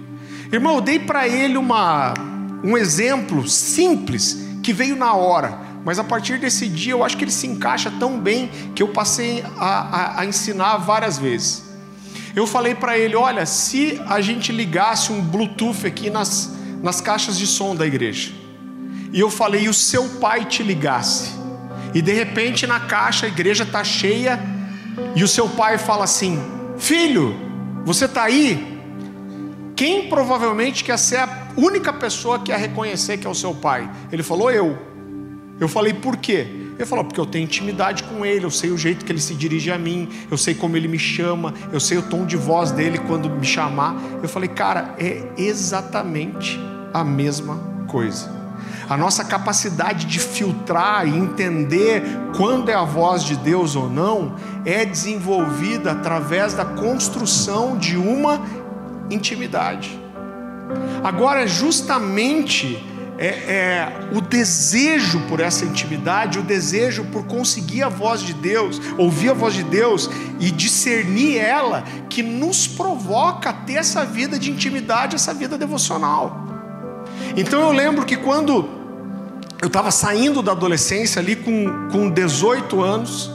Irmão, 0.50 0.76
eu 0.76 0.82
dei 0.82 0.98
para 0.98 1.28
ele 1.28 1.58
uma, 1.58 2.14
um 2.64 2.78
exemplo 2.78 3.48
simples 3.50 4.46
que 4.64 4.72
veio 4.72 4.96
na 4.96 5.14
hora, 5.14 5.60
mas 5.84 6.00
a 6.00 6.04
partir 6.06 6.40
desse 6.40 6.70
dia 6.70 6.94
eu 6.94 7.04
acho 7.04 7.18
que 7.18 7.26
ele 7.26 7.32
se 7.32 7.48
encaixa 7.48 7.92
tão 8.00 8.18
bem 8.18 8.50
que 8.74 8.82
eu 8.82 8.88
passei 8.88 9.44
a, 9.58 9.66
a, 9.66 10.22
a 10.22 10.26
ensinar 10.26 10.78
várias 10.78 11.18
vezes. 11.18 11.65
Eu 12.36 12.46
falei 12.46 12.76
para 12.76 12.98
ele: 12.98 13.16
olha, 13.16 13.46
se 13.46 14.02
a 14.08 14.20
gente 14.20 14.52
ligasse 14.52 15.12
um 15.12 15.22
Bluetooth 15.22 15.88
aqui 15.88 16.10
nas, 16.10 16.54
nas 16.84 17.00
caixas 17.00 17.38
de 17.38 17.48
som 17.48 17.76
da 17.76 17.88
igreja 17.88 18.32
e 19.14 19.20
eu 19.20 19.30
falei: 19.30 19.64
e 19.64 19.70
o 19.70 19.74
seu 19.74 20.10
pai 20.20 20.46
te 20.46 20.62
ligasse? 20.62 21.32
E 21.94 22.02
de 22.02 22.12
repente 22.12 22.68
na 22.68 22.82
caixa 22.82 23.26
a 23.26 23.30
igreja 23.30 23.64
está 23.64 23.84
cheia 23.84 24.38
e 25.16 25.24
o 25.24 25.28
seu 25.28 25.48
pai 25.48 25.78
fala 25.78 26.04
assim: 26.04 26.38
Filho, 26.78 27.36
você 27.86 28.06
está 28.06 28.24
aí? 28.24 28.76
Quem 29.76 30.10
provavelmente 30.10 30.84
quer 30.84 30.98
ser 30.98 31.18
a 31.18 31.48
única 31.56 31.94
pessoa 31.94 32.40
que 32.40 32.52
ia 32.52 32.58
reconhecer 32.58 33.18
que 33.18 33.28
é 33.28 33.30
o 33.30 33.36
seu 33.36 33.54
pai? 33.54 33.90
Ele 34.12 34.24
falou: 34.24 34.52
Eu. 34.52 34.78
Eu 35.58 35.70
falei: 35.70 35.94
Por 35.94 36.18
quê? 36.18 36.65
Ele 36.78 36.86
falou: 36.86 37.06
Porque 37.06 37.20
eu 37.20 37.26
tenho 37.26 37.44
intimidade 37.44 38.04
com 38.04 38.26
ele, 38.26 38.46
eu 38.46 38.52
sei 38.52 38.72
o 38.72 38.78
jeito 38.78 39.06
que 39.06 39.12
ele 39.12 39.22
se 39.22 39.34
dirige 39.34 39.72
a 39.72 39.78
mim, 39.78 40.10
eu 40.30 40.38
sei 40.38 40.54
como 40.54 40.76
ele 40.76 40.88
me 40.88 41.00
chama, 41.00 41.54
eu 41.72 41.80
sei 41.80 41.98
o 41.98 42.04
tom 42.04 42.26
de 42.26 42.38
voz 42.38 42.72
dele 42.72 42.98
quando 42.98 43.30
me 43.30 43.46
chamar. 43.46 43.96
Eu 44.22 44.30
falei: 44.30 44.50
Cara, 44.50 44.96
é 44.98 45.24
exatamente 45.38 46.60
a 46.94 47.04
mesma 47.04 47.58
coisa. 47.88 48.34
A 48.90 48.96
nossa 48.96 49.24
capacidade 49.24 50.06
de 50.06 50.20
filtrar 50.20 51.08
e 51.08 51.18
entender 51.18 52.04
quando 52.38 52.70
é 52.70 52.74
a 52.74 52.84
voz 52.84 53.24
de 53.24 53.36
Deus 53.36 53.76
ou 53.76 53.90
não 53.90 54.36
é 54.64 54.86
desenvolvida 54.86 55.92
através 55.92 56.54
da 56.54 56.66
construção 56.66 57.78
de 57.78 57.98
uma 57.98 58.42
intimidade. 59.10 60.00
Agora, 61.04 61.48
justamente 61.48 62.84
é, 63.18 63.28
é, 63.28 63.94
o 64.12 64.20
desejo 64.20 65.22
por 65.22 65.40
essa 65.40 65.64
intimidade, 65.64 66.40
o 66.40 66.44
desejo 66.44 67.06
por 67.06 67.26
conseguir 67.26 67.84
a 67.84 67.90
voz 67.90 68.22
de 68.22 68.34
Deus, 68.34 68.82
ouvir 68.98 69.30
a 69.30 69.34
voz 69.34 69.54
de 69.54 69.64
Deus 69.64 70.10
e 70.40 70.52
discernir 70.52 71.38
ela, 71.38 71.84
que 72.10 72.22
nos 72.22 72.68
provoca 72.68 73.52
a 73.52 73.54
ter 73.54 73.76
essa 73.76 74.06
vida 74.06 74.38
de 74.38 74.52
intimidade, 74.52 75.16
essa 75.16 75.34
vida 75.34 75.58
devocional. 75.58 76.46
Então 77.38 77.62
eu 77.62 77.72
lembro 77.72 78.06
que 78.06 78.18
quando 78.18 78.68
eu 79.62 79.68
estava 79.68 79.92
saindo 79.92 80.42
da 80.42 80.52
adolescência 80.52 81.22
ali 81.22 81.38
com, 81.38 81.90
com 81.90 82.10
18 82.10 82.84
anos, 82.84 83.32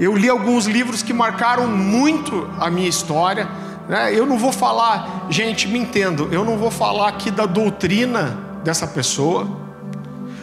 eu 0.00 0.16
li 0.16 0.28
alguns 0.28 0.66
livros 0.66 1.02
que 1.02 1.12
marcaram 1.12 1.68
muito 1.68 2.48
a 2.58 2.68
minha 2.68 2.88
história. 2.88 3.48
Né? 3.88 4.12
Eu 4.14 4.26
não 4.26 4.36
vou 4.36 4.52
falar, 4.52 5.26
gente, 5.30 5.68
me 5.68 5.78
entendo, 5.78 6.28
eu 6.32 6.44
não 6.44 6.58
vou 6.58 6.70
falar 6.70 7.08
aqui 7.08 7.30
da 7.30 7.46
doutrina 7.46 8.47
dessa 8.64 8.86
pessoa, 8.86 9.48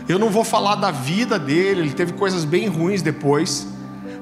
eu 0.07 0.19
não 0.19 0.29
vou 0.29 0.43
falar 0.43 0.75
da 0.75 0.91
vida 0.91 1.39
dele, 1.39 1.81
ele 1.81 1.93
teve 1.93 2.13
coisas 2.13 2.45
bem 2.45 2.67
ruins 2.67 3.01
depois, 3.01 3.67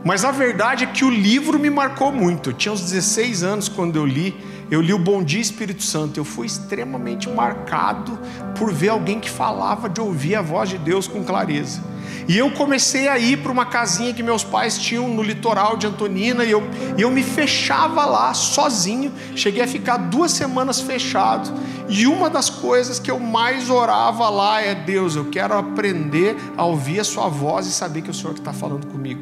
mas 0.03 0.25
a 0.25 0.32
verdade 0.32 0.84
é 0.84 0.88
que 0.88 1.06
o 1.06 1.10
livro 1.10 1.58
me 1.60 1.69
marcou 1.69 2.12
muito. 2.12 2.49
Eu 2.49 2.53
tinha 2.53 2.73
uns 2.73 2.82
16 2.82 3.43
anos 3.43 3.69
quando 3.69 3.95
eu 3.95 4.06
li, 4.06 4.36
eu 4.73 4.81
li 4.81 4.91
o 4.91 4.97
Bom 4.97 5.23
Dia 5.23 5.39
Espírito 5.39 5.83
Santo. 5.83 6.19
Eu 6.19 6.25
fui 6.25 6.47
extremamente 6.47 7.29
marcado 7.29 8.17
por 8.57 8.73
ver 8.73 8.89
alguém 8.89 9.19
que 9.19 9.29
falava 9.29 9.88
de 9.88 10.01
ouvir 10.01 10.36
a 10.36 10.41
voz 10.41 10.69
de 10.69 10.77
Deus 10.79 11.07
com 11.07 11.23
clareza. 11.23 11.81
E 12.27 12.38
eu 12.38 12.49
comecei 12.51 13.07
a 13.07 13.19
ir 13.19 13.38
para 13.38 13.51
uma 13.51 13.65
casinha 13.65 14.13
que 14.13 14.23
meus 14.23 14.43
pais 14.43 14.77
tinham 14.77 15.07
no 15.09 15.21
litoral 15.21 15.75
de 15.77 15.86
Antonina, 15.86 16.43
e 16.43 16.51
eu, 16.51 16.63
e 16.97 17.01
eu 17.01 17.12
me 17.12 17.21
fechava 17.21 18.05
lá 18.05 18.33
sozinho. 18.33 19.12
Cheguei 19.36 19.62
a 19.62 19.67
ficar 19.67 19.97
duas 19.97 20.31
semanas 20.31 20.79
fechado. 20.79 21.53
E 21.89 22.07
uma 22.07 22.29
das 22.29 22.49
coisas 22.49 22.97
que 22.97 23.12
eu 23.12 23.19
mais 23.19 23.69
orava 23.69 24.29
lá 24.29 24.62
é: 24.62 24.73
Deus, 24.73 25.15
eu 25.15 25.25
quero 25.25 25.55
aprender 25.55 26.36
a 26.57 26.65
ouvir 26.65 26.99
a 26.99 27.03
Sua 27.03 27.27
voz 27.27 27.67
e 27.67 27.71
saber 27.71 28.01
que 28.01 28.07
é 28.07 28.12
o 28.12 28.13
Senhor 28.13 28.33
que 28.33 28.39
está 28.39 28.53
falando 28.53 28.88
comigo. 28.88 29.21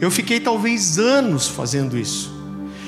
Eu 0.00 0.10
fiquei 0.10 0.38
talvez 0.38 0.98
anos 0.98 1.48
fazendo 1.48 1.98
isso. 1.98 2.35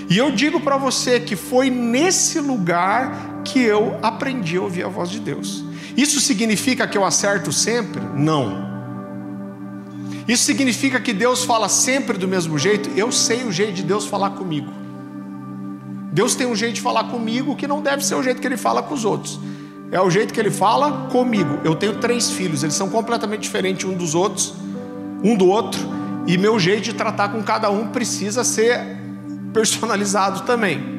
E 0.09 0.17
eu 0.17 0.31
digo 0.31 0.61
para 0.61 0.77
você 0.77 1.21
que 1.21 1.37
foi 1.37 1.69
nesse 1.69 2.41
lugar 2.41 3.43
que 3.45 3.61
eu 3.61 3.99
aprendi 4.03 4.57
a 4.57 4.63
ouvir 4.63 4.85
a 4.85 4.89
voz 4.89 5.11
de 5.11 5.21
Deus. 5.21 5.65
Isso 5.97 6.21
significa 6.21 6.87
que 6.87 6.97
eu 6.97 7.05
acerto 7.05 7.53
sempre? 7.53 8.01
Não. 8.15 8.69
Isso 10.27 10.45
significa 10.45 11.01
que 11.01 11.13
Deus 11.13 11.45
fala 11.45 11.69
sempre 11.69 12.17
do 12.17 12.29
mesmo 12.29 12.59
jeito? 12.59 12.91
Eu 12.97 13.11
sei 13.11 13.45
o 13.45 13.53
jeito 13.53 13.75
de 13.75 13.83
Deus 13.83 14.07
falar 14.07 14.31
comigo. 14.31 14.73
Deus 16.13 16.35
tem 16.35 16.47
um 16.47 16.57
jeito 16.57 16.75
de 16.75 16.81
falar 16.81 17.05
comigo 17.05 17.55
que 17.55 17.67
não 17.67 17.83
deve 17.83 18.05
ser 18.05 18.15
o 18.15 18.23
jeito 18.23 18.41
que 18.41 18.47
ele 18.47 18.57
fala 18.57 18.83
com 18.83 18.95
os 18.95 19.05
outros. 19.05 19.39
É 19.91 20.01
o 20.01 20.11
jeito 20.11 20.35
que 20.35 20.41
ele 20.41 20.51
fala 20.51 21.09
comigo. 21.11 21.61
Eu 21.65 21.75
tenho 21.75 21.97
três 21.97 22.31
filhos, 22.31 22.63
eles 22.63 22.75
são 22.75 22.89
completamente 22.91 23.41
diferentes 23.41 23.85
um 23.85 23.95
dos 23.95 24.15
outros, 24.15 24.55
um 25.23 25.35
do 25.35 25.47
outro, 25.47 25.81
e 26.27 26.37
meu 26.37 26.59
jeito 26.59 26.83
de 26.83 26.93
tratar 26.93 27.31
com 27.31 27.43
cada 27.43 27.71
um 27.71 27.89
precisa 27.89 28.45
ser 28.45 28.98
personalizado 29.53 30.43
também. 30.43 30.99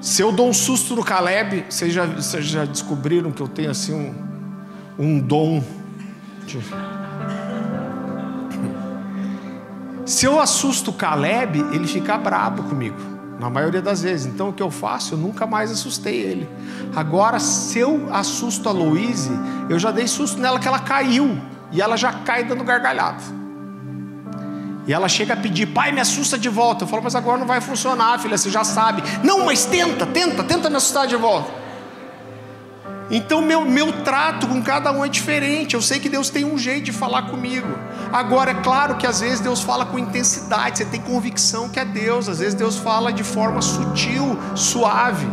Se 0.00 0.22
eu 0.22 0.30
dou 0.30 0.48
um 0.48 0.54
susto 0.54 0.94
no 0.94 1.04
Caleb, 1.04 1.66
vocês 1.68 1.92
já, 1.92 2.06
vocês 2.06 2.44
já 2.44 2.64
descobriram 2.64 3.32
que 3.32 3.42
eu 3.42 3.48
tenho 3.48 3.70
assim 3.70 3.92
um, 3.92 4.14
um 4.98 5.20
dom 5.20 5.62
se 10.06 10.24
eu 10.24 10.40
assusto 10.40 10.92
o 10.92 10.94
Caleb, 10.94 11.58
ele 11.72 11.86
fica 11.88 12.16
brabo 12.16 12.62
comigo, 12.62 12.96
na 13.40 13.50
maioria 13.50 13.82
das 13.82 14.02
vezes. 14.02 14.26
Então 14.26 14.50
o 14.50 14.52
que 14.52 14.62
eu 14.62 14.70
faço? 14.70 15.14
Eu 15.14 15.18
nunca 15.18 15.46
mais 15.46 15.72
assustei 15.72 16.20
ele. 16.20 16.48
Agora, 16.94 17.40
se 17.40 17.80
eu 17.80 18.08
assusto 18.12 18.68
a 18.68 18.72
Louise, 18.72 19.30
eu 19.68 19.78
já 19.78 19.90
dei 19.90 20.06
susto 20.06 20.40
nela 20.40 20.60
que 20.60 20.68
ela 20.68 20.78
caiu. 20.78 21.36
E 21.72 21.82
ela 21.82 21.96
já 21.96 22.12
cai 22.12 22.44
dando 22.44 22.62
gargalhada. 22.62 23.20
E 24.86 24.92
ela 24.92 25.08
chega 25.08 25.34
a 25.34 25.36
pedir, 25.36 25.66
pai, 25.66 25.90
me 25.90 26.00
assusta 26.00 26.38
de 26.38 26.48
volta. 26.48 26.84
Eu 26.84 26.88
falo, 26.88 27.02
mas 27.02 27.14
agora 27.14 27.38
não 27.38 27.46
vai 27.46 27.60
funcionar, 27.60 28.18
filha, 28.20 28.38
você 28.38 28.50
já 28.50 28.62
sabe. 28.62 29.02
Não, 29.22 29.44
mas 29.44 29.64
tenta, 29.64 30.06
tenta, 30.06 30.44
tenta 30.44 30.70
me 30.70 30.76
assustar 30.76 31.06
de 31.06 31.16
volta. 31.16 31.66
Então, 33.10 33.40
meu, 33.40 33.64
meu 33.64 33.92
trato 34.02 34.48
com 34.48 34.62
cada 34.62 34.90
um 34.92 35.04
é 35.04 35.08
diferente. 35.08 35.74
Eu 35.74 35.82
sei 35.82 35.98
que 35.98 36.08
Deus 36.08 36.28
tem 36.28 36.44
um 36.44 36.58
jeito 36.58 36.84
de 36.84 36.92
falar 36.92 37.22
comigo. 37.22 37.68
Agora, 38.12 38.50
é 38.52 38.54
claro 38.54 38.96
que 38.96 39.06
às 39.06 39.20
vezes 39.20 39.40
Deus 39.40 39.62
fala 39.62 39.86
com 39.86 39.98
intensidade, 39.98 40.78
você 40.78 40.84
tem 40.84 41.00
convicção 41.00 41.68
que 41.68 41.78
é 41.78 41.84
Deus. 41.84 42.28
Às 42.28 42.38
vezes 42.38 42.54
Deus 42.54 42.76
fala 42.76 43.12
de 43.12 43.24
forma 43.24 43.62
sutil, 43.62 44.38
suave. 44.54 45.26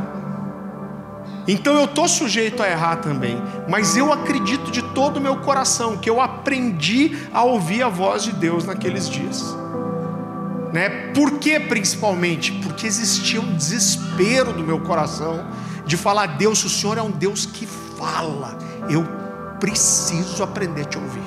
Então 1.47 1.75
eu 1.75 1.85
estou 1.85 2.07
sujeito 2.07 2.63
a 2.63 2.69
errar 2.69 2.97
também, 2.97 3.41
mas 3.67 3.97
eu 3.97 4.13
acredito 4.13 4.71
de 4.71 4.81
todo 4.81 5.17
o 5.17 5.21
meu 5.21 5.37
coração 5.37 5.97
que 5.97 6.09
eu 6.09 6.21
aprendi 6.21 7.17
a 7.33 7.43
ouvir 7.43 7.83
a 7.83 7.89
voz 7.89 8.23
de 8.23 8.31
Deus 8.31 8.65
naqueles 8.65 9.09
dias. 9.09 9.43
Né? 10.71 11.11
Por 11.13 11.39
que 11.39 11.59
principalmente? 11.59 12.51
Porque 12.51 12.87
existia 12.87 13.41
um 13.41 13.55
desespero 13.55 14.53
do 14.53 14.63
meu 14.63 14.79
coração 14.79 15.45
de 15.85 15.97
falar, 15.97 16.25
Deus, 16.37 16.63
o 16.63 16.69
Senhor 16.69 16.97
é 16.97 17.01
um 17.01 17.11
Deus 17.11 17.45
que 17.45 17.67
fala. 17.67 18.57
Eu 18.89 19.05
preciso 19.59 20.41
aprender 20.43 20.81
a 20.81 20.85
te 20.85 20.97
ouvir. 20.97 21.23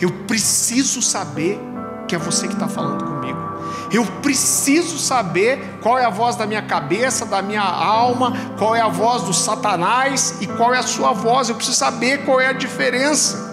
Eu 0.00 0.10
preciso 0.26 1.02
saber 1.02 1.58
que 2.06 2.14
é 2.14 2.18
você 2.18 2.46
que 2.46 2.54
está 2.54 2.68
falando 2.68 3.04
comigo. 3.04 3.47
Eu 3.92 4.04
preciso 4.22 4.98
saber 4.98 5.78
qual 5.80 5.98
é 5.98 6.04
a 6.04 6.10
voz 6.10 6.36
da 6.36 6.46
minha 6.46 6.62
cabeça, 6.62 7.24
da 7.24 7.40
minha 7.40 7.62
alma, 7.62 8.32
qual 8.58 8.74
é 8.74 8.80
a 8.80 8.88
voz 8.88 9.22
do 9.22 9.32
Satanás 9.32 10.36
e 10.40 10.46
qual 10.46 10.74
é 10.74 10.78
a 10.78 10.82
sua 10.82 11.12
voz. 11.12 11.48
Eu 11.48 11.54
preciso 11.54 11.76
saber 11.76 12.24
qual 12.24 12.40
é 12.40 12.48
a 12.48 12.52
diferença. 12.52 13.48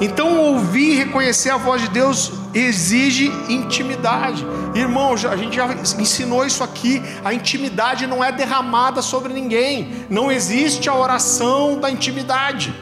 Então, 0.00 0.38
ouvir 0.38 0.92
e 0.92 0.96
reconhecer 0.96 1.50
a 1.50 1.56
voz 1.56 1.82
de 1.82 1.88
Deus 1.88 2.32
exige 2.52 3.26
intimidade. 3.48 4.44
Irmão, 4.74 5.12
a 5.12 5.36
gente 5.36 5.56
já 5.56 5.68
ensinou 5.98 6.44
isso 6.44 6.62
aqui. 6.62 7.02
A 7.24 7.32
intimidade 7.32 8.06
não 8.06 8.22
é 8.22 8.32
derramada 8.32 9.02
sobre 9.02 9.32
ninguém. 9.32 10.06
Não 10.10 10.30
existe 10.30 10.88
a 10.88 10.94
oração 10.94 11.78
da 11.78 11.90
intimidade. 11.90 12.74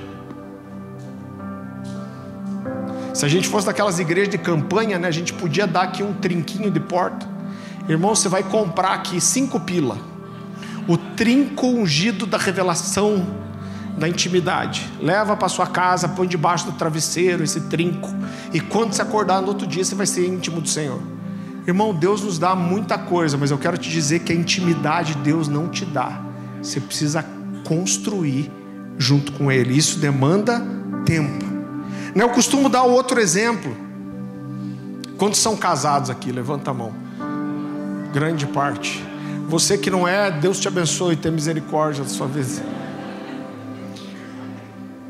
Se 3.13 3.25
a 3.27 3.29
gente 3.29 3.49
fosse 3.49 3.67
daquelas 3.67 3.99
igrejas 3.99 4.31
de 4.31 4.39
campanha, 4.39 4.99
né, 4.99 5.09
a 5.09 5.13
gente 5.13 5.33
podia 5.33 5.67
dar 5.67 5.83
aqui 5.83 6.03
um 6.03 6.15
trinquinho 6.15 6.71
de 6.71 6.81
porta. 6.81 7.29
Irmão, 7.89 8.15
você 8.15 8.29
vai 8.29 8.43
comprar 8.43 8.95
aqui 8.95 9.21
cinco 9.21 9.61
pila. 9.61 9.99
O 10.89 10.97
trinco 10.97 11.67
ungido 11.67 12.27
da 12.27 12.39
revelação 12.39 13.27
da 13.97 14.09
intimidade. 14.09 14.89
Leva 15.01 15.37
para 15.37 15.49
sua 15.49 15.67
casa, 15.67 16.09
põe 16.09 16.27
debaixo 16.27 16.67
do 16.67 16.73
travesseiro 16.73 17.45
esse 17.45 17.61
trinco. 17.63 18.09
E 18.53 18.61
quando 18.61 18.93
você 18.93 19.03
acordar 19.03 19.43
no 19.43 19.49
outro 19.49 19.67
dia, 19.67 19.85
você 19.85 19.95
vai 19.95 20.07
ser 20.07 20.27
íntimo 20.27 20.61
do 20.61 20.69
Senhor. 20.69 21.01
Irmão, 21.67 21.95
Deus 21.95 22.23
nos 22.23 22.39
dá 22.39 22.57
muita 22.57 22.99
coisa, 22.99 23.37
mas 23.37 23.51
eu 23.51 23.59
quero 23.59 23.77
te 23.77 23.91
dizer 23.91 24.21
que 24.21 24.33
a 24.33 24.35
intimidade 24.35 25.15
Deus 25.17 25.47
não 25.47 25.69
te 25.69 25.85
dá. 25.85 26.21
Você 26.61 26.81
precisa 26.81 27.25
construir 27.65 28.51
junto 28.99 29.33
com 29.33 29.53
Ele. 29.53 29.77
Isso 29.77 29.99
demanda 29.99 30.61
tempo. 31.05 31.52
Eu 32.15 32.29
costumo 32.29 32.69
dar 32.69 32.83
outro 32.83 33.19
exemplo. 33.19 33.75
Quantos 35.17 35.41
são 35.41 35.57
casados 35.57 36.11
aqui? 36.11 36.31
Levanta 36.31 36.71
a 36.71 36.75
mão. 36.75 36.93
Grande 38.13 38.47
parte. 38.47 39.03
Você 39.49 39.79
que 39.79 39.91
não 39.91 40.07
é, 40.07 40.31
Deus 40.31 40.61
te 40.61 40.69
abençoe 40.69 41.15
e 41.15 41.17
tenha 41.17 41.33
misericórdia 41.33 42.05
da 42.05 42.11
sua 42.11 42.27
vida. 42.27 42.63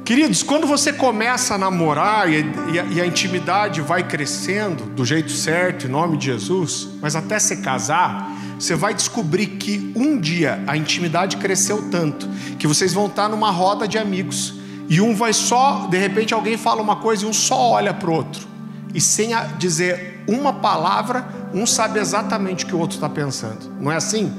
Queridos, 0.04 0.42
quando 0.42 0.66
você 0.66 0.92
começa 0.92 1.54
a 1.54 1.58
namorar 1.58 2.30
e 2.30 2.36
a, 2.78 2.84
e 2.84 3.00
a, 3.00 3.06
intimidade 3.06 3.80
vai 3.80 4.06
crescendo 4.06 4.84
do 4.84 5.04
jeito 5.04 5.30
certo, 5.30 5.86
em 5.86 5.90
nome 5.90 6.16
de 6.16 6.26
Jesus, 6.26 6.88
mas 7.00 7.16
até 7.16 7.38
se 7.38 7.58
casar, 7.58 8.30
você 8.58 8.74
vai 8.74 8.94
descobrir 8.94 9.46
que 9.46 9.92
um 9.96 10.18
dia 10.18 10.62
a 10.66 10.76
intimidade 10.76 11.36
cresceu 11.36 11.88
tanto 11.90 12.28
que 12.58 12.66
vocês 12.66 12.92
vão 12.92 13.06
estar 13.06 13.28
numa 13.28 13.50
roda 13.50 13.88
de 13.88 13.96
amigos 13.96 14.61
e 14.88 15.00
um 15.00 15.14
vai 15.14 15.32
só, 15.32 15.86
de 15.88 15.96
repente 15.96 16.34
alguém 16.34 16.56
fala 16.56 16.82
uma 16.82 16.96
coisa 16.96 17.24
e 17.24 17.28
um 17.28 17.32
só 17.32 17.70
olha 17.72 17.94
para 17.94 18.10
o 18.10 18.14
outro 18.14 18.52
e 18.94 19.00
sem 19.00 19.30
dizer 19.58 20.22
uma 20.26 20.52
palavra, 20.52 21.26
um 21.52 21.66
sabe 21.66 21.98
exatamente 21.98 22.64
o 22.64 22.68
que 22.68 22.74
o 22.74 22.78
outro 22.78 22.96
está 22.96 23.08
pensando. 23.08 23.70
Não 23.80 23.90
é 23.90 23.96
assim? 23.96 24.32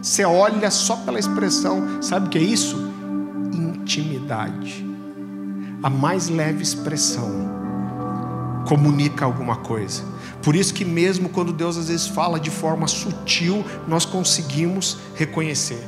Você 0.00 0.24
olha 0.24 0.70
só 0.70 0.96
pela 0.96 1.18
expressão, 1.18 2.00
sabe 2.00 2.26
o 2.26 2.30
que 2.30 2.38
é 2.38 2.42
isso? 2.42 2.76
Intimidade. 3.52 4.86
A 5.82 5.90
mais 5.90 6.28
leve 6.28 6.62
expressão 6.62 7.48
comunica 8.66 9.24
alguma 9.24 9.56
coisa. 9.56 10.02
Por 10.42 10.54
isso 10.54 10.72
que 10.72 10.84
mesmo 10.84 11.28
quando 11.28 11.52
Deus 11.52 11.76
às 11.76 11.88
vezes 11.88 12.06
fala 12.06 12.38
de 12.38 12.50
forma 12.50 12.86
sutil, 12.86 13.64
nós 13.88 14.04
conseguimos 14.04 14.98
reconhecer. 15.14 15.87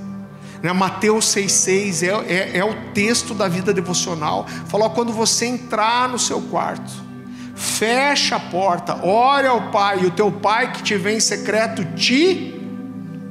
Né? 0.63 0.73
Mateus 0.73 1.27
6,6 1.27 2.03
é, 2.03 2.33
é, 2.33 2.59
é, 2.59 2.65
o 2.65 2.75
texto 2.93 3.35
da 3.35 3.49
vida 3.49 3.73
devocional. 3.73 4.47
Falou: 4.67 4.91
quando 4.91 5.13
você 5.13 5.47
entrar 5.47 6.09
no 6.09 6.19
seu 6.19 6.41
quarto, 6.43 6.93
fecha 7.55 8.37
a 8.37 8.41
porta, 8.41 9.05
ore 9.05 9.47
ao 9.47 9.71
Pai, 9.71 10.01
e 10.03 10.07
o 10.07 10.11
teu 10.11 10.31
Pai 10.31 10.73
que 10.73 10.83
te 10.83 10.97
vem 10.97 11.17
em 11.17 11.21
secreto 11.21 11.85
te 11.95 12.57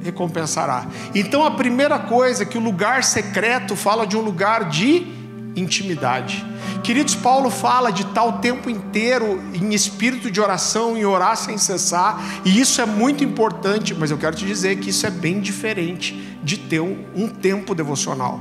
recompensará. 0.02 0.86
Então 1.14 1.44
a 1.44 1.50
primeira 1.50 1.98
coisa 1.98 2.44
que 2.44 2.56
o 2.56 2.60
lugar 2.60 3.04
secreto 3.04 3.76
fala 3.76 4.06
de 4.06 4.16
um 4.16 4.20
lugar 4.20 4.68
de 4.68 5.06
intimidade. 5.54 6.44
Queridos, 6.82 7.14
Paulo 7.14 7.50
fala 7.50 7.90
de 7.90 8.04
tal 8.06 8.38
tempo 8.38 8.70
inteiro 8.70 9.40
em 9.54 9.74
espírito 9.74 10.30
de 10.30 10.40
oração, 10.40 10.96
em 10.96 11.04
orar 11.04 11.36
sem 11.36 11.58
cessar, 11.58 12.20
e 12.44 12.60
isso 12.60 12.80
é 12.80 12.86
muito 12.86 13.22
importante, 13.22 13.94
mas 13.94 14.10
eu 14.10 14.18
quero 14.18 14.34
te 14.34 14.46
dizer 14.46 14.78
que 14.78 14.90
isso 14.90 15.06
é 15.06 15.10
bem 15.10 15.40
diferente 15.40 16.38
de 16.42 16.56
ter 16.56 16.80
um, 16.80 17.04
um 17.14 17.28
tempo 17.28 17.74
devocional. 17.74 18.40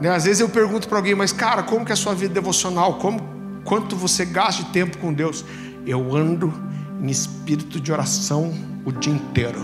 Né? 0.00 0.08
Às 0.08 0.24
vezes 0.24 0.40
eu 0.40 0.48
pergunto 0.48 0.88
para 0.88 0.98
alguém, 0.98 1.14
mas 1.14 1.32
cara, 1.32 1.62
como 1.62 1.84
que 1.84 1.92
é 1.92 1.94
a 1.94 1.96
sua 1.96 2.14
vida 2.14 2.32
devocional? 2.32 2.94
Como, 2.94 3.20
quanto 3.64 3.94
você 3.94 4.24
gasta 4.24 4.62
de 4.64 4.70
tempo 4.70 4.96
com 4.98 5.12
Deus? 5.12 5.44
Eu 5.86 6.16
ando 6.16 6.52
em 7.02 7.10
espírito 7.10 7.80
de 7.80 7.92
oração 7.92 8.54
o 8.84 8.92
dia 8.92 9.12
inteiro. 9.12 9.62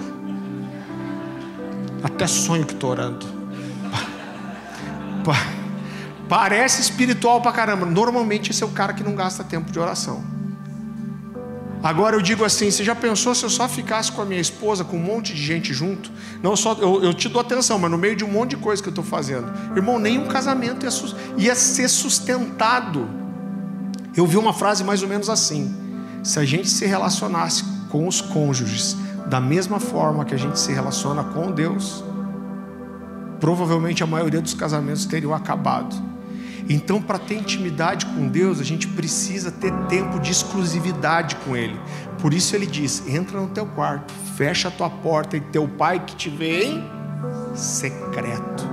Até 2.02 2.26
sonho 2.26 2.66
que 2.66 2.74
estou 2.74 2.90
orando. 2.90 3.26
Parece 6.28 6.80
espiritual 6.80 7.40
pra 7.40 7.52
caramba. 7.52 7.86
Normalmente 7.86 8.50
esse 8.50 8.62
é 8.62 8.66
o 8.66 8.70
cara 8.70 8.92
que 8.92 9.02
não 9.02 9.14
gasta 9.14 9.44
tempo 9.44 9.70
de 9.70 9.78
oração. 9.78 10.24
Agora 11.82 12.16
eu 12.16 12.20
digo 12.20 12.44
assim: 12.44 12.70
você 12.70 12.82
já 12.82 12.94
pensou 12.94 13.34
se 13.34 13.44
eu 13.44 13.50
só 13.50 13.68
ficasse 13.68 14.10
com 14.10 14.22
a 14.22 14.24
minha 14.24 14.40
esposa, 14.40 14.82
com 14.82 14.96
um 14.96 15.02
monte 15.02 15.32
de 15.34 15.42
gente 15.42 15.72
junto? 15.72 16.10
Não 16.42 16.56
só 16.56 16.74
eu, 16.80 17.02
eu 17.02 17.14
te 17.14 17.28
dou 17.28 17.40
atenção, 17.40 17.78
mas 17.78 17.90
no 17.90 17.98
meio 17.98 18.16
de 18.16 18.24
um 18.24 18.28
monte 18.28 18.50
de 18.50 18.56
coisa 18.56 18.82
que 18.82 18.88
eu 18.88 18.90
estou 18.90 19.04
fazendo, 19.04 19.52
irmão, 19.76 19.98
nenhum 19.98 20.26
casamento 20.26 20.84
ia, 20.84 20.90
ia 21.36 21.54
ser 21.54 21.88
sustentado. 21.88 23.08
Eu 24.16 24.26
vi 24.26 24.36
uma 24.36 24.52
frase 24.52 24.82
mais 24.82 25.02
ou 25.02 25.08
menos 25.08 25.30
assim: 25.30 25.74
se 26.24 26.40
a 26.40 26.44
gente 26.44 26.68
se 26.68 26.86
relacionasse 26.86 27.64
com 27.88 28.08
os 28.08 28.20
cônjuges 28.20 28.96
da 29.28 29.40
mesma 29.40 29.78
forma 29.78 30.24
que 30.24 30.34
a 30.34 30.38
gente 30.38 30.58
se 30.58 30.72
relaciona 30.72 31.22
com 31.22 31.52
Deus, 31.52 32.02
provavelmente 33.38 34.02
a 34.02 34.06
maioria 34.06 34.40
dos 34.40 34.54
casamentos 34.54 35.04
teriam 35.04 35.34
acabado. 35.34 35.94
Então, 36.68 37.00
para 37.00 37.18
ter 37.18 37.34
intimidade 37.34 38.06
com 38.06 38.26
Deus, 38.26 38.60
a 38.60 38.64
gente 38.64 38.88
precisa 38.88 39.50
ter 39.50 39.72
tempo 39.88 40.18
de 40.18 40.32
exclusividade 40.32 41.36
com 41.36 41.56
Ele. 41.56 41.78
Por 42.20 42.34
isso 42.34 42.56
ele 42.56 42.66
diz: 42.66 43.06
entra 43.06 43.40
no 43.40 43.48
teu 43.48 43.66
quarto, 43.66 44.12
fecha 44.36 44.68
a 44.68 44.70
tua 44.70 44.90
porta 44.90 45.36
e 45.36 45.40
teu 45.40 45.68
pai 45.68 46.04
que 46.04 46.16
te 46.16 46.28
vê 46.28 46.64
em 46.64 46.84
secreto. 47.54 48.68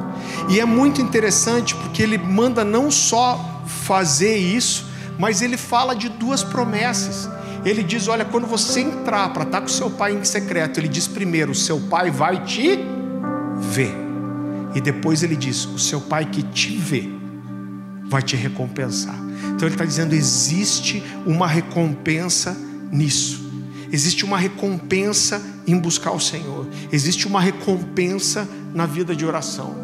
E 0.49 0.59
é 0.59 0.65
muito 0.65 1.01
interessante 1.01 1.75
porque 1.75 2.01
ele 2.01 2.17
manda 2.17 2.63
não 2.63 2.89
só 2.89 3.63
fazer 3.67 4.37
isso, 4.37 4.89
mas 5.19 5.41
ele 5.41 5.55
fala 5.55 5.95
de 5.95 6.09
duas 6.09 6.43
promessas. 6.43 7.29
Ele 7.63 7.83
diz: 7.83 8.07
olha, 8.07 8.25
quando 8.25 8.47
você 8.47 8.81
entrar 8.81 9.31
para 9.33 9.43
estar 9.43 9.61
com 9.61 9.67
seu 9.67 9.91
pai 9.91 10.13
em 10.13 10.23
secreto, 10.23 10.79
ele 10.79 10.87
diz 10.87 11.07
primeiro: 11.07 11.53
seu 11.53 11.79
pai 11.79 12.09
vai 12.09 12.43
te 12.43 12.79
ver. 13.59 13.95
E 14.73 14.81
depois 14.81 15.21
ele 15.21 15.35
diz: 15.35 15.65
o 15.65 15.77
seu 15.77 16.01
pai 16.01 16.25
que 16.25 16.41
te 16.41 16.75
vê 16.75 17.22
vai 18.05 18.21
te 18.21 18.35
recompensar. 18.35 19.15
Então 19.55 19.67
ele 19.67 19.75
está 19.75 19.85
dizendo: 19.85 20.13
existe 20.13 21.03
uma 21.25 21.47
recompensa 21.47 22.57
nisso. 22.91 23.43
Existe 23.91 24.25
uma 24.25 24.37
recompensa 24.37 25.41
em 25.67 25.77
buscar 25.77 26.11
o 26.11 26.19
Senhor. 26.19 26.67
Existe 26.91 27.27
uma 27.27 27.39
recompensa 27.39 28.47
na 28.73 28.85
vida 28.85 29.15
de 29.15 29.25
oração. 29.25 29.75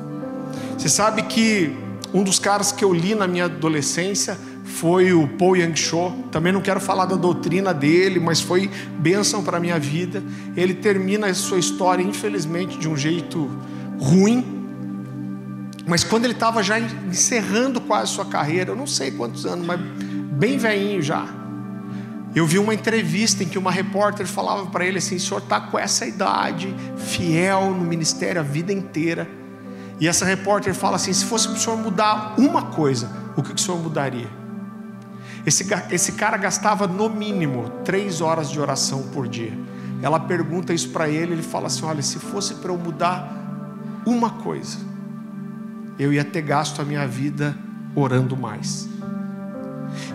Você 0.77 0.89
sabe 0.89 1.23
que 1.23 1.71
um 2.11 2.23
dos 2.23 2.39
caras 2.39 2.71
que 2.71 2.83
eu 2.83 2.91
li 2.91 3.13
na 3.13 3.27
minha 3.27 3.45
adolescência 3.45 4.37
foi 4.65 5.13
o 5.13 5.27
Paul 5.27 5.57
Yang 5.57 5.79
Cho. 5.79 6.11
Também 6.31 6.51
não 6.51 6.61
quero 6.61 6.79
falar 6.79 7.05
da 7.05 7.15
doutrina 7.15 7.73
dele, 7.73 8.19
mas 8.19 8.41
foi 8.41 8.69
bênção 8.97 9.43
para 9.43 9.57
a 9.57 9.59
minha 9.59 9.77
vida. 9.77 10.23
Ele 10.55 10.73
termina 10.73 11.27
a 11.27 11.33
sua 11.33 11.59
história, 11.59 12.01
infelizmente, 12.03 12.79
de 12.79 12.87
um 12.87 12.97
jeito 12.97 13.49
ruim 13.99 14.58
mas 15.89 16.03
quando 16.03 16.25
ele 16.25 16.33
estava 16.33 16.61
já 16.61 16.79
encerrando 16.79 17.81
quase 17.81 18.11
sua 18.11 18.25
carreira, 18.25 18.69
eu 18.69 18.75
não 18.75 18.85
sei 18.85 19.09
quantos 19.09 19.43
anos, 19.47 19.65
mas 19.65 19.79
bem 19.79 20.55
velhinho 20.55 21.01
já. 21.01 21.27
Eu 22.35 22.45
vi 22.45 22.59
uma 22.59 22.75
entrevista 22.75 23.43
em 23.43 23.47
que 23.47 23.57
uma 23.57 23.71
repórter 23.71 24.27
falava 24.27 24.67
para 24.67 24.85
ele 24.85 24.99
assim: 24.99 25.15
o 25.15 25.19
senhor 25.19 25.39
está 25.41 25.59
com 25.59 25.79
essa 25.79 26.05
idade, 26.05 26.75
fiel 26.95 27.71
no 27.71 27.83
ministério 27.83 28.39
a 28.39 28.43
vida 28.43 28.71
inteira. 28.71 29.27
E 29.99 30.07
essa 30.07 30.25
repórter 30.25 30.75
fala 30.75 30.97
assim: 30.97 31.11
se 31.11 31.25
fosse 31.25 31.47
para 31.47 31.57
o 31.57 31.59
senhor 31.59 31.77
mudar 31.77 32.35
uma 32.37 32.67
coisa, 32.67 33.09
o 33.35 33.41
que, 33.41 33.49
que 33.49 33.59
o 33.59 33.63
senhor 33.63 33.81
mudaria? 33.81 34.29
Esse, 35.43 35.65
esse 35.89 36.11
cara 36.11 36.37
gastava 36.37 36.85
no 36.85 37.09
mínimo 37.09 37.67
três 37.83 38.21
horas 38.21 38.51
de 38.51 38.59
oração 38.59 39.07
por 39.11 39.27
dia. 39.27 39.57
Ela 40.03 40.19
pergunta 40.19 40.71
isso 40.71 40.89
para 40.89 41.09
ele, 41.09 41.33
ele 41.33 41.41
fala 41.41 41.65
assim: 41.65 41.83
olha, 41.83 42.03
se 42.03 42.19
fosse 42.19 42.53
para 42.55 42.71
eu 42.71 42.77
mudar 42.77 44.03
uma 44.05 44.29
coisa, 44.29 44.88
eu 45.99 46.13
ia 46.13 46.23
ter 46.23 46.41
gasto 46.41 46.81
a 46.81 46.85
minha 46.85 47.05
vida 47.05 47.55
orando 47.93 48.37
mais. 48.37 48.87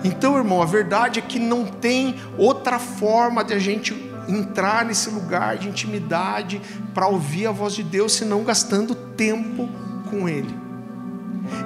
Então, 0.03 0.37
irmão, 0.37 0.63
a 0.63 0.67
verdade 0.67 1.19
é 1.19 1.23
que 1.23 1.39
não 1.39 1.67
tem 1.67 2.17
outra 2.39 2.79
forma 2.79 3.45
de 3.45 3.53
a 3.53 3.59
gente 3.59 3.95
entrar 4.27 4.85
nesse 4.85 5.11
lugar 5.11 5.59
de 5.59 5.69
intimidade 5.69 6.61
para 6.95 7.07
ouvir 7.07 7.47
a 7.47 7.53
voz 7.53 7.75
de 7.75 7.83
Deus 7.83 8.15
senão 8.15 8.43
gastando 8.43 8.95
tempo 8.95 9.69
com 10.09 10.29
Ele. 10.29 10.55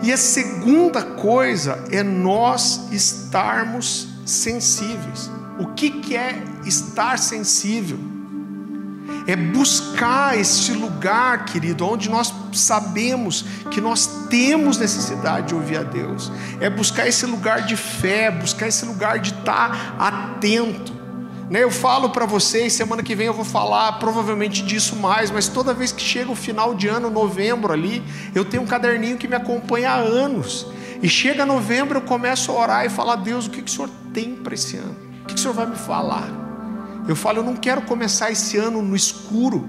E 0.02 0.12
a 0.12 0.16
segunda 0.16 1.02
coisa 1.02 1.84
é 1.90 2.02
nós 2.02 2.88
estarmos 2.90 4.08
sensíveis. 4.26 5.30
O 5.58 5.68
que, 5.68 5.90
que 5.90 6.16
é 6.16 6.42
estar 6.64 7.18
sensível? 7.18 7.98
É 9.28 9.36
buscar 9.36 10.38
esse 10.38 10.72
lugar, 10.72 11.44
querido, 11.44 11.86
onde 11.86 12.08
nós 12.08 12.32
sabemos 12.54 13.44
que 13.70 13.78
nós 13.78 14.06
temos 14.30 14.78
necessidade 14.78 15.48
de 15.48 15.54
ouvir 15.54 15.76
a 15.76 15.82
Deus, 15.82 16.32
é 16.58 16.70
buscar 16.70 17.06
esse 17.06 17.26
lugar 17.26 17.60
de 17.66 17.76
fé, 17.76 18.30
buscar 18.30 18.68
esse 18.68 18.86
lugar 18.86 19.18
de 19.18 19.34
estar 19.34 19.96
atento. 19.98 20.96
Né? 21.50 21.62
Eu 21.62 21.70
falo 21.70 22.08
para 22.08 22.24
vocês, 22.24 22.72
semana 22.72 23.02
que 23.02 23.14
vem 23.14 23.26
eu 23.26 23.34
vou 23.34 23.44
falar 23.44 23.92
provavelmente 23.98 24.62
disso 24.62 24.96
mais, 24.96 25.30
mas 25.30 25.46
toda 25.46 25.74
vez 25.74 25.92
que 25.92 26.02
chega 26.02 26.32
o 26.32 26.36
final 26.36 26.74
de 26.74 26.88
ano, 26.88 27.10
novembro 27.10 27.70
ali, 27.70 28.02
eu 28.34 28.46
tenho 28.46 28.62
um 28.62 28.66
caderninho 28.66 29.18
que 29.18 29.28
me 29.28 29.36
acompanha 29.36 29.90
há 29.90 29.96
anos. 29.96 30.66
E 31.02 31.08
chega 31.08 31.44
novembro, 31.44 31.98
eu 31.98 32.02
começo 32.02 32.50
a 32.50 32.54
orar 32.54 32.86
e 32.86 32.88
falar: 32.88 33.16
Deus, 33.16 33.46
o 33.46 33.50
que, 33.50 33.60
que 33.60 33.70
o 33.70 33.74
Senhor 33.74 33.90
tem 34.12 34.34
para 34.36 34.54
esse 34.54 34.78
ano? 34.78 34.96
O 35.22 35.26
que, 35.26 35.34
que 35.34 35.38
o 35.38 35.38
Senhor 35.38 35.54
vai 35.54 35.66
me 35.66 35.76
falar? 35.76 36.47
Eu 37.08 37.16
falo, 37.16 37.38
eu 37.38 37.42
não 37.42 37.56
quero 37.56 37.80
começar 37.82 38.30
esse 38.30 38.58
ano 38.58 38.82
no 38.82 38.94
escuro. 38.94 39.66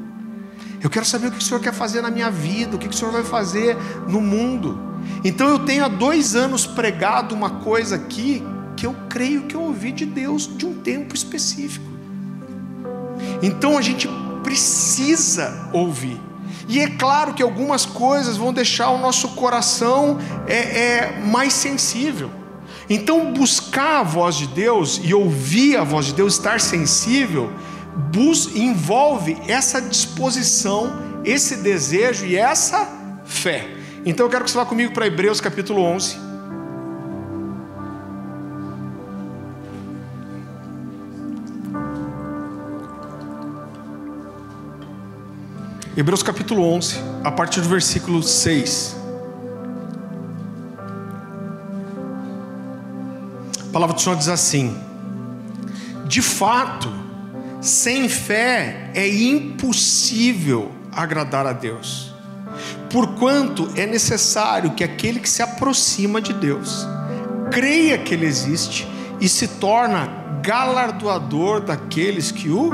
Eu 0.81 0.89
quero 0.89 1.05
saber 1.05 1.27
o 1.27 1.31
que 1.31 1.37
o 1.37 1.41
Senhor 1.41 1.61
quer 1.61 1.73
fazer 1.73 2.01
na 2.01 2.11
minha 2.11 2.29
vida, 2.29 2.75
o 2.75 2.79
que 2.79 2.87
o 2.87 2.93
Senhor 2.93 3.11
vai 3.11 3.23
fazer 3.23 3.77
no 4.07 4.19
mundo. 4.19 4.77
Então 5.23 5.47
eu 5.47 5.59
tenho 5.59 5.85
há 5.85 5.87
dois 5.87 6.35
anos 6.35 6.67
pregado 6.67 7.33
uma 7.33 7.49
coisa 7.49 7.95
aqui 7.95 8.43
que 8.75 8.85
eu 8.85 8.95
creio 9.09 9.43
que 9.43 9.55
eu 9.55 9.61
ouvi 9.61 9.91
de 9.93 10.05
Deus 10.05 10.49
de 10.57 10.65
um 10.65 10.73
tempo 10.73 11.15
específico. 11.15 11.85
Então 13.41 13.77
a 13.77 13.81
gente 13.81 14.09
precisa 14.43 15.69
ouvir. 15.73 16.19
E 16.67 16.79
é 16.79 16.89
claro 16.89 17.33
que 17.33 17.41
algumas 17.41 17.85
coisas 17.85 18.37
vão 18.37 18.53
deixar 18.53 18.89
o 18.89 18.97
nosso 18.97 19.29
coração 19.29 20.17
é, 20.45 20.55
é 20.55 21.19
mais 21.25 21.53
sensível. 21.53 22.29
Então, 22.89 23.31
buscar 23.33 23.99
a 23.99 24.03
voz 24.03 24.35
de 24.35 24.47
Deus 24.47 24.99
e 25.03 25.13
ouvir 25.13 25.77
a 25.77 25.83
voz 25.83 26.07
de 26.07 26.13
Deus, 26.13 26.33
estar 26.33 26.59
sensível, 26.59 27.51
envolve 28.55 29.37
essa 29.47 29.79
disposição, 29.79 30.91
esse 31.23 31.57
desejo 31.57 32.25
e 32.25 32.35
essa 32.35 32.89
fé. 33.23 33.67
Então, 34.03 34.25
eu 34.25 34.29
quero 34.29 34.43
que 34.43 34.49
você 34.49 34.57
vá 34.57 34.65
comigo 34.65 34.91
para 34.91 35.05
Hebreus 35.05 35.39
capítulo 35.39 35.81
11. 35.81 36.29
Hebreus 45.95 46.23
capítulo 46.23 46.63
11, 46.63 46.95
a 47.23 47.31
partir 47.31 47.61
do 47.61 47.67
versículo 47.67 48.23
6. 48.23 48.98
A 53.69 53.71
palavra 53.71 53.95
do 53.95 54.01
Senhor 54.01 54.15
diz 54.15 54.27
assim: 54.27 54.75
De 56.05 56.23
fato, 56.23 56.91
sem 57.61 58.09
fé 58.09 58.89
é 58.95 59.07
impossível 59.07 60.71
agradar 60.91 61.45
a 61.45 61.53
Deus, 61.53 62.11
porquanto 62.89 63.69
é 63.75 63.85
necessário 63.85 64.71
que 64.71 64.83
aquele 64.83 65.19
que 65.19 65.29
se 65.29 65.43
aproxima 65.43 66.19
de 66.19 66.33
Deus 66.33 66.87
creia 67.51 67.99
que 67.99 68.15
Ele 68.15 68.25
existe 68.25 68.87
e 69.21 69.29
se 69.29 69.47
torna 69.47 70.07
galardoador 70.41 71.61
daqueles 71.61 72.31
que 72.31 72.49
o 72.49 72.71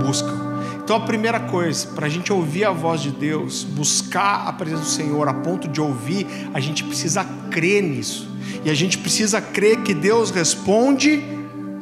buscam. 0.00 0.45
Então, 0.86 0.98
a 0.98 1.00
primeira 1.00 1.40
coisa, 1.40 1.88
para 1.96 2.06
a 2.06 2.08
gente 2.08 2.32
ouvir 2.32 2.64
a 2.64 2.70
voz 2.70 3.00
de 3.00 3.10
Deus, 3.10 3.64
buscar 3.64 4.46
a 4.46 4.52
presença 4.52 4.82
do 4.82 4.88
Senhor 4.88 5.28
a 5.28 5.34
ponto 5.34 5.66
de 5.66 5.80
ouvir, 5.80 6.28
a 6.54 6.60
gente 6.60 6.84
precisa 6.84 7.24
crer 7.50 7.82
nisso. 7.82 8.30
E 8.64 8.70
a 8.70 8.74
gente 8.74 8.96
precisa 8.96 9.40
crer 9.40 9.82
que 9.82 9.92
Deus 9.92 10.30
responde 10.30 11.24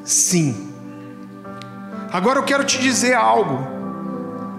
sim. 0.04 0.72
Agora 2.10 2.38
eu 2.38 2.44
quero 2.44 2.64
te 2.64 2.78
dizer 2.78 3.12
algo. 3.12 3.73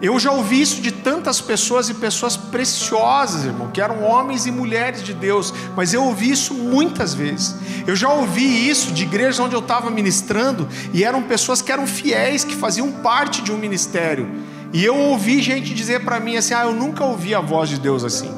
Eu 0.05 0.19
já 0.19 0.31
ouvi 0.31 0.61
isso 0.61 0.83
de 0.83 0.91
tantas 0.91 1.41
pessoas 1.41 1.89
e 1.89 1.95
pessoas 1.95 2.37
preciosas, 2.37 3.43
irmão, 3.43 3.71
que 3.71 3.81
eram 3.81 4.03
homens 4.03 4.45
e 4.45 4.51
mulheres 4.51 5.01
de 5.01 5.15
Deus, 5.15 5.51
mas 5.75 5.95
eu 5.95 6.03
ouvi 6.03 6.29
isso 6.29 6.53
muitas 6.53 7.15
vezes. 7.15 7.55
Eu 7.87 7.95
já 7.95 8.13
ouvi 8.13 8.69
isso 8.69 8.91
de 8.91 9.01
igrejas 9.01 9.39
onde 9.39 9.55
eu 9.55 9.61
estava 9.61 9.89
ministrando 9.89 10.69
e 10.93 11.03
eram 11.03 11.23
pessoas 11.23 11.59
que 11.59 11.71
eram 11.71 11.87
fiéis, 11.87 12.43
que 12.43 12.53
faziam 12.53 12.91
parte 12.91 13.41
de 13.41 13.51
um 13.51 13.57
ministério. 13.57 14.29
E 14.71 14.85
eu 14.85 14.95
ouvi 14.95 15.41
gente 15.41 15.73
dizer 15.73 16.05
para 16.05 16.19
mim 16.19 16.37
assim: 16.37 16.53
ah, 16.53 16.65
eu 16.65 16.73
nunca 16.73 17.03
ouvi 17.03 17.33
a 17.33 17.41
voz 17.41 17.67
de 17.67 17.79
Deus 17.79 18.03
assim. 18.03 18.29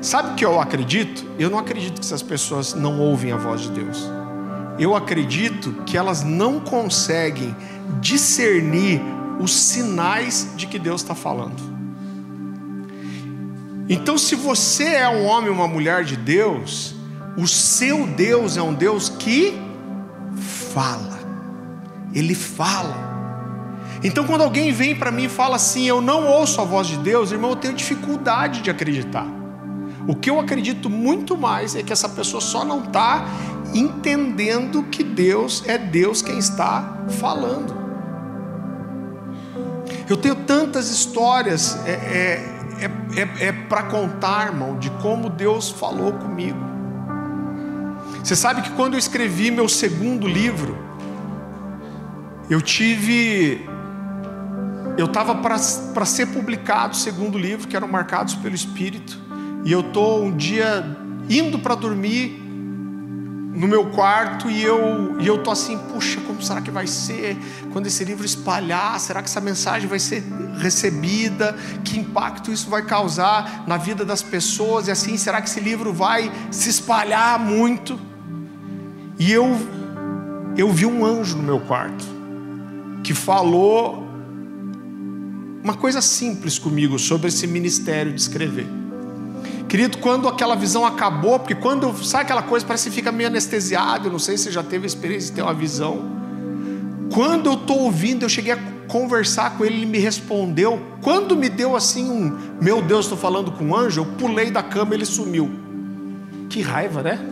Sabe 0.00 0.30
o 0.30 0.34
que 0.36 0.44
eu 0.44 0.58
acredito? 0.58 1.26
Eu 1.38 1.50
não 1.50 1.58
acredito 1.58 2.00
que 2.00 2.06
essas 2.06 2.22
pessoas 2.22 2.72
não 2.72 2.98
ouvem 2.98 3.30
a 3.30 3.36
voz 3.36 3.60
de 3.60 3.70
Deus. 3.72 4.10
Eu 4.78 4.96
acredito 4.96 5.82
que 5.84 5.98
elas 5.98 6.22
não 6.22 6.60
conseguem 6.60 7.54
discernir 8.00 9.02
os 9.40 9.52
sinais 9.52 10.52
de 10.56 10.66
que 10.66 10.78
Deus 10.78 11.00
está 11.00 11.14
falando. 11.14 11.70
Então, 13.88 14.16
se 14.16 14.36
você 14.36 14.84
é 14.84 15.08
um 15.08 15.24
homem 15.24 15.50
ou 15.50 15.56
uma 15.56 15.66
mulher 15.66 16.04
de 16.04 16.16
Deus, 16.16 16.94
o 17.36 17.46
seu 17.48 18.06
Deus 18.06 18.56
é 18.56 18.62
um 18.62 18.72
Deus 18.72 19.08
que 19.08 19.58
fala, 20.72 21.18
Ele 22.14 22.34
fala. 22.34 23.10
Então, 24.02 24.24
quando 24.24 24.42
alguém 24.42 24.72
vem 24.72 24.94
para 24.94 25.10
mim 25.10 25.24
e 25.24 25.28
fala 25.28 25.56
assim, 25.56 25.86
eu 25.86 26.00
não 26.00 26.26
ouço 26.26 26.60
a 26.60 26.64
voz 26.64 26.86
de 26.86 26.96
Deus, 26.98 27.32
irmão, 27.32 27.50
eu 27.50 27.56
tenho 27.56 27.74
dificuldade 27.74 28.62
de 28.62 28.70
acreditar. 28.70 29.26
O 30.06 30.14
que 30.14 30.30
eu 30.30 30.38
acredito 30.38 30.88
muito 30.88 31.36
mais 31.36 31.74
é 31.74 31.82
que 31.82 31.92
essa 31.92 32.08
pessoa 32.08 32.40
só 32.40 32.64
não 32.64 32.84
está 32.84 33.26
entendendo 33.74 34.84
que 34.84 35.02
Deus 35.02 35.62
é 35.66 35.76
Deus 35.76 36.22
quem 36.22 36.38
está 36.38 37.04
falando. 37.20 37.79
Eu 40.10 40.16
tenho 40.16 40.34
tantas 40.34 40.90
histórias 40.90 41.78
é, 41.86 41.92
é, 41.92 42.84
é, 42.84 43.44
é, 43.44 43.46
é 43.46 43.52
para 43.52 43.84
contar, 43.84 44.48
irmão, 44.48 44.76
de 44.76 44.90
como 45.00 45.30
Deus 45.30 45.70
falou 45.70 46.14
comigo. 46.14 46.58
Você 48.20 48.34
sabe 48.34 48.60
que 48.60 48.70
quando 48.70 48.94
eu 48.94 48.98
escrevi 48.98 49.52
meu 49.52 49.68
segundo 49.68 50.26
livro, 50.26 50.76
eu 52.50 52.60
tive. 52.60 53.64
Eu 54.98 55.06
estava 55.06 55.36
para 55.36 56.04
ser 56.04 56.26
publicado 56.26 56.92
o 56.92 56.96
segundo 56.96 57.38
livro, 57.38 57.68
que 57.68 57.76
eram 57.76 57.86
marcados 57.86 58.34
pelo 58.34 58.56
Espírito, 58.56 59.16
e 59.64 59.70
eu 59.70 59.78
estou 59.78 60.24
um 60.24 60.36
dia 60.36 60.84
indo 61.28 61.60
para 61.60 61.76
dormir, 61.76 62.39
no 63.60 63.68
meu 63.68 63.84
quarto 63.90 64.50
e 64.50 64.62
eu 64.62 65.20
e 65.20 65.26
eu 65.26 65.42
tô 65.42 65.50
assim, 65.50 65.76
puxa, 65.92 66.18
como 66.22 66.42
será 66.42 66.62
que 66.62 66.70
vai 66.70 66.86
ser 66.86 67.36
quando 67.70 67.88
esse 67.88 68.02
livro 68.04 68.24
espalhar? 68.24 68.98
Será 68.98 69.20
que 69.20 69.28
essa 69.28 69.40
mensagem 69.40 69.86
vai 69.86 69.98
ser 69.98 70.24
recebida? 70.56 71.54
Que 71.84 71.98
impacto 71.98 72.50
isso 72.50 72.70
vai 72.70 72.82
causar 72.86 73.64
na 73.66 73.76
vida 73.76 74.02
das 74.02 74.22
pessoas? 74.22 74.88
E 74.88 74.90
assim, 74.90 75.18
será 75.18 75.42
que 75.42 75.48
esse 75.50 75.60
livro 75.60 75.92
vai 75.92 76.32
se 76.50 76.70
espalhar 76.70 77.38
muito? 77.38 78.00
E 79.18 79.30
eu 79.30 79.54
eu 80.56 80.72
vi 80.72 80.86
um 80.86 81.04
anjo 81.04 81.36
no 81.36 81.42
meu 81.42 81.60
quarto 81.60 82.06
que 83.04 83.12
falou 83.12 84.08
uma 85.62 85.74
coisa 85.74 86.00
simples 86.00 86.58
comigo 86.58 86.98
sobre 86.98 87.28
esse 87.28 87.46
ministério 87.46 88.10
de 88.10 88.22
escrever. 88.22 88.79
Querido, 89.70 89.98
quando 89.98 90.26
aquela 90.26 90.56
visão 90.56 90.84
acabou, 90.84 91.38
porque 91.38 91.54
quando 91.54 91.96
sai 92.04 92.22
aquela 92.22 92.42
coisa, 92.42 92.66
parece 92.66 92.90
que 92.90 92.96
fica 92.96 93.12
meio 93.12 93.28
anestesiado. 93.28 94.10
não 94.10 94.18
sei 94.18 94.36
se 94.36 94.44
você 94.44 94.50
já 94.50 94.64
teve 94.64 94.82
a 94.82 94.86
experiência 94.88 95.30
de 95.30 95.36
ter 95.36 95.42
uma 95.42 95.54
visão. 95.54 96.10
Quando 97.14 97.46
eu 97.46 97.52
estou 97.52 97.78
ouvindo, 97.78 98.24
eu 98.24 98.28
cheguei 98.28 98.54
a 98.54 98.58
conversar 98.88 99.56
com 99.56 99.64
ele, 99.64 99.76
ele 99.76 99.86
me 99.86 99.98
respondeu. 99.98 100.84
Quando 101.02 101.36
me 101.36 101.48
deu 101.48 101.76
assim 101.76 102.10
um, 102.10 102.36
meu 102.60 102.82
Deus, 102.82 103.04
estou 103.04 103.16
falando 103.16 103.52
com 103.52 103.66
um 103.66 103.76
anjo, 103.76 104.00
eu 104.00 104.06
pulei 104.18 104.50
da 104.50 104.60
cama 104.60 104.92
ele 104.92 105.06
sumiu. 105.06 105.48
Que 106.48 106.62
raiva, 106.62 107.04
né? 107.04 107.24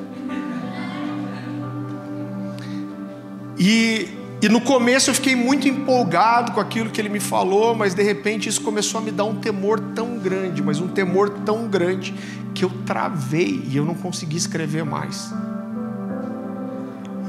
E 3.58 4.17
e 4.40 4.48
no 4.48 4.60
começo 4.60 5.10
eu 5.10 5.14
fiquei 5.14 5.34
muito 5.34 5.66
empolgado 5.66 6.52
com 6.52 6.60
aquilo 6.60 6.90
que 6.90 7.00
ele 7.00 7.08
me 7.08 7.18
falou, 7.18 7.74
mas 7.74 7.94
de 7.94 8.02
repente 8.02 8.48
isso 8.48 8.60
começou 8.60 9.00
a 9.00 9.02
me 9.02 9.10
dar 9.10 9.24
um 9.24 9.34
temor 9.34 9.80
tão 9.94 10.18
grande, 10.18 10.62
mas 10.62 10.80
um 10.80 10.88
temor 10.88 11.30
tão 11.44 11.66
grande 11.66 12.14
que 12.54 12.64
eu 12.64 12.70
travei 12.86 13.62
e 13.68 13.76
eu 13.76 13.84
não 13.84 13.94
consegui 13.94 14.36
escrever 14.36 14.84
mais. 14.84 15.32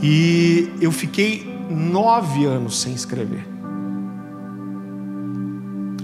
E 0.01 0.71
eu 0.79 0.91
fiquei 0.91 1.57
nove 1.69 2.45
anos 2.45 2.79
sem 2.79 2.93
escrever. 2.93 3.45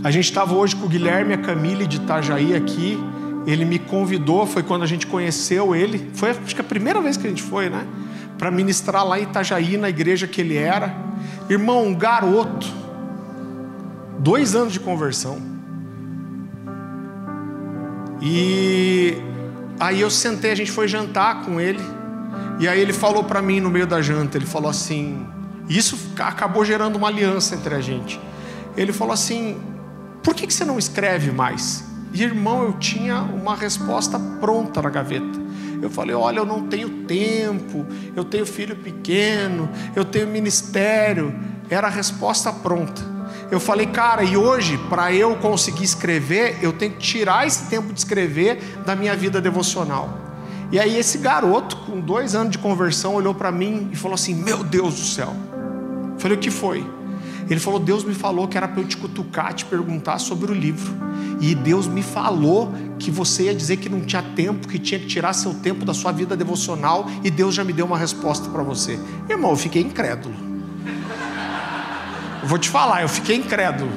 A 0.04 0.12
gente 0.12 0.26
estava 0.26 0.54
hoje 0.54 0.76
com 0.76 0.86
o 0.86 0.90
Guilherme 0.90 1.32
e 1.32 1.34
a 1.34 1.38
Camille 1.38 1.88
de 1.88 1.98
Itajaí 1.98 2.56
aqui. 2.56 3.00
Ele 3.48 3.64
me 3.64 3.80
convidou, 3.80 4.46
foi 4.46 4.64
quando 4.64 4.84
a 4.84 4.88
gente 4.88 5.08
conheceu 5.08 5.76
ele. 5.76 6.10
Foi 6.14 6.32
acho 6.32 6.54
que 6.54 6.62
a 6.62 6.64
primeira 6.64 7.00
vez 7.02 7.16
que 7.18 7.26
a 7.26 7.30
gente 7.30 7.42
foi, 7.42 7.70
né? 7.70 7.86
Para 8.38 8.52
ministrar 8.52 9.06
lá 9.06 9.20
em 9.20 9.24
Itajaí, 9.24 9.78
na 9.78 9.90
igreja 9.90 10.28
que 10.28 10.42
ele 10.42 10.56
era. 10.56 10.96
Irmão, 11.50 11.88
um 11.88 11.96
garoto, 11.96 12.68
dois 14.20 14.56
anos 14.56 14.74
de 14.74 14.80
conversão. 14.80 15.42
E 18.22 19.18
aí 19.80 20.02
eu 20.02 20.10
sentei, 20.10 20.52
a 20.52 20.56
gente 20.56 20.72
foi 20.72 20.88
jantar 20.88 21.44
com 21.44 21.60
ele. 21.60 21.84
E 22.60 22.68
aí 22.68 22.80
ele 22.80 22.94
falou 22.94 23.24
para 23.24 23.42
mim 23.42 23.60
no 23.60 23.70
meio 23.70 23.86
da 23.86 24.02
janta, 24.02 24.38
ele 24.38 24.46
falou 24.46 24.70
assim, 24.70 25.28
isso 25.68 25.98
acabou 26.18 26.64
gerando 26.64 26.96
uma 26.96 27.08
aliança 27.08 27.56
entre 27.56 27.76
a 27.76 27.82
gente. 27.82 28.20
Ele 28.78 28.94
falou 28.94 29.14
assim: 29.14 29.58
por 30.24 30.34
que, 30.34 30.48
que 30.48 30.54
você 30.54 30.66
não 30.66 30.78
escreve 30.78 31.32
mais? 31.32 31.84
E 32.14 32.24
irmão, 32.24 32.64
eu 32.64 32.74
tinha 32.74 33.22
uma 33.22 33.56
resposta 33.56 34.20
pronta 34.40 34.82
na 34.82 34.90
gaveta. 34.90 35.45
Eu 35.82 35.90
falei: 35.90 36.16
olha, 36.16 36.40
eu 36.40 36.46
não 36.46 36.68
tenho 36.68 36.90
tempo, 37.06 37.86
eu 38.16 38.24
tenho 38.24 38.46
filho 38.46 38.76
pequeno, 38.76 39.70
eu 39.96 40.06
tenho 40.06 40.28
ministério. 40.28 41.34
Era 41.70 41.88
a 41.88 41.90
resposta 41.90 42.52
pronta. 42.54 43.16
Eu 43.52 43.60
falei, 43.60 43.86
cara, 43.88 44.24
e 44.24 44.36
hoje, 44.36 44.78
para 44.90 45.14
eu 45.14 45.36
conseguir 45.36 45.84
escrever, 45.84 46.58
eu 46.62 46.74
tenho 46.74 46.94
que 46.94 47.00
tirar 47.00 47.46
esse 47.46 47.70
tempo 47.70 47.94
de 47.94 48.00
escrever 48.00 48.60
da 48.86 48.96
minha 48.96 49.16
vida 49.16 49.40
devocional. 49.40 50.10
E 50.72 50.80
aí, 50.80 50.98
esse 50.98 51.20
garoto, 51.20 51.78
com 51.78 52.00
dois 52.00 52.34
anos 52.34 52.52
de 52.52 52.58
conversão, 52.58 53.16
olhou 53.16 53.34
para 53.34 53.52
mim 53.52 53.90
e 53.92 53.96
falou 53.96 54.16
assim: 54.16 54.34
Meu 54.34 54.64
Deus 54.64 54.96
do 54.96 55.06
céu. 55.06 55.34
Eu 56.14 56.20
falei: 56.20 56.38
O 56.38 56.40
que 56.40 56.50
foi? 56.50 56.86
Ele 57.50 57.60
falou: 57.60 57.80
Deus 57.80 58.04
me 58.04 58.16
falou 58.16 58.48
que 58.48 58.58
era 58.58 58.68
para 58.68 58.82
eu 58.82 58.88
te 58.88 58.98
cutucar, 58.98 59.54
te 59.54 59.66
perguntar 59.66 60.20
sobre 60.20 60.52
o 60.52 60.56
livro. 60.56 60.94
E 61.40 61.54
Deus 61.54 61.88
me 61.88 62.02
falou 62.02 62.74
que 63.00 63.12
você 63.12 63.44
ia 63.44 63.56
dizer 63.56 63.78
que 63.78 63.90
não 63.90 64.02
tinha 64.02 64.22
tempo, 64.22 64.68
que 64.68 64.80
tinha 64.80 65.00
que 65.00 65.08
tirar 65.08 65.34
seu 65.34 65.54
tempo 65.54 65.86
da 65.86 65.94
sua 65.94 66.12
vida 66.12 66.36
devocional. 66.36 67.10
E 67.24 67.30
Deus 67.30 67.54
já 67.54 67.64
me 67.64 67.74
deu 67.74 67.86
uma 67.86 67.98
resposta 67.98 68.50
para 68.50 68.64
você. 68.64 69.00
Irmão, 69.30 69.52
eu 69.52 69.58
fiquei 69.58 69.82
incrédulo. 69.82 70.36
Eu 72.42 72.48
vou 72.48 72.58
te 72.58 72.70
falar, 72.70 73.02
eu 73.02 73.10
fiquei 73.10 73.38
incrédulo. 73.38 73.92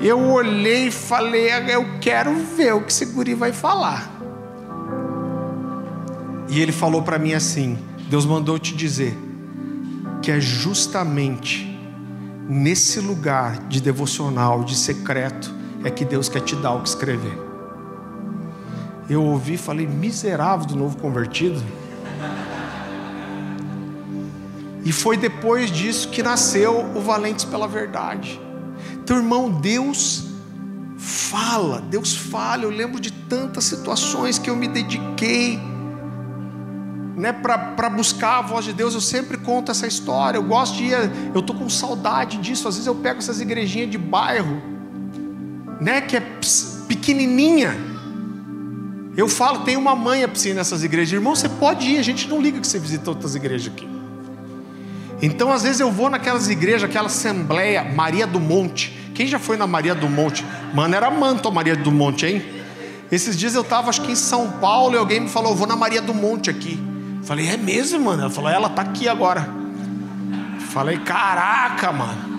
Eu 0.00 0.18
olhei 0.18 0.88
e 0.88 0.90
falei: 0.90 1.48
Eu 1.68 1.98
quero 2.00 2.34
ver 2.56 2.74
o 2.74 2.82
que 2.82 2.90
esse 2.90 3.06
guri 3.06 3.34
vai 3.34 3.52
falar. 3.52 4.10
E 6.48 6.60
ele 6.60 6.72
falou 6.72 7.02
para 7.02 7.18
mim 7.18 7.32
assim: 7.32 7.78
Deus 8.10 8.26
mandou 8.26 8.58
te 8.58 8.74
dizer 8.74 9.16
que 10.20 10.30
é 10.30 10.40
justamente 10.40 11.68
nesse 12.48 13.00
lugar 13.00 13.66
de 13.68 13.80
devocional, 13.80 14.64
de 14.64 14.74
secreto, 14.74 15.54
é 15.84 15.90
que 15.90 16.04
Deus 16.04 16.28
quer 16.28 16.40
te 16.40 16.56
dar 16.56 16.72
o 16.72 16.82
que 16.82 16.88
escrever. 16.88 17.38
Eu 19.08 19.22
ouvi 19.24 19.54
e 19.54 19.58
falei, 19.58 19.86
miserável 19.86 20.66
do 20.66 20.76
novo 20.76 20.96
convertido. 20.96 21.62
E 24.84 24.92
foi 24.92 25.16
depois 25.16 25.70
disso 25.70 26.08
que 26.08 26.22
nasceu 26.22 26.84
o 26.94 27.00
Valentes 27.00 27.44
pela 27.44 27.68
Verdade. 27.68 28.40
Então, 28.94 29.16
irmão, 29.16 29.50
Deus 29.50 30.32
Fala, 31.02 31.80
Deus 31.80 32.14
fala. 32.14 32.62
Eu 32.62 32.70
lembro 32.70 33.00
de 33.00 33.10
tantas 33.10 33.64
situações 33.64 34.38
que 34.38 34.48
eu 34.48 34.54
me 34.54 34.68
dediquei 34.68 35.58
né, 37.16 37.32
para 37.32 37.90
buscar 37.90 38.38
a 38.38 38.42
voz 38.42 38.64
de 38.64 38.72
Deus. 38.72 38.94
Eu 38.94 39.00
sempre 39.00 39.36
conto 39.36 39.72
essa 39.72 39.84
história. 39.84 40.38
Eu 40.38 40.44
gosto 40.44 40.76
de 40.76 40.84
ir, 40.84 40.94
eu 41.34 41.42
tô 41.42 41.54
com 41.54 41.68
saudade 41.68 42.38
disso. 42.38 42.68
Às 42.68 42.76
vezes 42.76 42.86
eu 42.86 42.94
pego 42.94 43.18
essas 43.18 43.40
igrejinhas 43.40 43.90
de 43.90 43.98
bairro, 43.98 44.62
né, 45.82 46.00
que 46.00 46.16
é 46.16 46.22
pequenininha. 46.86 47.76
Eu 49.16 49.28
falo, 49.28 49.60
tem 49.60 49.76
uma 49.76 49.94
mãe 49.94 50.26
piscina 50.28 50.56
nessas 50.56 50.84
igrejas. 50.84 51.12
Irmão, 51.12 51.34
você 51.34 51.48
pode 51.48 51.86
ir, 51.86 51.98
a 51.98 52.02
gente 52.02 52.28
não 52.28 52.40
liga 52.40 52.60
que 52.60 52.66
você 52.66 52.78
visita 52.78 53.10
outras 53.10 53.34
igrejas 53.34 53.72
aqui. 53.72 53.86
Então, 55.20 55.52
às 55.52 55.64
vezes 55.64 55.80
eu 55.80 55.90
vou 55.90 56.08
naquelas 56.08 56.48
igrejas, 56.48 56.84
aquela 56.84 57.06
assembleia 57.06 57.84
Maria 57.84 58.26
do 58.26 58.40
Monte. 58.40 58.98
Quem 59.14 59.26
já 59.26 59.38
foi 59.38 59.56
na 59.56 59.66
Maria 59.66 59.94
do 59.94 60.08
Monte? 60.08 60.44
Mano, 60.72 60.94
era 60.94 61.10
manto 61.10 61.48
a 61.48 61.50
Maria 61.50 61.76
do 61.76 61.92
Monte, 61.92 62.26
hein? 62.26 62.42
Esses 63.10 63.36
dias 63.36 63.54
eu 63.54 63.60
estava, 63.60 63.90
acho 63.90 64.02
que 64.02 64.12
em 64.12 64.16
São 64.16 64.52
Paulo, 64.52 64.94
e 64.94 64.98
alguém 64.98 65.20
me 65.20 65.28
falou, 65.28 65.54
vou 65.54 65.66
na 65.66 65.76
Maria 65.76 66.00
do 66.00 66.14
Monte 66.14 66.48
aqui. 66.48 66.80
Falei, 67.24 67.48
é 67.48 67.56
mesmo, 67.56 68.00
mano? 68.00 68.22
Ela 68.22 68.30
falou, 68.30 68.50
ela 68.50 68.68
tá 68.70 68.82
aqui 68.82 69.08
agora. 69.08 69.48
Falei, 70.70 70.98
caraca, 70.98 71.92
mano. 71.92 72.32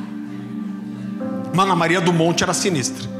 Mano, 1.53 1.71
a 1.71 1.75
Maria 1.75 2.01
do 2.01 2.11
Monte 2.11 2.43
era 2.43 2.53
sinistra. 2.53 3.13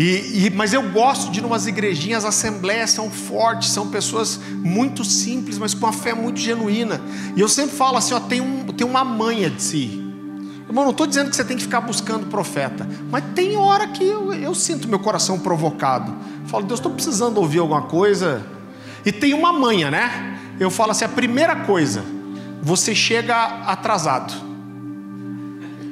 E, 0.00 0.46
e, 0.46 0.50
mas 0.56 0.72
eu 0.72 0.82
gosto 0.88 1.30
de 1.30 1.40
ir 1.40 1.66
igrejinhas, 1.66 2.24
as 2.24 2.34
assembleias 2.34 2.88
são 2.88 3.10
fortes, 3.10 3.68
são 3.68 3.88
pessoas 3.88 4.40
muito 4.54 5.04
simples, 5.04 5.58
mas 5.58 5.74
com 5.74 5.84
uma 5.84 5.92
fé 5.92 6.14
muito 6.14 6.40
genuína. 6.40 6.98
E 7.36 7.40
eu 7.42 7.48
sempre 7.50 7.76
falo 7.76 7.98
assim: 7.98 8.14
ó, 8.14 8.20
tem, 8.20 8.40
um, 8.40 8.64
tem 8.68 8.86
uma 8.86 9.04
manha 9.04 9.50
de 9.50 9.62
si. 9.62 10.12
Irmão, 10.66 10.84
não 10.84 10.92
estou 10.92 11.06
dizendo 11.06 11.28
que 11.28 11.36
você 11.36 11.44
tem 11.44 11.54
que 11.54 11.64
ficar 11.64 11.82
buscando 11.82 12.28
profeta, 12.28 12.88
mas 13.10 13.22
tem 13.34 13.58
hora 13.58 13.88
que 13.88 14.02
eu, 14.02 14.32
eu 14.32 14.54
sinto 14.54 14.88
meu 14.88 15.00
coração 15.00 15.38
provocado. 15.38 16.16
falo, 16.46 16.64
Deus, 16.64 16.80
estou 16.80 16.92
precisando 16.92 17.36
ouvir 17.36 17.58
alguma 17.58 17.82
coisa. 17.82 18.42
E 19.04 19.12
tem 19.12 19.34
uma 19.34 19.52
manha, 19.52 19.90
né? 19.90 20.38
Eu 20.58 20.70
falo 20.70 20.92
assim: 20.92 21.04
a 21.04 21.10
primeira 21.10 21.56
coisa, 21.56 22.02
você 22.62 22.94
chega 22.94 23.36
atrasado. 23.66 24.32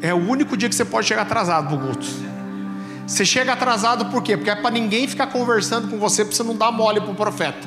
É 0.01 0.15
o 0.15 0.31
único 0.31 0.57
dia 0.57 0.67
que 0.67 0.75
você 0.75 0.85
pode 0.87 1.07
chegar 1.07 1.23
atrasado 1.23 1.67
para 1.67 1.77
o 1.77 1.81
culto. 1.89 2.28
Você 3.09 3.25
chega 3.25 3.55
atrasado 3.55 4.05
por 4.11 4.23
quê? 4.23 4.37
Porque 4.37 4.51
é 4.51 4.55
para 4.55 4.71
ninguém 4.71 5.09
ficar 5.09 5.29
conversando 5.29 5.89
com 5.89 5.99
você 5.99 6.27
para 6.27 6.37
você 6.37 6.43
não 6.43 6.55
dar 6.55 6.71
mole 6.71 7.01
para 7.01 7.11
o 7.11 7.15
profeta. 7.15 7.67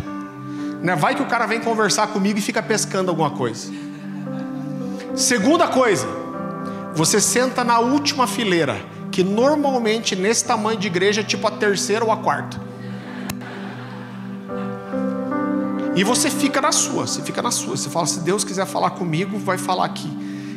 Né? 0.84 0.96
Vai 0.96 1.16
que 1.16 1.24
o 1.24 1.26
cara 1.26 1.48
vem 1.48 1.60
conversar 1.60 2.08
comigo 2.08 2.38
e 2.38 2.42
fica 2.44 2.62
pescando 2.62 3.10
alguma 3.10 3.32
coisa. 3.32 3.74
Segunda 5.16 5.68
coisa, 5.68 6.06
você 6.94 7.20
senta 7.20 7.64
na 7.64 7.80
última 7.80 8.28
fileira, 8.28 8.80
que 9.12 9.24
normalmente 9.24 10.16
nesse 10.16 10.46
tamanho 10.46 10.80
de 10.80 10.86
igreja 10.86 11.22
é 11.22 11.24
tipo 11.24 11.48
a 11.48 11.52
terceira 11.52 12.06
ou 12.06 12.12
a 12.12 12.18
quarta. 12.18 12.62
E 15.96 16.04
você 16.04 16.30
fica 16.30 16.62
na 16.62 16.72
sua, 16.72 17.08
você 17.08 17.24
fica 17.24 17.42
na 17.42 17.50
sua. 17.50 17.76
Você 17.76 17.90
fala, 17.90 18.06
se 18.06 18.20
Deus 18.20 18.44
quiser 18.44 18.68
falar 18.68 18.92
comigo, 18.92 19.40
vai 19.40 19.58
falar 19.58 19.86
aqui. 19.86 20.08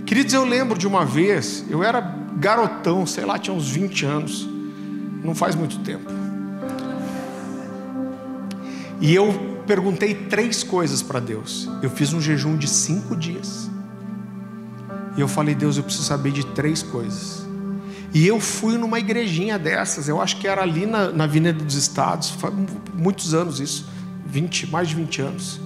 Queridos, 0.05 0.35
eu 0.35 0.45
lembro 0.45 0.78
de 0.78 0.87
uma 0.87 1.07
vez, 1.07 1.64
eu 1.70 1.82
era 1.82 2.03
garotão, 2.37 3.07
sei 3.07 3.24
lá, 3.24 3.39
tinha 3.39 3.57
uns 3.57 3.70
20 3.70 4.05
anos 4.05 4.53
não 5.24 5.34
faz 5.34 5.54
muito 5.54 5.78
tempo. 5.80 6.10
E 9.00 9.14
eu 9.14 9.62
perguntei 9.66 10.14
três 10.14 10.62
coisas 10.62 11.02
para 11.02 11.18
Deus. 11.18 11.68
Eu 11.82 11.90
fiz 11.90 12.12
um 12.12 12.20
jejum 12.20 12.56
de 12.56 12.68
cinco 12.68 13.16
dias. 13.16 13.70
E 15.16 15.20
eu 15.20 15.28
falei, 15.28 15.54
Deus, 15.54 15.76
eu 15.76 15.82
preciso 15.82 16.06
saber 16.06 16.32
de 16.32 16.44
três 16.46 16.82
coisas. 16.82 17.44
E 18.12 18.26
eu 18.26 18.38
fui 18.38 18.78
numa 18.78 18.98
igrejinha 19.00 19.58
dessas, 19.58 20.08
eu 20.08 20.20
acho 20.20 20.36
que 20.36 20.46
era 20.46 20.62
ali 20.62 20.86
na, 20.86 21.10
na 21.10 21.24
Avenida 21.24 21.64
dos 21.64 21.74
Estados, 21.74 22.30
faz 22.30 22.54
muitos 22.94 23.34
anos 23.34 23.58
isso, 23.58 23.88
20, 24.26 24.70
mais 24.70 24.88
de 24.88 24.94
20 24.94 25.22
anos. 25.22 25.60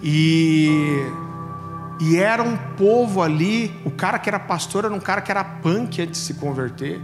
E, 0.00 1.04
e 2.00 2.16
era 2.18 2.40
um 2.40 2.56
povo 2.76 3.20
ali, 3.20 3.74
o 3.84 3.90
cara 3.90 4.16
que 4.16 4.28
era 4.28 4.38
pastor 4.38 4.84
era 4.84 4.94
um 4.94 5.00
cara 5.00 5.20
que 5.20 5.30
era 5.30 5.42
punk 5.42 6.00
antes 6.00 6.20
de 6.20 6.26
se 6.26 6.34
converter. 6.34 7.00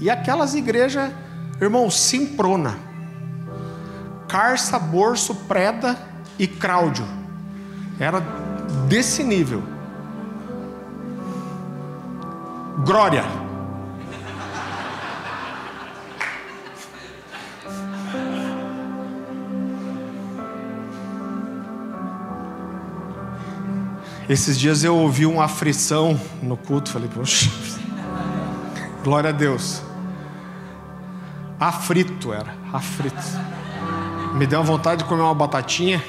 E 0.00 0.10
aquelas 0.10 0.54
igrejas, 0.54 1.10
irmão, 1.60 1.90
Simprona, 1.90 2.78
Carça, 4.28 4.78
Borso, 4.78 5.34
Preda 5.34 5.96
e 6.38 6.46
Cláudio. 6.46 7.06
Era 7.98 8.20
desse 8.88 9.22
nível. 9.22 9.62
Glória. 12.84 13.24
Esses 24.28 24.58
dias 24.58 24.82
eu 24.82 24.96
ouvi 24.96 25.24
uma 25.24 25.44
aflição 25.44 26.20
no 26.42 26.56
culto, 26.56 26.90
falei, 26.90 27.08
poxa, 27.08 27.48
glória 29.04 29.30
a 29.30 29.32
Deus. 29.32 29.85
Afrito 31.58 32.34
era, 32.34 32.54
afrito. 32.72 33.16
Me 34.34 34.46
deu 34.46 34.62
vontade 34.62 35.02
de 35.02 35.08
comer 35.08 35.22
uma 35.22 35.34
batatinha. 35.34 36.04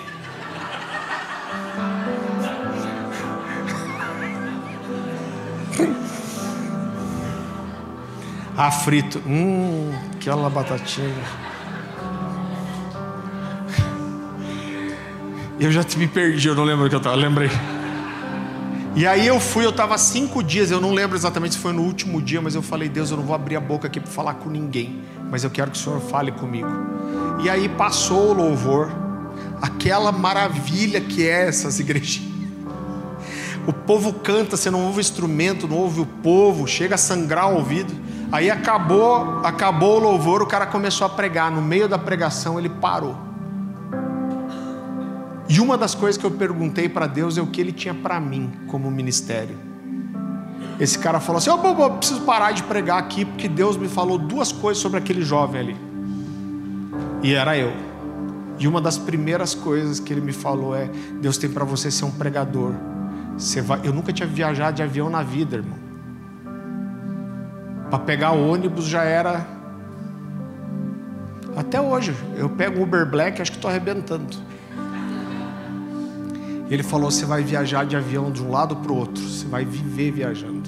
Afrito, 8.57 9.21
hum, 9.25 9.93
aquela 10.15 10.49
batatinha. 10.49 11.13
Eu 15.59 15.71
já 15.71 15.83
me 15.95 16.07
perdi, 16.07 16.49
eu 16.49 16.55
não 16.55 16.65
lembro 16.65 16.85
o 16.85 16.89
que 16.89 16.95
eu 16.95 16.97
estava, 16.97 17.15
lembrei. 17.15 17.49
E 18.95 19.05
aí 19.05 19.27
eu 19.27 19.39
fui, 19.39 19.63
eu 19.63 19.69
estava 19.69 19.97
cinco 19.97 20.43
dias, 20.43 20.71
eu 20.71 20.81
não 20.81 20.91
lembro 20.91 21.15
exatamente 21.15 21.53
se 21.53 21.61
foi 21.61 21.71
no 21.71 21.83
último 21.83 22.19
dia, 22.19 22.41
mas 22.41 22.55
eu 22.55 22.63
falei, 22.63 22.89
Deus, 22.89 23.11
eu 23.11 23.17
não 23.17 23.23
vou 23.23 23.35
abrir 23.35 23.55
a 23.55 23.59
boca 23.59 23.87
aqui 23.87 23.99
para 23.99 24.09
falar 24.09 24.33
com 24.33 24.49
ninguém, 24.49 25.03
mas 25.29 25.43
eu 25.43 25.49
quero 25.49 25.71
que 25.71 25.77
o 25.77 25.81
Senhor 25.81 25.99
fale 25.99 26.31
comigo. 26.31 26.69
E 27.43 27.49
aí 27.49 27.69
passou 27.69 28.31
o 28.31 28.33
louvor, 28.33 28.89
aquela 29.61 30.11
maravilha 30.11 30.99
que 31.01 31.27
é 31.27 31.47
essas 31.47 31.79
igrejinhas. 31.79 32.27
O 33.67 33.73
povo 33.73 34.13
canta, 34.13 34.55
você 34.55 34.71
não 34.71 34.85
ouve 34.85 34.99
o 34.99 35.01
instrumento, 35.01 35.67
não 35.67 35.77
ouve 35.77 35.99
o 35.99 36.05
povo, 36.05 36.65
chega 36.65 36.95
a 36.95 36.97
sangrar 36.97 37.51
o 37.51 37.57
ouvido. 37.57 37.93
Aí 38.31 38.49
acabou, 38.49 39.41
acabou 39.43 39.97
o 39.97 39.99
louvor, 39.99 40.41
o 40.41 40.45
cara 40.45 40.65
começou 40.65 41.05
a 41.05 41.09
pregar. 41.09 41.51
No 41.51 41.61
meio 41.61 41.87
da 41.87 41.97
pregação 41.97 42.57
ele 42.57 42.69
parou. 42.69 43.27
E 45.49 45.59
uma 45.61 45.77
das 45.77 45.95
coisas 45.95 46.17
que 46.17 46.25
eu 46.25 46.31
perguntei 46.31 46.89
para 46.89 47.07
Deus 47.07 47.37
é 47.37 47.41
o 47.41 47.47
que 47.47 47.61
Ele 47.61 47.71
tinha 47.71 47.93
para 47.93 48.19
mim 48.19 48.51
como 48.67 48.91
ministério. 48.91 49.66
Esse 50.79 50.97
cara 50.99 51.19
falou 51.19 51.37
assim: 51.37 51.49
oh, 51.49 51.83
eu 51.83 51.91
preciso 51.91 52.21
parar 52.21 52.51
de 52.51 52.63
pregar 52.63 52.99
aqui 52.99 53.25
porque 53.25 53.47
Deus 53.47 53.77
me 53.77 53.87
falou 53.87 54.17
duas 54.17 54.51
coisas 54.51 54.81
sobre 54.81 54.99
aquele 54.99 55.21
jovem 55.21 55.61
ali. 55.61 55.77
E 57.23 57.33
era 57.33 57.57
eu. 57.57 57.73
E 58.59 58.67
uma 58.67 58.81
das 58.81 58.97
primeiras 58.97 59.53
coisas 59.53 59.99
que 59.99 60.13
ele 60.13 60.21
me 60.21 60.33
falou 60.33 60.75
é: 60.75 60.89
Deus 61.21 61.37
tem 61.37 61.49
para 61.49 61.65
você 61.65 61.89
ser 61.89 62.05
um 62.05 62.11
pregador. 62.11 62.73
Você 63.37 63.61
vai... 63.61 63.81
Eu 63.83 63.93
nunca 63.93 64.11
tinha 64.11 64.27
viajado 64.27 64.77
de 64.77 64.83
avião 64.83 65.09
na 65.09 65.21
vida, 65.21 65.57
irmão. 65.57 65.77
Para 67.89 67.99
pegar 67.99 68.31
o 68.31 68.49
ônibus 68.49 68.85
já 68.85 69.03
era. 69.03 69.45
Até 71.55 71.79
hoje, 71.79 72.15
eu 72.35 72.49
pego 72.49 72.79
o 72.79 72.83
Uber 72.83 73.09
Black, 73.09 73.41
acho 73.41 73.51
que 73.51 73.57
estou 73.57 73.69
arrebentando. 73.69 74.37
Ele 76.69 76.83
falou: 76.83 77.09
você 77.09 77.25
vai 77.25 77.43
viajar 77.43 77.85
de 77.85 77.95
avião 77.95 78.31
de 78.31 78.43
um 78.43 78.51
lado 78.51 78.75
para 78.75 78.91
o 78.91 78.95
outro, 78.95 79.23
você 79.23 79.45
vai 79.47 79.63
viver 79.63 80.11
viajando. 80.11 80.66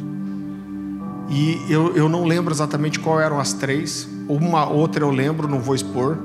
E 1.29 1.65
eu, 1.69 1.95
eu 1.95 2.09
não 2.09 2.25
lembro 2.25 2.53
exatamente 2.53 2.99
qual 2.99 3.19
eram 3.19 3.39
as 3.39 3.53
três, 3.53 4.07
uma 4.27 4.67
outra 4.67 5.03
eu 5.03 5.11
lembro, 5.11 5.47
não 5.47 5.59
vou 5.59 5.75
expor. 5.75 6.17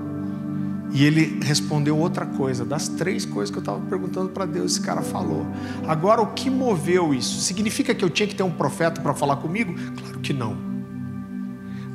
E 0.93 1.05
ele 1.05 1.41
respondeu 1.43 1.99
outra 1.99 2.25
coisa, 2.25 2.65
das 2.65 2.89
três 2.89 3.27
coisas 3.27 3.51
que 3.51 3.59
eu 3.59 3.61
estava 3.61 3.81
perguntando 3.81 4.29
para 4.29 4.47
Deus, 4.47 4.73
esse 4.73 4.81
cara 4.81 5.03
falou. 5.03 5.45
Agora, 5.89 6.23
o 6.23 6.29
que 6.29 6.49
moveu 6.49 7.13
isso? 7.13 7.41
Significa 7.41 7.93
que 7.95 8.05
eu 8.05 8.09
tinha 8.09 8.29
que 8.29 8.35
ter 8.35 8.45
um 8.45 8.51
profeta 8.51 9.01
para 9.01 9.13
falar 9.13 9.37
comigo? 9.37 9.75
Claro 9.75 10.21
que 10.21 10.33
não. 10.33 10.57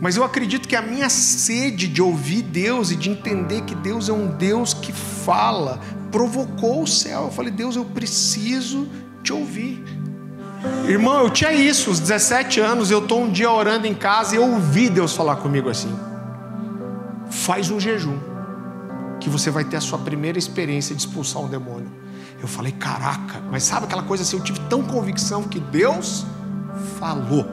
Mas 0.02 0.16
eu 0.16 0.24
acredito 0.24 0.68
que 0.68 0.76
a 0.76 0.82
minha 0.82 1.10
sede 1.10 1.88
de 1.88 2.02
ouvir 2.02 2.42
Deus 2.42 2.92
e 2.92 2.96
de 2.96 3.10
entender 3.10 3.62
que 3.62 3.76
Deus 3.76 4.10
é 4.10 4.14
um 4.14 4.28
Deus 4.36 4.74
que 4.74 4.92
fala, 4.92 5.80
provocou 6.12 6.84
o 6.84 6.88
céu. 6.88 7.24
Eu 7.24 7.32
falei, 7.32 7.52
Deus, 7.52 7.76
eu 7.76 7.86
preciso 7.86 8.88
te 9.24 9.34
ouvir. 9.34 9.84
Irmão, 10.88 11.24
eu 11.24 11.30
tinha 11.30 11.54
isso, 11.54 11.90
os 11.90 12.00
17 12.00 12.60
anos, 12.60 12.92
eu 12.92 13.00
estou 13.00 13.22
um 13.22 13.32
dia 13.32 13.52
orando 13.52 13.88
em 13.88 13.94
casa 13.94 14.36
e 14.36 14.38
eu 14.38 14.44
ouvi 14.44 14.90
Deus 14.90 15.16
falar 15.16 15.38
comigo 15.38 15.70
assim: 15.70 15.94
faz 17.30 17.70
um 17.70 17.80
jejum, 17.80 18.18
que 19.20 19.30
você 19.30 19.50
vai 19.50 19.64
ter 19.64 19.78
a 19.78 19.82
sua 19.82 20.00
primeira 20.00 20.38
experiência 20.38 20.96
de 20.96 21.02
expulsar 21.02 21.42
um 21.42 21.48
demônio. 21.48 21.92
Eu 22.42 22.48
falei, 22.48 22.72
caraca, 22.72 23.42
mas 23.52 23.64
sabe 23.64 23.86
aquela 23.86 24.04
coisa 24.04 24.24
assim? 24.24 24.38
Eu 24.38 24.44
tive 24.44 24.60
tão 24.62 24.82
convicção 24.82 25.44
que 25.44 25.60
Deus 25.60 26.26
falou. 27.00 27.46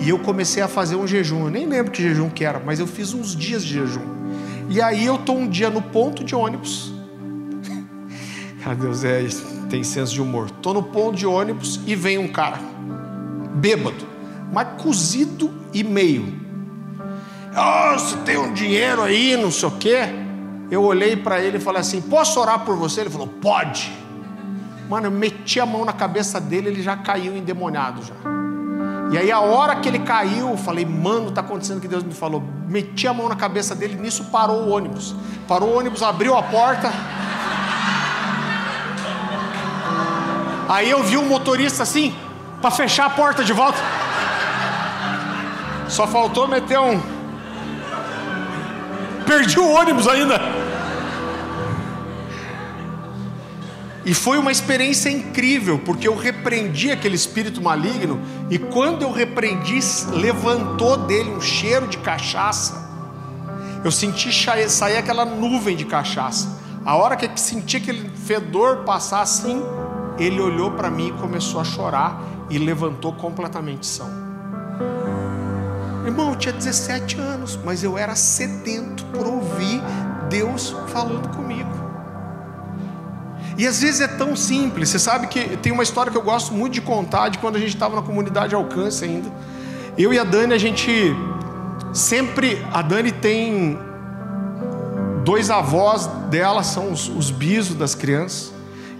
E 0.00 0.08
eu 0.08 0.18
comecei 0.18 0.62
a 0.62 0.68
fazer 0.68 0.96
um 0.96 1.06
jejum. 1.06 1.44
Eu 1.44 1.50
nem 1.50 1.66
lembro 1.66 1.92
que 1.92 2.02
jejum 2.02 2.28
que 2.28 2.44
era, 2.44 2.60
mas 2.64 2.80
eu 2.80 2.86
fiz 2.86 3.14
uns 3.14 3.34
dias 3.34 3.64
de 3.64 3.74
jejum. 3.74 4.18
E 4.68 4.82
aí 4.82 5.06
eu 5.06 5.18
tô 5.18 5.32
um 5.32 5.48
dia 5.48 5.70
no 5.70 5.80
ponto 5.80 6.22
de 6.22 6.34
ônibus. 6.34 6.92
Ah, 8.66 8.74
Deus 8.74 9.02
é, 9.02 9.22
tem 9.68 9.82
senso 9.84 10.12
de 10.12 10.20
humor. 10.20 10.50
Tô 10.50 10.72
no 10.72 10.82
ponto 10.82 11.16
de 11.16 11.26
ônibus 11.26 11.80
e 11.86 11.94
vem 11.94 12.18
um 12.18 12.28
cara, 12.28 12.58
bêbado, 13.54 14.06
mas 14.52 14.82
cozido 14.82 15.52
e 15.72 15.84
meio. 15.84 16.46
Oh, 17.56 17.98
você 17.98 18.16
tem 18.18 18.38
um 18.38 18.52
dinheiro 18.52 19.02
aí, 19.02 19.36
não 19.36 19.50
sei 19.50 19.68
o 19.68 19.72
quê. 19.72 19.98
Eu 20.70 20.82
olhei 20.82 21.16
para 21.16 21.40
ele 21.40 21.56
e 21.56 21.60
falei 21.60 21.80
assim: 21.80 22.00
Posso 22.00 22.38
orar 22.40 22.60
por 22.60 22.76
você? 22.76 23.00
Ele 23.02 23.10
falou: 23.10 23.26
Pode. 23.26 23.92
Mano, 24.88 25.06
eu 25.06 25.10
meti 25.10 25.60
a 25.60 25.66
mão 25.66 25.84
na 25.84 25.92
cabeça 25.92 26.40
dele, 26.40 26.68
ele 26.68 26.82
já 26.82 26.96
caiu 26.96 27.36
endemoniado 27.36 28.02
já. 28.02 28.14
E 29.10 29.16
aí 29.16 29.32
a 29.32 29.40
hora 29.40 29.76
que 29.76 29.88
ele 29.88 30.00
caiu, 30.00 30.50
eu 30.50 30.56
falei, 30.56 30.84
mano, 30.84 31.30
tá 31.30 31.40
acontecendo 31.40 31.78
o 31.78 31.80
que 31.80 31.88
Deus 31.88 32.02
me 32.02 32.12
falou. 32.12 32.42
Meti 32.68 33.06
a 33.06 33.12
mão 33.12 33.28
na 33.28 33.36
cabeça 33.36 33.74
dele, 33.74 33.96
nisso 33.96 34.24
parou 34.24 34.64
o 34.64 34.70
ônibus. 34.70 35.14
Parou 35.46 35.70
o 35.70 35.78
ônibus, 35.78 36.02
abriu 36.02 36.36
a 36.36 36.42
porta. 36.42 36.92
Aí 40.68 40.90
eu 40.90 41.02
vi 41.02 41.16
um 41.16 41.26
motorista 41.26 41.82
assim, 41.82 42.14
para 42.60 42.70
fechar 42.70 43.06
a 43.06 43.10
porta 43.10 43.42
de 43.42 43.52
volta. 43.52 43.78
Só 45.88 46.06
faltou 46.06 46.46
meter 46.46 46.78
um. 46.78 47.00
Perdi 49.26 49.58
o 49.58 49.70
ônibus 49.72 50.06
ainda. 50.06 50.40
E 54.04 54.14
foi 54.14 54.38
uma 54.38 54.50
experiência 54.50 55.10
incrível, 55.10 55.78
porque 55.84 56.08
eu 56.08 56.16
repreendi 56.16 56.90
aquele 56.90 57.14
espírito 57.14 57.60
maligno, 57.60 58.20
e 58.48 58.58
quando 58.58 59.02
eu 59.02 59.12
repreendi, 59.12 59.78
levantou 60.12 60.96
dele 60.96 61.30
um 61.30 61.40
cheiro 61.40 61.86
de 61.86 61.98
cachaça. 61.98 62.88
Eu 63.84 63.90
senti 63.90 64.30
sair 64.70 64.96
aquela 64.96 65.24
nuvem 65.24 65.76
de 65.76 65.84
cachaça. 65.84 66.58
A 66.84 66.96
hora 66.96 67.16
que 67.16 67.26
eu 67.26 67.36
senti 67.36 67.76
aquele 67.76 68.10
fedor 68.10 68.78
passar 68.78 69.20
assim, 69.20 69.62
ele 70.18 70.40
olhou 70.40 70.72
para 70.72 70.90
mim 70.90 71.08
e 71.08 71.12
começou 71.12 71.60
a 71.60 71.64
chorar 71.64 72.20
e 72.50 72.58
levantou 72.58 73.12
completamente 73.12 73.86
são. 73.86 74.10
Irmão, 76.04 76.30
eu 76.30 76.36
tinha 76.36 76.52
17 76.52 77.18
anos, 77.18 77.58
mas 77.64 77.84
eu 77.84 77.98
era 77.98 78.14
sedento 78.16 79.04
por 79.06 79.26
ouvir 79.26 79.80
Deus 80.28 80.74
falando 80.88 81.28
comigo. 81.36 81.68
E 83.58 83.66
às 83.66 83.80
vezes 83.80 84.00
é 84.00 84.08
tão 84.08 84.36
simples. 84.36 84.88
Você 84.88 84.98
sabe 84.98 85.26
que 85.26 85.56
tem 85.56 85.72
uma 85.72 85.82
história 85.82 86.10
que 86.10 86.16
eu 86.16 86.22
gosto 86.22 86.54
muito 86.54 86.74
de 86.74 86.80
contar 86.80 87.28
de 87.28 87.38
quando 87.38 87.56
a 87.56 87.58
gente 87.58 87.74
estava 87.74 87.96
na 87.96 88.02
comunidade 88.02 88.54
Alcance 88.54 89.04
ainda. 89.04 89.30
Eu 89.98 90.12
e 90.12 90.18
a 90.18 90.24
Dani, 90.24 90.54
a 90.54 90.58
gente 90.58 91.14
sempre. 91.92 92.64
A 92.72 92.82
Dani 92.82 93.10
tem 93.10 93.76
dois 95.24 95.50
avós 95.50 96.06
dela, 96.30 96.62
são 96.62 96.92
os, 96.92 97.08
os 97.08 97.30
bisos 97.30 97.74
das 97.74 97.94
crianças. 97.94 98.52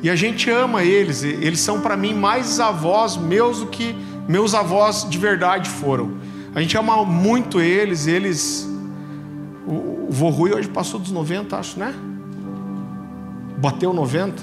E 0.02 0.10
a 0.10 0.16
gente 0.16 0.50
ama 0.50 0.82
eles. 0.82 1.22
Eles 1.22 1.60
são 1.60 1.80
para 1.80 1.96
mim 1.96 2.14
mais 2.14 2.60
avós 2.60 3.16
meus 3.16 3.60
do 3.60 3.66
que 3.66 3.96
meus 4.28 4.54
avós 4.54 5.06
de 5.08 5.18
verdade 5.18 5.68
foram. 5.68 6.18
A 6.54 6.60
gente 6.60 6.76
ama 6.76 7.04
muito 7.04 7.60
eles. 7.60 8.06
Eles. 8.06 8.68
O, 9.66 10.08
vô 10.10 10.28
Rui 10.28 10.52
hoje 10.52 10.68
passou 10.68 10.98
dos 11.00 11.10
90, 11.10 11.56
acho, 11.56 11.78
né? 11.78 11.94
bateu 13.58 13.92
90. 13.92 14.42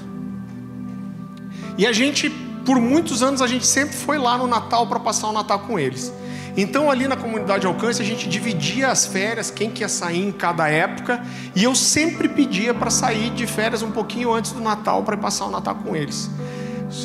E 1.77 1.87
a 1.87 1.93
gente, 1.93 2.29
por 2.65 2.79
muitos 2.79 3.23
anos, 3.23 3.41
a 3.41 3.47
gente 3.47 3.65
sempre 3.65 3.95
foi 3.95 4.17
lá 4.17 4.37
no 4.37 4.47
Natal 4.47 4.87
para 4.87 4.99
passar 4.99 5.27
o 5.29 5.31
Natal 5.31 5.59
com 5.59 5.79
eles. 5.79 6.13
Então, 6.57 6.89
ali 6.89 7.07
na 7.07 7.17
comunidade 7.17 7.67
Alcance, 7.67 8.01
a 8.01 8.05
gente 8.05 8.29
dividia 8.29 8.89
as 8.89 9.05
férias, 9.05 9.51
quem 9.51 9.69
quer 9.69 9.89
sair 9.89 10.25
em 10.25 10.31
cada 10.31 10.69
época, 10.69 11.21
e 11.53 11.63
eu 11.63 11.75
sempre 11.75 12.29
pedia 12.29 12.73
para 12.73 12.89
sair 12.89 13.29
de 13.31 13.45
férias 13.45 13.81
um 13.81 13.91
pouquinho 13.91 14.31
antes 14.31 14.51
do 14.51 14.61
Natal 14.61 15.03
para 15.03 15.17
passar 15.17 15.45
o 15.45 15.51
Natal 15.51 15.75
com 15.75 15.95
eles. 15.95 16.29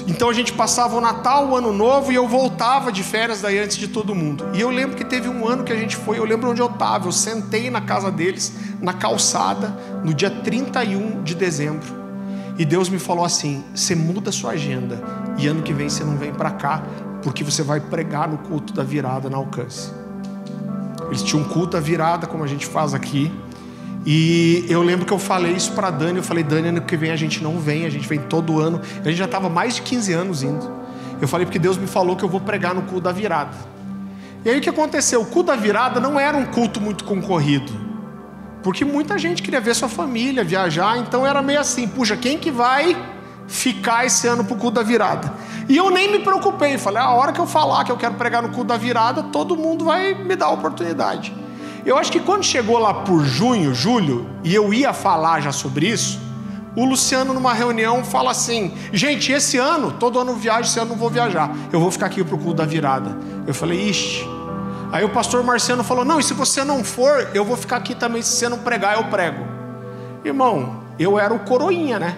Então 0.07 0.29
a 0.29 0.33
gente 0.33 0.53
passava 0.53 0.97
o 0.97 1.01
Natal, 1.01 1.49
o 1.49 1.57
Ano 1.57 1.73
Novo 1.73 2.13
e 2.13 2.15
eu 2.15 2.29
voltava 2.29 2.93
de 2.93 3.03
férias 3.03 3.41
daí 3.41 3.59
antes 3.59 3.77
de 3.77 3.89
todo 3.89 4.15
mundo. 4.15 4.45
E 4.55 4.61
eu 4.61 4.71
lembro 4.71 4.97
que 4.97 5.05
teve 5.05 5.29
um 5.29 5.49
ano 5.49 5.65
que 5.65 5.73
a 5.73 5.77
gente 5.77 5.97
foi, 5.97 6.19
eu 6.19 6.25
lembro 6.25 6.51
onde 6.51 6.61
eu 6.61 6.67
estava, 6.67 7.09
eu 7.09 7.13
sentei 7.13 7.71
na 7.71 7.81
casa 7.81 8.11
deles, 8.11 8.53
na 8.81 8.93
calçada, 8.93 9.77
no 10.05 10.15
dia 10.15 10.31
31 10.31 11.23
de 11.23 11.35
dezembro. 11.35 12.01
E 12.59 12.65
Deus 12.65 12.89
me 12.89 12.99
falou 12.99 13.25
assim: 13.25 13.65
você 13.75 13.95
muda 13.95 14.31
a 14.31 14.33
sua 14.33 14.53
agenda 14.53 15.03
e 15.39 15.47
ano 15.47 15.63
que 15.63 15.73
vem 15.73 15.89
você 15.89 16.05
não 16.05 16.17
vem 16.17 16.33
para 16.33 16.51
cá, 16.51 16.83
porque 17.23 17.45
você 17.45 17.63
vai 17.63 17.81
pregar 17.81 18.29
no 18.29 18.39
culto 18.39 18.73
da 18.73 18.83
virada 18.83 19.29
na 19.29 19.37
alcance. 19.37 19.93
Eles 21.09 21.23
tinham 21.23 21.43
um 21.43 21.49
culto 21.49 21.73
da 21.73 21.81
virada, 21.81 22.27
como 22.27 22.45
a 22.45 22.47
gente 22.47 22.67
faz 22.67 22.95
aqui. 22.95 23.33
E 24.07 24.65
eu 24.69 24.83
lembro 24.83 25.05
que 25.05 25.13
eu 25.13 25.19
falei 25.19 25.53
isso 25.53 25.73
para 25.73 25.91
Dani. 25.91 26.19
Eu 26.19 26.23
falei, 26.23 26.45
Dani, 26.45 26.69
ano 26.69 26.83
que 26.83 26.97
vem 26.97 27.11
a 27.11 27.17
gente 27.17 27.43
não 27.43 27.59
vem, 27.59 27.85
a 27.85 27.91
gente 27.91 28.09
vem 28.09 28.21
todo 28.21 28.61
ano. 28.61 28.81
A 29.05 29.09
gente 29.09 29.17
já 29.17 29.25
estava 29.25 29.49
mais 29.49 29.77
de 29.77 29.83
15 29.83 30.13
anos 30.13 30.43
indo. 30.43 30.71
Eu 31.21 31.29
falei, 31.29 31.45
porque 31.45 31.59
Deus 31.59 31.77
me 31.77 31.87
falou 31.87 32.17
que 32.17 32.25
eu 32.25 32.29
vou 32.29 32.41
pregar 32.41 32.75
no 32.75 32.83
culto 32.83 33.03
da 33.03 33.13
virada. 33.13 33.55
E 34.45 34.49
aí 34.49 34.59
o 34.59 34.61
que 34.61 34.71
aconteceu? 34.71 35.21
O 35.21 35.27
culto 35.27 35.49
da 35.49 35.57
virada 35.57 36.01
não 36.01 36.19
era 36.19 36.37
um 36.37 36.47
culto 36.47 36.81
muito 36.81 37.05
concorrido. 37.05 37.73
Porque 38.63 38.85
muita 38.85 39.19
gente 39.19 39.43
queria 39.43 39.61
ver 39.61 39.75
sua 39.75 39.89
família, 39.89 40.45
viajar, 40.45 40.99
então 40.99 41.27
era 41.27 41.43
meio 41.43 41.61
assim, 41.61 41.89
puxa, 41.89 42.17
quem 42.17 42.39
que 42.39 42.51
vai 42.51 42.97
ficar 43.51 44.07
esse 44.07 44.27
ano 44.27 44.45
pro 44.45 44.57
culto 44.57 44.77
da 44.77 44.83
virada? 44.83 45.33
E 45.69 45.77
eu 45.77 45.91
nem 45.91 46.11
me 46.11 46.21
preocupei, 46.21 46.79
falei, 46.79 47.03
a 47.03 47.11
hora 47.11 47.33
que 47.33 47.41
eu 47.41 47.47
falar 47.47 47.85
que 47.85 47.93
eu 47.93 47.97
quero 47.97 48.15
pregar 48.15 48.43
no 48.43 48.49
culto 48.49 48.65
da 48.65 48.77
virada, 48.77 49.25
todo 49.25 49.57
mundo 49.57 49.85
vai 49.85 50.15
me 50.15 50.35
dar 50.37 50.47
a 50.47 50.51
oportunidade. 50.51 51.35
Eu 51.85 51.99
acho 51.99 52.13
que 52.13 52.21
quando 52.21 52.45
chegou 52.45 52.79
lá 52.79 52.95
por 52.95 53.25
junho, 53.25 53.75
julho, 53.75 54.29
e 54.45 54.55
eu 54.55 54.73
ia 54.73 54.93
falar 54.93 55.41
já 55.41 55.53
sobre 55.53 55.89
isso, 55.89 56.21
o 56.77 56.85
Luciano 56.85 57.35
numa 57.35 57.53
reunião 57.53 58.05
fala 58.05 58.31
assim: 58.31 58.73
"Gente, 58.93 59.33
esse 59.33 59.57
ano, 59.59 59.93
todo 59.93 60.19
ano 60.19 60.35
viajo, 60.35 60.69
esse 60.69 60.79
ano 60.79 60.91
não 60.91 60.97
vou 60.97 61.11
viajar. 61.11 61.51
Eu 61.73 61.81
vou 61.81 61.91
ficar 61.91 62.07
aqui 62.07 62.23
pro 62.23 62.39
culto 62.39 62.55
da 62.55 62.67
virada". 62.67 63.17
Eu 63.47 63.55
falei: 63.55 63.89
"Ixi, 63.89 64.25
Aí 64.93 65.05
o 65.05 65.09
pastor 65.09 65.43
Marciano 65.45 65.85
falou: 65.85 66.05
Não, 66.05 66.19
e 66.19 66.23
se 66.23 66.35
você 66.35 66.65
não 66.65 66.83
for, 66.83 67.29
eu 67.33 67.45
vou 67.45 67.57
ficar 67.57 67.77
aqui 67.77 67.95
também. 67.95 68.23
Se 68.23 68.33
você 68.33 68.49
não 68.49 68.59
pregar, 68.59 68.97
eu 68.97 69.05
prego. 69.05 69.45
Irmão, 70.25 70.81
eu 70.99 71.19
era 71.19 71.33
o 71.33 71.41
coroinha, 71.41 71.99
né? 71.99 72.17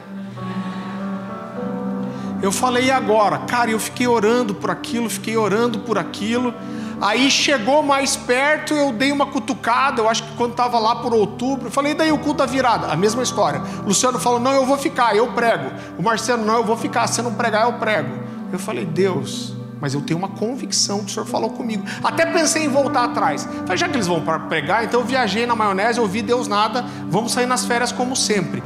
Eu 2.43 2.51
falei, 2.51 2.87
e 2.87 2.91
agora? 2.91 3.39
Cara, 3.39 3.71
eu 3.71 3.79
fiquei 3.79 4.07
orando 4.07 4.53
por 4.53 4.69
aquilo, 4.69 5.09
fiquei 5.09 5.37
orando 5.37 5.79
por 5.79 5.97
aquilo. 5.97 6.53
Aí 7.01 7.31
chegou 7.31 7.83
mais 7.83 8.17
perto, 8.17 8.75
eu 8.75 8.93
dei 8.93 9.13
uma 9.13 9.27
cutucada. 9.27 10.03
Eu 10.03 10.09
acho 10.09 10.25
que 10.25 10.37
quando 10.37 10.51
estava 10.53 10.79
lá 10.79 10.97
por 10.97 11.15
outubro, 11.15 11.71
falei, 11.71 11.95
daí 11.95 12.13
o 12.13 12.19
culto 12.19 12.39
da 12.39 12.47
virada, 12.47 12.89
a 12.89 12.97
mesma 12.97 13.23
história. 13.23 13.63
O 13.85 13.89
Luciano 13.89 14.19
falou: 14.19 14.39
Não, 14.39 14.53
eu 14.53 14.67
vou 14.67 14.77
ficar, 14.77 15.15
eu 15.17 15.29
prego. 15.33 15.71
O 15.99 16.03
Marciano, 16.03 16.45
não, 16.45 16.57
eu 16.57 16.65
vou 16.65 16.77
ficar. 16.77 17.07
Se 17.07 17.23
não 17.23 17.35
pregar, 17.35 17.65
eu 17.65 17.75
prego. 17.75 18.23
Eu 18.53 18.59
falei, 18.59 18.85
Deus, 18.85 19.55
mas 19.81 19.95
eu 19.95 20.01
tenho 20.01 20.17
uma 20.17 20.29
convicção 20.29 21.01
que 21.01 21.07
o 21.07 21.09
Senhor 21.09 21.27
falou 21.27 21.51
comigo. 21.51 21.85
Até 22.05 22.25
pensei 22.25 22.65
em 22.65 22.69
voltar 22.69 23.03
atrás. 23.03 23.49
Falei, 23.63 23.77
já 23.77 23.89
que 23.89 23.97
eles 23.97 24.07
vão 24.07 24.23
pregar, 24.49 24.85
então 24.85 25.01
eu 25.01 25.07
viajei 25.07 25.45
na 25.45 25.57
maionese, 25.57 25.99
ouvi 25.99 26.23
Deus 26.23 26.47
nada, 26.47 26.85
vamos 27.09 27.33
sair 27.33 27.47
nas 27.47 27.65
férias 27.65 27.91
como 27.91 28.15
sempre. 28.15 28.63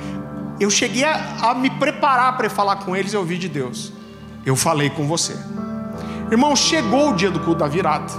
Eu 0.58 0.70
cheguei 0.70 1.04
a, 1.04 1.50
a 1.50 1.54
me 1.54 1.70
preparar 1.70 2.36
para 2.36 2.48
falar 2.48 2.76
com 2.76 2.96
eles 2.96 3.12
e 3.12 3.16
ouvir 3.16 3.38
de 3.38 3.48
Deus. 3.48 3.92
Eu 4.44 4.56
falei 4.56 4.88
com 4.88 5.06
você. 5.06 5.36
Irmão, 6.30 6.56
chegou 6.56 7.10
o 7.10 7.14
dia 7.14 7.30
do 7.30 7.40
culto 7.40 7.60
da 7.60 7.68
virada. 7.68 8.12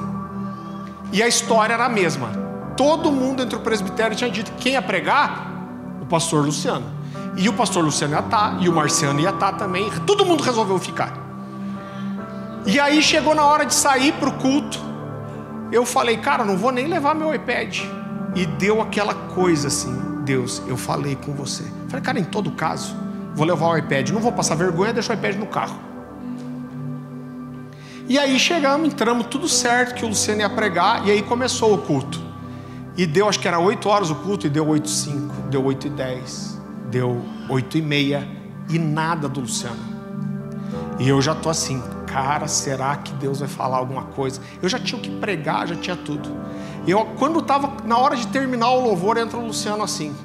E 1.11 1.23
a 1.23 1.27
história 1.27 1.73
era 1.73 1.85
a 1.85 1.89
mesma. 1.89 2.29
Todo 2.75 3.11
mundo 3.11 3.41
entre 3.41 3.55
o 3.55 3.59
presbitério 3.59 4.15
tinha 4.15 4.29
dito 4.29 4.51
quem 4.59 4.73
ia 4.73 4.81
pregar? 4.81 5.51
O 6.01 6.05
pastor 6.05 6.45
Luciano. 6.45 6.85
E 7.35 7.49
o 7.49 7.53
pastor 7.53 7.83
Luciano 7.83 8.13
ia 8.13 8.19
estar, 8.19 8.61
e 8.61 8.69
o 8.69 8.73
Marciano 8.73 9.19
ia 9.19 9.29
estar 9.29 9.53
também. 9.53 9.89
Todo 10.05 10.25
mundo 10.25 10.43
resolveu 10.43 10.77
ficar. 10.79 11.13
E 12.65 12.79
aí 12.79 13.01
chegou 13.01 13.33
na 13.33 13.45
hora 13.45 13.65
de 13.65 13.73
sair 13.73 14.11
para 14.13 14.29
o 14.29 14.33
culto. 14.33 14.79
Eu 15.71 15.85
falei, 15.85 16.17
cara, 16.17 16.43
não 16.43 16.57
vou 16.57 16.71
nem 16.71 16.88
levar 16.88 17.15
meu 17.15 17.33
iPad. 17.33 17.79
E 18.35 18.45
deu 18.45 18.81
aquela 18.81 19.13
coisa 19.13 19.67
assim, 19.67 20.23
Deus, 20.23 20.61
eu 20.67 20.77
falei 20.77 21.15
com 21.15 21.33
você. 21.33 21.63
Falei, 21.88 22.03
cara, 22.03 22.19
em 22.19 22.23
todo 22.23 22.51
caso, 22.51 22.95
vou 23.35 23.45
levar 23.45 23.67
o 23.67 23.77
iPad, 23.77 24.09
não 24.09 24.21
vou 24.21 24.31
passar 24.31 24.55
vergonha, 24.55 24.93
deixar 24.93 25.13
o 25.13 25.17
iPad 25.17 25.35
no 25.35 25.47
carro. 25.47 25.79
E 28.09 28.17
aí 28.17 28.39
chegamos, 28.39 28.88
entramos, 28.88 29.27
tudo 29.27 29.49
certo, 29.49 29.95
que 29.95 30.05
o 30.05 30.07
Luciano 30.07 30.41
ia 30.41 30.49
pregar, 30.49 31.05
e 31.05 31.11
aí 31.11 31.21
começou 31.21 31.73
o 31.73 31.77
culto. 31.79 32.21
E 32.95 33.05
deu, 33.05 33.27
acho 33.27 33.39
que 33.39 33.47
era 33.47 33.59
8 33.59 33.89
horas 33.89 34.09
o 34.09 34.15
culto, 34.15 34.47
e 34.47 34.49
deu 34.49 34.65
8 34.67 34.85
e 34.85 34.89
5, 34.89 35.35
deu 35.49 35.65
8 35.65 35.88
e 35.88 35.89
10, 35.89 36.61
deu 36.89 37.21
8 37.49 37.77
e 37.77 37.81
meia, 37.81 38.27
e 38.69 38.79
nada 38.79 39.27
do 39.27 39.41
Luciano. 39.41 39.97
E 40.99 41.07
eu 41.07 41.21
já 41.21 41.35
tô 41.35 41.49
assim, 41.49 41.83
cara, 42.07 42.47
será 42.47 42.95
que 42.95 43.13
Deus 43.13 43.39
vai 43.39 43.47
falar 43.47 43.77
alguma 43.77 44.03
coisa? 44.03 44.41
Eu 44.61 44.69
já 44.69 44.79
tinha 44.79 44.97
o 44.97 45.01
que 45.01 45.11
pregar, 45.11 45.67
já 45.67 45.75
tinha 45.75 45.95
tudo. 45.95 46.29
Eu, 46.88 47.05
quando 47.19 47.39
estava 47.39 47.85
na 47.85 47.97
hora 47.97 48.15
de 48.15 48.25
terminar 48.27 48.69
o 48.69 48.79
louvor, 48.79 49.17
entra 49.17 49.38
o 49.38 49.45
Luciano 49.45 49.83
assim, 49.83 50.15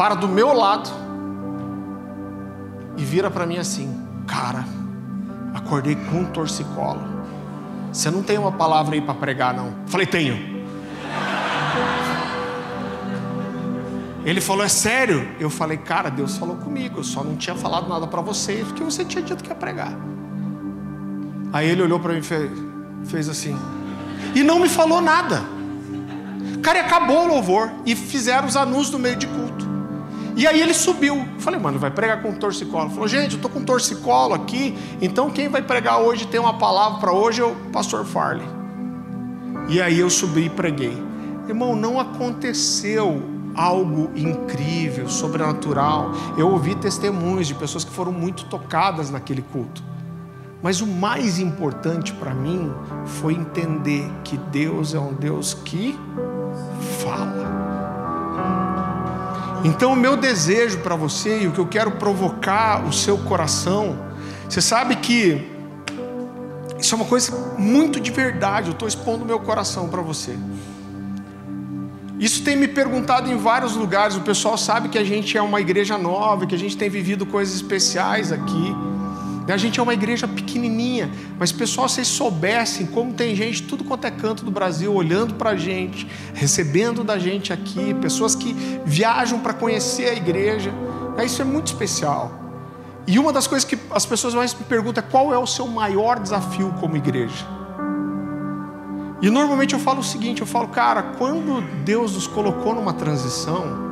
para 0.00 0.14
do 0.14 0.26
meu 0.26 0.54
lado 0.54 0.88
e 2.96 3.04
vira 3.04 3.30
para 3.30 3.44
mim 3.44 3.58
assim, 3.58 4.02
cara, 4.26 4.64
acordei 5.52 5.94
com 5.94 6.20
um 6.20 6.24
torcicolo. 6.24 7.02
Você 7.92 8.10
não 8.10 8.22
tem 8.22 8.38
uma 8.38 8.50
palavra 8.50 8.94
aí 8.94 9.02
para 9.02 9.12
pregar, 9.12 9.52
não? 9.52 9.74
Falei: 9.88 10.06
Tenho. 10.06 10.64
Ele 14.24 14.40
falou: 14.40 14.64
É 14.64 14.70
sério? 14.70 15.28
Eu 15.38 15.50
falei: 15.50 15.76
Cara, 15.76 16.08
Deus 16.08 16.38
falou 16.38 16.56
comigo. 16.56 17.00
Eu 17.00 17.04
só 17.04 17.22
não 17.22 17.36
tinha 17.36 17.54
falado 17.54 17.86
nada 17.86 18.06
para 18.06 18.22
você, 18.22 18.64
porque 18.66 18.82
você 18.82 19.04
tinha 19.04 19.22
dito 19.22 19.44
que 19.44 19.50
ia 19.50 19.54
pregar. 19.54 19.92
Aí 21.52 21.68
ele 21.68 21.82
olhou 21.82 22.00
para 22.00 22.14
mim 22.14 22.20
e 22.20 22.22
fez, 22.22 22.50
fez 23.04 23.28
assim. 23.28 23.54
E 24.34 24.42
não 24.42 24.60
me 24.60 24.68
falou 24.70 25.02
nada. 25.02 25.42
Cara, 26.62 26.78
e 26.78 26.80
acabou 26.80 27.26
o 27.26 27.28
louvor. 27.28 27.70
E 27.84 27.94
fizeram 27.94 28.48
os 28.48 28.56
anúncios 28.56 28.92
no 28.92 28.98
meio 28.98 29.16
de 29.16 29.26
culto. 29.26 29.69
E 30.40 30.46
aí 30.46 30.62
ele 30.62 30.72
subiu. 30.72 31.28
Falei, 31.38 31.60
mano, 31.60 31.78
vai 31.78 31.90
pregar 31.90 32.22
com 32.22 32.32
torcicolo. 32.32 32.84
Ele 32.84 32.94
falou, 32.94 33.06
gente, 33.06 33.34
eu 33.34 33.42
tô 33.42 33.50
com 33.50 33.62
torcicolo 33.62 34.32
aqui. 34.32 34.74
Então 34.98 35.28
quem 35.28 35.50
vai 35.50 35.60
pregar 35.60 36.00
hoje 36.00 36.26
tem 36.26 36.40
uma 36.40 36.56
palavra 36.56 36.98
para 36.98 37.12
hoje 37.12 37.42
é 37.42 37.44
o 37.44 37.54
pastor 37.70 38.06
Farley. 38.06 38.48
E 39.68 39.82
aí 39.82 40.00
eu 40.00 40.08
subi 40.08 40.46
e 40.46 40.48
preguei. 40.48 40.96
Irmão, 41.46 41.76
não 41.76 42.00
aconteceu 42.00 43.22
algo 43.54 44.10
incrível, 44.16 45.10
sobrenatural. 45.10 46.10
Eu 46.38 46.48
ouvi 46.48 46.74
testemunhos 46.74 47.46
de 47.46 47.54
pessoas 47.54 47.84
que 47.84 47.90
foram 47.90 48.10
muito 48.10 48.46
tocadas 48.46 49.10
naquele 49.10 49.42
culto. 49.42 49.84
Mas 50.62 50.80
o 50.80 50.86
mais 50.86 51.38
importante 51.38 52.14
para 52.14 52.32
mim 52.32 52.72
foi 53.04 53.34
entender 53.34 54.10
que 54.24 54.38
Deus 54.38 54.94
é 54.94 54.98
um 54.98 55.12
Deus 55.12 55.52
que 55.52 55.98
fala. 57.04 57.59
Então, 59.62 59.92
o 59.92 59.96
meu 59.96 60.16
desejo 60.16 60.78
para 60.78 60.96
você 60.96 61.42
e 61.42 61.46
o 61.46 61.52
que 61.52 61.58
eu 61.58 61.66
quero 61.66 61.92
provocar 61.92 62.86
o 62.86 62.92
seu 62.92 63.18
coração, 63.18 63.98
você 64.48 64.60
sabe 64.62 64.96
que 64.96 65.46
isso 66.78 66.94
é 66.94 66.96
uma 66.96 67.04
coisa 67.04 67.32
muito 67.58 68.00
de 68.00 68.10
verdade, 68.10 68.68
eu 68.68 68.72
estou 68.72 68.88
expondo 68.88 69.24
meu 69.24 69.38
coração 69.38 69.88
para 69.88 70.00
você. 70.00 70.34
Isso 72.18 72.42
tem 72.42 72.56
me 72.56 72.68
perguntado 72.68 73.30
em 73.30 73.36
vários 73.36 73.74
lugares. 73.74 74.14
O 74.14 74.20
pessoal 74.20 74.58
sabe 74.58 74.90
que 74.90 74.98
a 74.98 75.04
gente 75.04 75.38
é 75.38 75.42
uma 75.42 75.58
igreja 75.58 75.96
nova, 75.96 76.46
que 76.46 76.54
a 76.54 76.58
gente 76.58 76.76
tem 76.76 76.90
vivido 76.90 77.24
coisas 77.24 77.54
especiais 77.54 78.30
aqui. 78.30 78.74
A 79.48 79.56
gente 79.56 79.80
é 79.80 79.82
uma 79.82 79.94
igreja 79.94 80.28
pequenininha, 80.28 81.10
mas 81.38 81.50
pessoal, 81.50 81.88
vocês 81.88 82.06
soubessem 82.06 82.86
como 82.86 83.12
tem 83.12 83.34
gente 83.34 83.64
tudo 83.64 83.82
quanto 83.82 84.06
é 84.06 84.10
canto 84.10 84.44
do 84.44 84.50
Brasil 84.50 84.94
olhando 84.94 85.34
para 85.34 85.50
a 85.50 85.56
gente, 85.56 86.06
recebendo 86.34 87.02
da 87.02 87.18
gente 87.18 87.52
aqui, 87.52 87.92
pessoas 87.94 88.34
que 88.34 88.54
viajam 88.84 89.40
para 89.40 89.52
conhecer 89.52 90.08
a 90.08 90.14
igreja. 90.14 90.72
Isso 91.24 91.42
é 91.42 91.44
muito 91.44 91.66
especial. 91.66 92.32
E 93.06 93.18
uma 93.18 93.32
das 93.32 93.46
coisas 93.46 93.68
que 93.68 93.78
as 93.90 94.06
pessoas 94.06 94.34
mais 94.34 94.54
me 94.54 94.64
perguntam 94.64 95.02
é 95.02 95.10
qual 95.10 95.34
é 95.34 95.38
o 95.38 95.46
seu 95.46 95.66
maior 95.66 96.20
desafio 96.20 96.72
como 96.80 96.96
igreja. 96.96 97.44
E 99.20 99.28
normalmente 99.28 99.74
eu 99.74 99.80
falo 99.80 100.00
o 100.00 100.04
seguinte: 100.04 100.40
eu 100.40 100.46
falo, 100.46 100.68
cara, 100.68 101.02
quando 101.18 101.60
Deus 101.84 102.14
nos 102.14 102.26
colocou 102.26 102.74
numa 102.74 102.92
transição, 102.92 103.89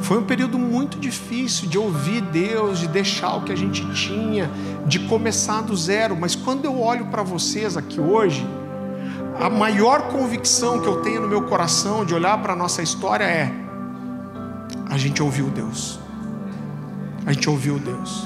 foi 0.00 0.18
um 0.18 0.24
período 0.24 0.58
muito 0.58 0.98
difícil 0.98 1.68
de 1.68 1.78
ouvir 1.78 2.20
Deus, 2.20 2.78
de 2.78 2.88
deixar 2.88 3.36
o 3.36 3.42
que 3.42 3.52
a 3.52 3.56
gente 3.56 3.84
tinha, 3.92 4.50
de 4.86 5.00
começar 5.00 5.60
do 5.60 5.76
zero. 5.76 6.16
Mas 6.16 6.34
quando 6.34 6.64
eu 6.64 6.80
olho 6.80 7.06
para 7.06 7.22
vocês 7.22 7.76
aqui 7.76 8.00
hoje, 8.00 8.46
a 9.40 9.50
maior 9.50 10.08
convicção 10.08 10.80
que 10.80 10.86
eu 10.86 11.00
tenho 11.02 11.20
no 11.20 11.28
meu 11.28 11.42
coração 11.42 12.04
de 12.04 12.14
olhar 12.14 12.40
para 12.42 12.52
a 12.52 12.56
nossa 12.56 12.82
história 12.82 13.24
é: 13.24 13.52
a 14.88 14.96
gente 14.96 15.22
ouviu 15.22 15.46
Deus. 15.46 15.98
A 17.26 17.32
gente 17.32 17.50
ouviu 17.50 17.78
Deus. 17.78 18.24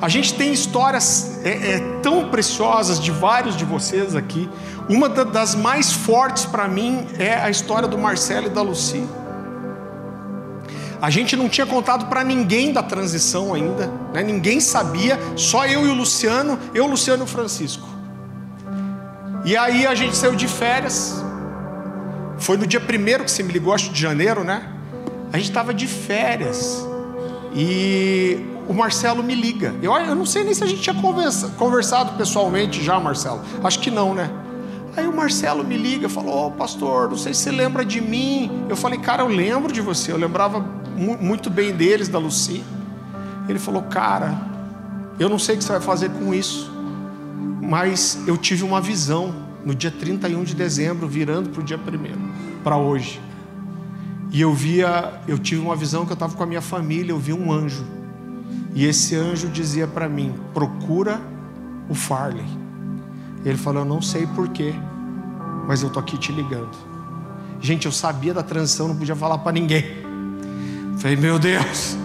A 0.00 0.08
gente 0.08 0.34
tem 0.34 0.52
histórias 0.52 1.40
é, 1.44 1.74
é, 1.74 1.80
tão 2.02 2.28
preciosas 2.28 3.00
de 3.00 3.10
vários 3.10 3.56
de 3.56 3.64
vocês 3.64 4.14
aqui. 4.14 4.48
Uma 4.88 5.08
das 5.08 5.54
mais 5.54 5.92
fortes 5.92 6.44
para 6.44 6.68
mim 6.68 7.06
é 7.18 7.34
a 7.34 7.50
história 7.50 7.88
do 7.88 7.98
Marcelo 7.98 8.46
e 8.46 8.50
da 8.50 8.62
Lucy. 8.62 9.06
A 11.00 11.10
gente 11.10 11.36
não 11.36 11.48
tinha 11.48 11.66
contado 11.66 12.06
para 12.06 12.24
ninguém 12.24 12.72
da 12.72 12.82
transição 12.82 13.52
ainda, 13.52 13.90
né? 14.12 14.22
ninguém 14.22 14.60
sabia, 14.60 15.18
só 15.36 15.66
eu 15.66 15.86
e 15.86 15.90
o 15.90 15.94
Luciano, 15.94 16.58
eu, 16.74 16.86
Luciano 16.86 17.22
e 17.22 17.24
o 17.24 17.26
Francisco. 17.26 17.86
E 19.44 19.56
aí 19.56 19.86
a 19.86 19.94
gente 19.94 20.16
saiu 20.16 20.34
de 20.34 20.48
férias, 20.48 21.22
foi 22.38 22.56
no 22.56 22.66
dia 22.66 22.80
primeiro 22.80 23.24
que 23.24 23.30
você 23.30 23.42
me 23.42 23.52
ligou, 23.52 23.72
acho 23.72 23.90
de 23.90 24.00
janeiro, 24.00 24.42
né? 24.42 24.72
A 25.32 25.36
gente 25.36 25.48
estava 25.48 25.74
de 25.74 25.86
férias 25.86 26.84
e 27.54 28.38
o 28.68 28.74
Marcelo 28.74 29.22
me 29.22 29.34
liga. 29.34 29.74
Eu, 29.82 29.94
eu 29.94 30.14
não 30.14 30.26
sei 30.26 30.44
nem 30.44 30.54
se 30.54 30.64
a 30.64 30.66
gente 30.66 30.80
tinha 30.80 30.94
conversa, 30.94 31.48
conversado 31.56 32.16
pessoalmente 32.16 32.82
já, 32.82 32.98
Marcelo. 32.98 33.40
Acho 33.62 33.78
que 33.80 33.90
não, 33.90 34.14
né? 34.14 34.30
Aí 34.96 35.06
o 35.06 35.14
Marcelo 35.14 35.62
me 35.62 35.76
liga, 35.76 36.08
falou: 36.08 36.46
oh, 36.46 36.50
pastor, 36.50 37.10
não 37.10 37.16
sei 37.16 37.34
se 37.34 37.42
você 37.42 37.50
lembra 37.50 37.84
de 37.84 38.00
mim. 38.00 38.64
Eu 38.68 38.76
falei, 38.76 38.98
cara, 38.98 39.22
eu 39.22 39.28
lembro 39.28 39.72
de 39.72 39.80
você. 39.80 40.10
Eu 40.10 40.16
lembrava 40.16 40.64
muito 40.96 41.50
bem 41.50 41.72
deles, 41.72 42.08
da 42.08 42.18
Lucy. 42.18 42.64
Ele 43.48 43.58
falou, 43.58 43.82
cara, 43.82 44.40
eu 45.18 45.28
não 45.28 45.38
sei 45.38 45.54
o 45.54 45.58
que 45.58 45.64
você 45.64 45.72
vai 45.72 45.80
fazer 45.80 46.10
com 46.10 46.34
isso, 46.34 46.70
mas 47.62 48.22
eu 48.26 48.36
tive 48.36 48.64
uma 48.64 48.80
visão 48.80 49.34
no 49.64 49.74
dia 49.74 49.90
31 49.90 50.44
de 50.44 50.54
dezembro, 50.54 51.08
virando 51.08 51.50
para 51.50 51.60
o 51.60 51.64
dia 51.64 51.76
1 51.76 52.62
para 52.62 52.76
hoje. 52.76 53.20
E 54.30 54.40
eu 54.40 54.52
via, 54.52 55.20
eu 55.26 55.38
tive 55.38 55.60
uma 55.60 55.76
visão 55.76 56.04
que 56.04 56.12
eu 56.12 56.14
estava 56.14 56.34
com 56.34 56.42
a 56.42 56.46
minha 56.46 56.60
família, 56.60 57.12
eu 57.12 57.18
vi 57.18 57.32
um 57.32 57.52
anjo. 57.52 57.84
E 58.74 58.84
esse 58.84 59.14
anjo 59.16 59.48
dizia 59.48 59.86
para 59.86 60.08
mim: 60.08 60.34
procura 60.52 61.20
o 61.88 61.94
Farley. 61.94 62.44
Ele 63.44 63.56
falou: 63.56 63.82
Eu 63.82 63.88
não 63.88 64.02
sei 64.02 64.26
porquê, 64.26 64.74
mas 65.66 65.82
eu 65.82 65.90
tô 65.90 65.98
aqui 65.98 66.18
te 66.18 66.32
ligando. 66.32 66.76
Gente, 67.60 67.86
eu 67.86 67.92
sabia 67.92 68.34
da 68.34 68.42
transição, 68.42 68.88
não 68.88 68.96
podia 68.96 69.16
falar 69.16 69.38
para 69.38 69.52
ninguém. 69.52 70.05
Falei, 70.96 71.16
meu 71.16 71.38
Deus. 71.38 71.96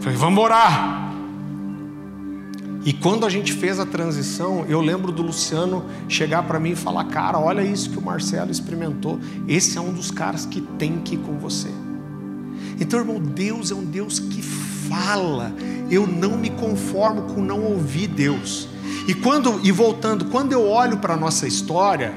Falei, 0.00 0.16
vamos 0.16 0.42
orar. 0.42 1.02
E 2.84 2.92
quando 2.92 3.24
a 3.24 3.28
gente 3.28 3.52
fez 3.52 3.78
a 3.78 3.86
transição, 3.86 4.64
eu 4.68 4.80
lembro 4.80 5.12
do 5.12 5.22
Luciano 5.22 5.84
chegar 6.08 6.42
para 6.42 6.58
mim 6.58 6.72
e 6.72 6.76
falar: 6.76 7.04
Cara, 7.04 7.38
olha 7.38 7.62
isso 7.62 7.90
que 7.90 7.98
o 7.98 8.02
Marcelo 8.02 8.50
experimentou. 8.50 9.20
Esse 9.46 9.78
é 9.78 9.80
um 9.80 9.92
dos 9.92 10.10
caras 10.10 10.44
que 10.44 10.60
tem 10.60 10.98
que 10.98 11.14
ir 11.14 11.18
com 11.18 11.38
você. 11.38 11.68
Então, 12.80 12.98
irmão, 12.98 13.20
Deus 13.20 13.70
é 13.70 13.74
um 13.74 13.84
Deus 13.84 14.18
que 14.18 14.42
fala. 14.42 15.52
Eu 15.88 16.06
não 16.06 16.36
me 16.36 16.50
conformo 16.50 17.22
com 17.22 17.40
não 17.40 17.62
ouvir 17.62 18.08
Deus. 18.08 18.68
E 19.06 19.14
quando 19.14 19.60
e 19.62 19.70
voltando, 19.70 20.24
quando 20.26 20.52
eu 20.52 20.68
olho 20.68 20.96
para 20.96 21.14
a 21.14 21.16
nossa 21.16 21.46
história, 21.46 22.12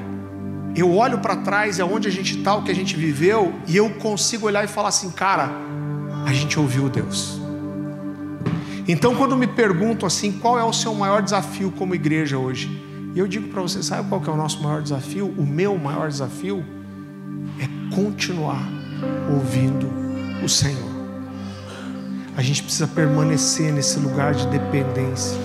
eu 0.74 0.92
olho 0.92 1.18
para 1.18 1.36
trás, 1.36 1.78
é 1.78 1.84
onde 1.84 2.08
a 2.08 2.10
gente 2.10 2.38
está, 2.38 2.56
o 2.56 2.62
que 2.62 2.70
a 2.70 2.74
gente 2.74 2.96
viveu, 2.96 3.54
e 3.68 3.76
eu 3.76 3.88
consigo 3.90 4.46
olhar 4.46 4.64
e 4.64 4.68
falar 4.68 4.88
assim, 4.88 5.10
cara, 5.10 5.50
a 6.26 6.32
gente 6.32 6.58
ouviu 6.58 6.88
Deus. 6.88 7.40
Então, 8.88 9.14
quando 9.14 9.36
me 9.36 9.46
perguntam 9.46 10.08
assim, 10.08 10.32
qual 10.32 10.58
é 10.58 10.64
o 10.64 10.72
seu 10.72 10.92
maior 10.92 11.22
desafio 11.22 11.70
como 11.70 11.94
igreja 11.94 12.36
hoje? 12.36 12.68
E 13.14 13.18
eu 13.18 13.28
digo 13.28 13.48
para 13.48 13.62
você, 13.62 13.80
sabe 13.80 14.08
qual 14.08 14.20
é 14.26 14.30
o 14.30 14.36
nosso 14.36 14.60
maior 14.60 14.82
desafio? 14.82 15.32
O 15.38 15.46
meu 15.46 15.78
maior 15.78 16.08
desafio 16.08 16.64
é 17.60 17.94
continuar 17.94 18.60
ouvindo 19.32 19.88
o 20.44 20.48
Senhor. 20.48 20.96
A 22.36 22.42
gente 22.42 22.64
precisa 22.64 22.88
permanecer 22.88 23.72
nesse 23.72 24.00
lugar 24.00 24.34
de 24.34 24.48
dependência. 24.48 25.38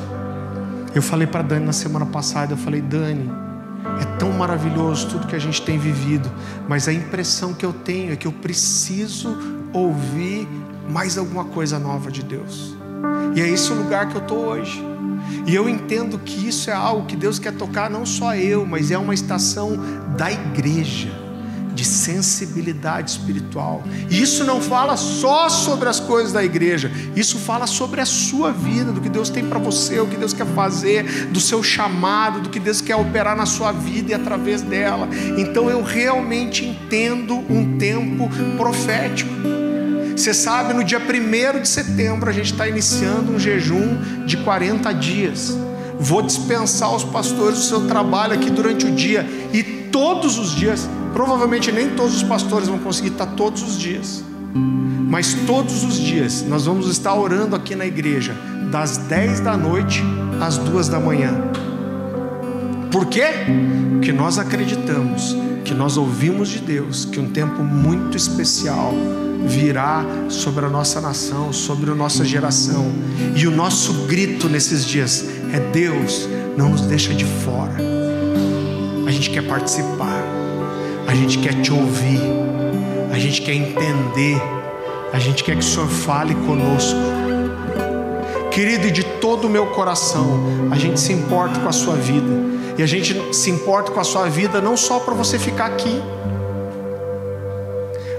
Eu 0.96 1.02
falei 1.04 1.28
para 1.28 1.44
Dani 1.44 1.66
na 1.66 1.74
semana 1.74 2.08
passada, 2.08 2.54
eu 2.54 2.58
falei, 2.58 2.82
Dani, 2.82 3.30
é 4.02 4.18
tão 4.18 4.32
maravilhoso 4.32 5.08
tudo 5.10 5.28
que 5.28 5.36
a 5.36 5.40
gente 5.40 5.62
tem 5.62 5.78
vivido, 5.78 6.30
mas 6.68 6.88
a 6.88 6.94
impressão 6.94 7.54
que 7.54 7.66
eu 7.66 7.72
tenho 7.72 8.12
é 8.12 8.16
que 8.16 8.28
eu 8.28 8.32
preciso 8.32 9.38
ouvir 9.72 10.48
mais 10.90 11.18
alguma 11.18 11.46
coisa 11.46 11.80
nova 11.80 12.12
de 12.12 12.24
Deus. 12.24 12.76
E 13.36 13.42
é 13.42 13.48
esse 13.48 13.72
o 13.72 13.76
lugar 13.76 14.10
que 14.10 14.16
eu 14.16 14.22
estou 14.22 14.40
hoje. 14.40 14.84
E 15.46 15.56
eu 15.56 15.68
entendo 15.70 16.20
que 16.20 16.48
isso 16.48 16.70
é 16.70 16.74
algo 16.74 17.06
que 17.06 17.16
Deus 17.16 17.40
quer 17.40 17.54
tocar 17.54 17.90
não 17.90 18.06
só 18.06 18.36
eu, 18.36 18.66
mas 18.66 18.92
é 18.92 18.98
uma 18.98 19.14
estação 19.14 19.78
da 20.18 20.32
igreja 20.32 21.22
de 21.74 21.86
sensibilidade 21.86 23.12
espiritual. 23.12 23.84
E 24.10 24.22
isso 24.22 24.44
não 24.44 24.62
fala 24.62 24.98
só 24.98 25.50
sobre 25.50 25.88
as 25.88 26.00
coisas 26.00 26.34
da 26.34 26.44
igreja, 26.44 26.92
isso 27.16 27.38
fala 27.40 27.66
sobre 27.66 28.02
a 28.02 28.06
sua 28.06 28.52
vida, 28.52 28.92
do 28.92 29.02
que 29.02 29.10
Deus 29.10 29.30
tem 29.30 29.46
para 29.46 29.58
você, 29.58 30.00
o 30.00 30.08
que 30.08 30.18
Deus 30.18 30.34
quer 30.34 30.46
fazer, 30.48 31.28
do 31.28 31.40
seu 31.40 31.64
chamado, 31.64 32.42
do 32.42 32.50
que 32.50 32.60
Deus 32.60 32.82
quer 32.82 32.96
operar 32.96 33.36
na 33.36 33.46
sua 33.46 33.72
vida 33.72 34.12
e 34.12 34.14
através 34.14 34.62
dela. 34.62 35.08
Então 35.38 35.70
eu 35.70 35.82
realmente 35.82 36.66
entendo 36.66 37.36
um 37.50 37.78
tempo 37.78 38.30
profético. 38.58 39.61
Você 40.22 40.34
sabe, 40.34 40.74
no 40.74 40.84
dia 40.84 41.00
1 41.00 41.62
de 41.62 41.68
setembro 41.68 42.30
a 42.30 42.34
gente 42.34 42.52
está 42.52 42.68
iniciando 42.68 43.32
um 43.32 43.40
jejum 43.40 44.26
de 44.26 44.38
40 44.38 44.92
dias. 44.94 45.58
Vou 46.00 46.22
dispensar 46.22 46.96
os 46.96 47.04
pastores 47.04 47.58
do 47.60 47.64
seu 47.66 47.88
trabalho 47.88 48.34
aqui 48.34 48.50
durante 48.50 48.86
o 48.86 48.92
dia 48.92 49.26
e 49.52 49.64
todos 49.64 50.38
os 50.38 50.56
dias 50.56 50.88
Provavelmente 51.14 51.72
nem 51.72 51.90
todos 51.90 52.16
os 52.16 52.24
pastores 52.24 52.68
vão 52.68 52.80
conseguir 52.80 53.10
estar 53.10 53.26
todos 53.26 53.62
os 53.62 53.78
dias. 53.78 54.24
Mas 54.54 55.34
todos 55.46 55.84
os 55.84 55.96
dias 56.00 56.44
nós 56.48 56.66
vamos 56.66 56.90
estar 56.90 57.14
orando 57.14 57.56
aqui 57.56 57.76
na 57.76 57.86
igreja, 57.86 58.34
das 58.72 58.98
10 58.98 59.42
da 59.42 59.58
noite 59.58 60.02
às 60.40 60.58
2 60.58 60.88
da 60.88 61.00
manhã. 61.00 61.52
Por 62.90 63.06
quê? 63.08 63.26
Porque 63.92 64.14
nós 64.14 64.38
acreditamos 64.38 65.36
que 65.66 65.74
nós 65.74 65.98
ouvimos 65.98 66.50
de 66.50 66.60
Deus 66.60 67.06
que 67.06 67.20
um 67.20 67.30
tempo 67.30 67.62
muito 67.62 68.16
especial 68.16 68.94
virá 69.46 70.06
sobre 70.30 70.66
a 70.66 70.70
nossa 70.70 71.02
nação, 71.02 71.52
sobre 71.52 71.92
a 71.92 71.96
nossa 71.96 72.24
geração. 72.24 72.92
E 73.36 73.48
o 73.48 73.52
nosso 73.52 74.06
grito 74.06 74.48
nesses 74.50 74.86
dias 74.86 75.26
é: 75.54 75.60
Deus, 75.72 76.28
não 76.58 76.70
nos 76.70 76.82
deixa 76.82 77.14
de 77.14 77.26
fora. 77.26 77.76
A 79.06 79.12
gente 79.12 79.30
quer 79.30 79.48
participar, 79.48 80.24
a 81.08 81.14
gente 81.14 81.38
quer 81.40 81.62
te 81.62 81.72
ouvir, 81.72 82.22
a 83.12 83.20
gente 83.20 83.42
quer 83.42 83.54
entender, 83.54 84.42
a 85.12 85.20
gente 85.20 85.44
quer 85.44 85.56
que 85.56 85.64
o 85.64 85.68
Senhor 85.68 85.88
fale 85.88 86.34
conosco. 86.36 87.00
Querido, 88.52 88.88
e 88.88 88.92
de 88.92 89.04
todo 89.04 89.48
o 89.48 89.50
meu 89.50 89.68
coração, 89.68 90.70
a 90.72 90.78
gente 90.78 91.00
se 91.00 91.14
importa 91.14 91.60
com 91.60 91.70
a 91.70 91.72
sua 91.72 91.96
vida. 91.96 92.52
E 92.78 92.84
a 92.84 92.86
gente 92.86 93.36
se 93.36 93.50
importa 93.50 93.92
com 93.92 94.00
a 94.00 94.04
sua 94.04 94.30
vida 94.30 94.62
não 94.62 94.76
só 94.76 95.00
para 95.00 95.14
você 95.14 95.38
ficar 95.38 95.68
aqui. 95.68 96.02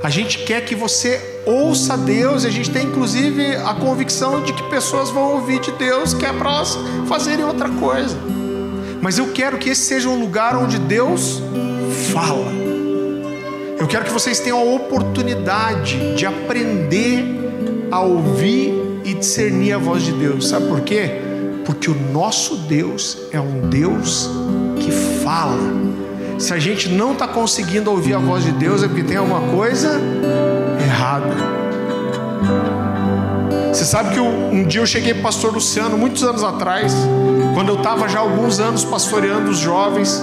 A 0.03 0.11
gente 0.11 0.39
quer 0.39 0.65
que 0.65 0.75
você 0.75 1.21
ouça 1.47 1.97
Deus, 1.97 2.45
a 2.45 2.51
gente 2.51 2.71
tem 2.71 2.87
inclusive 2.87 3.55
a 3.55 3.73
convicção 3.75 4.43
de 4.43 4.53
que 4.53 4.63
pessoas 4.65 5.11
vão 5.11 5.35
ouvir 5.35 5.61
de 5.61 5.71
Deus 5.73 6.13
que 6.13 6.27
é 6.27 6.33
para 6.33 6.51
elas 6.51 6.77
fazerem 7.09 7.45
outra 7.45 7.69
coisa. 7.69 8.17
Mas 9.01 9.19
eu 9.19 9.33
quero 9.33 9.59
que 9.59 9.71
esse 9.71 9.83
seja 9.83 10.09
um 10.09 10.19
lugar 10.19 10.57
onde 10.57 10.79
Deus 10.79 11.41
fala. 12.13 12.51
Eu 13.79 13.87
quero 13.87 14.05
que 14.05 14.13
vocês 14.13 14.41
tenham 14.41 14.59
a 14.59 14.75
oportunidade 14.75 16.17
de 16.17 16.27
aprender 16.27 17.25
a 17.91 18.01
ouvir 18.01 18.75
e 19.05 19.15
discernir 19.15 19.73
a 19.73 19.79
voz 19.79 20.03
de 20.03 20.13
Deus. 20.13 20.49
Sabe 20.49 20.67
por 20.67 20.81
quê? 20.81 21.11
Porque 21.65 21.89
o 21.91 21.95
nosso 21.95 22.57
Deus 22.57 23.19
é 23.31 23.41
um 23.41 23.69
Deus 23.69 24.29
que 24.81 24.91
fala. 25.23 25.82
Se 26.39 26.53
a 26.53 26.59
gente 26.59 26.89
não 26.89 27.13
está 27.13 27.29
conseguindo 27.29 27.91
ouvir 27.91 28.15
a 28.15 28.19
voz 28.19 28.45
de 28.45 28.53
Deus, 28.53 28.83
é 28.83 28.89
porque 28.89 29.05
tem 29.05 29.17
alguma 29.17 29.41
coisa 29.53 30.01
errada. 30.83 31.35
Você 33.73 33.85
sabe 33.85 34.15
que 34.15 34.21
um 34.21 34.65
dia 34.65 34.81
eu 34.81 34.87
cheguei 34.87 35.15
para 35.15 35.23
pastor 35.23 35.53
Luciano, 35.53 35.97
muitos 35.97 36.23
anos 36.23 36.45
atrás, 36.45 36.95
quando 37.55 37.69
eu 37.69 37.77
estava 37.77 38.09
já 38.09 38.21
alguns 38.21 38.61
anos 38.61 38.85
pastoreando 38.85 39.51
os 39.51 39.59
jovens, 39.59 40.23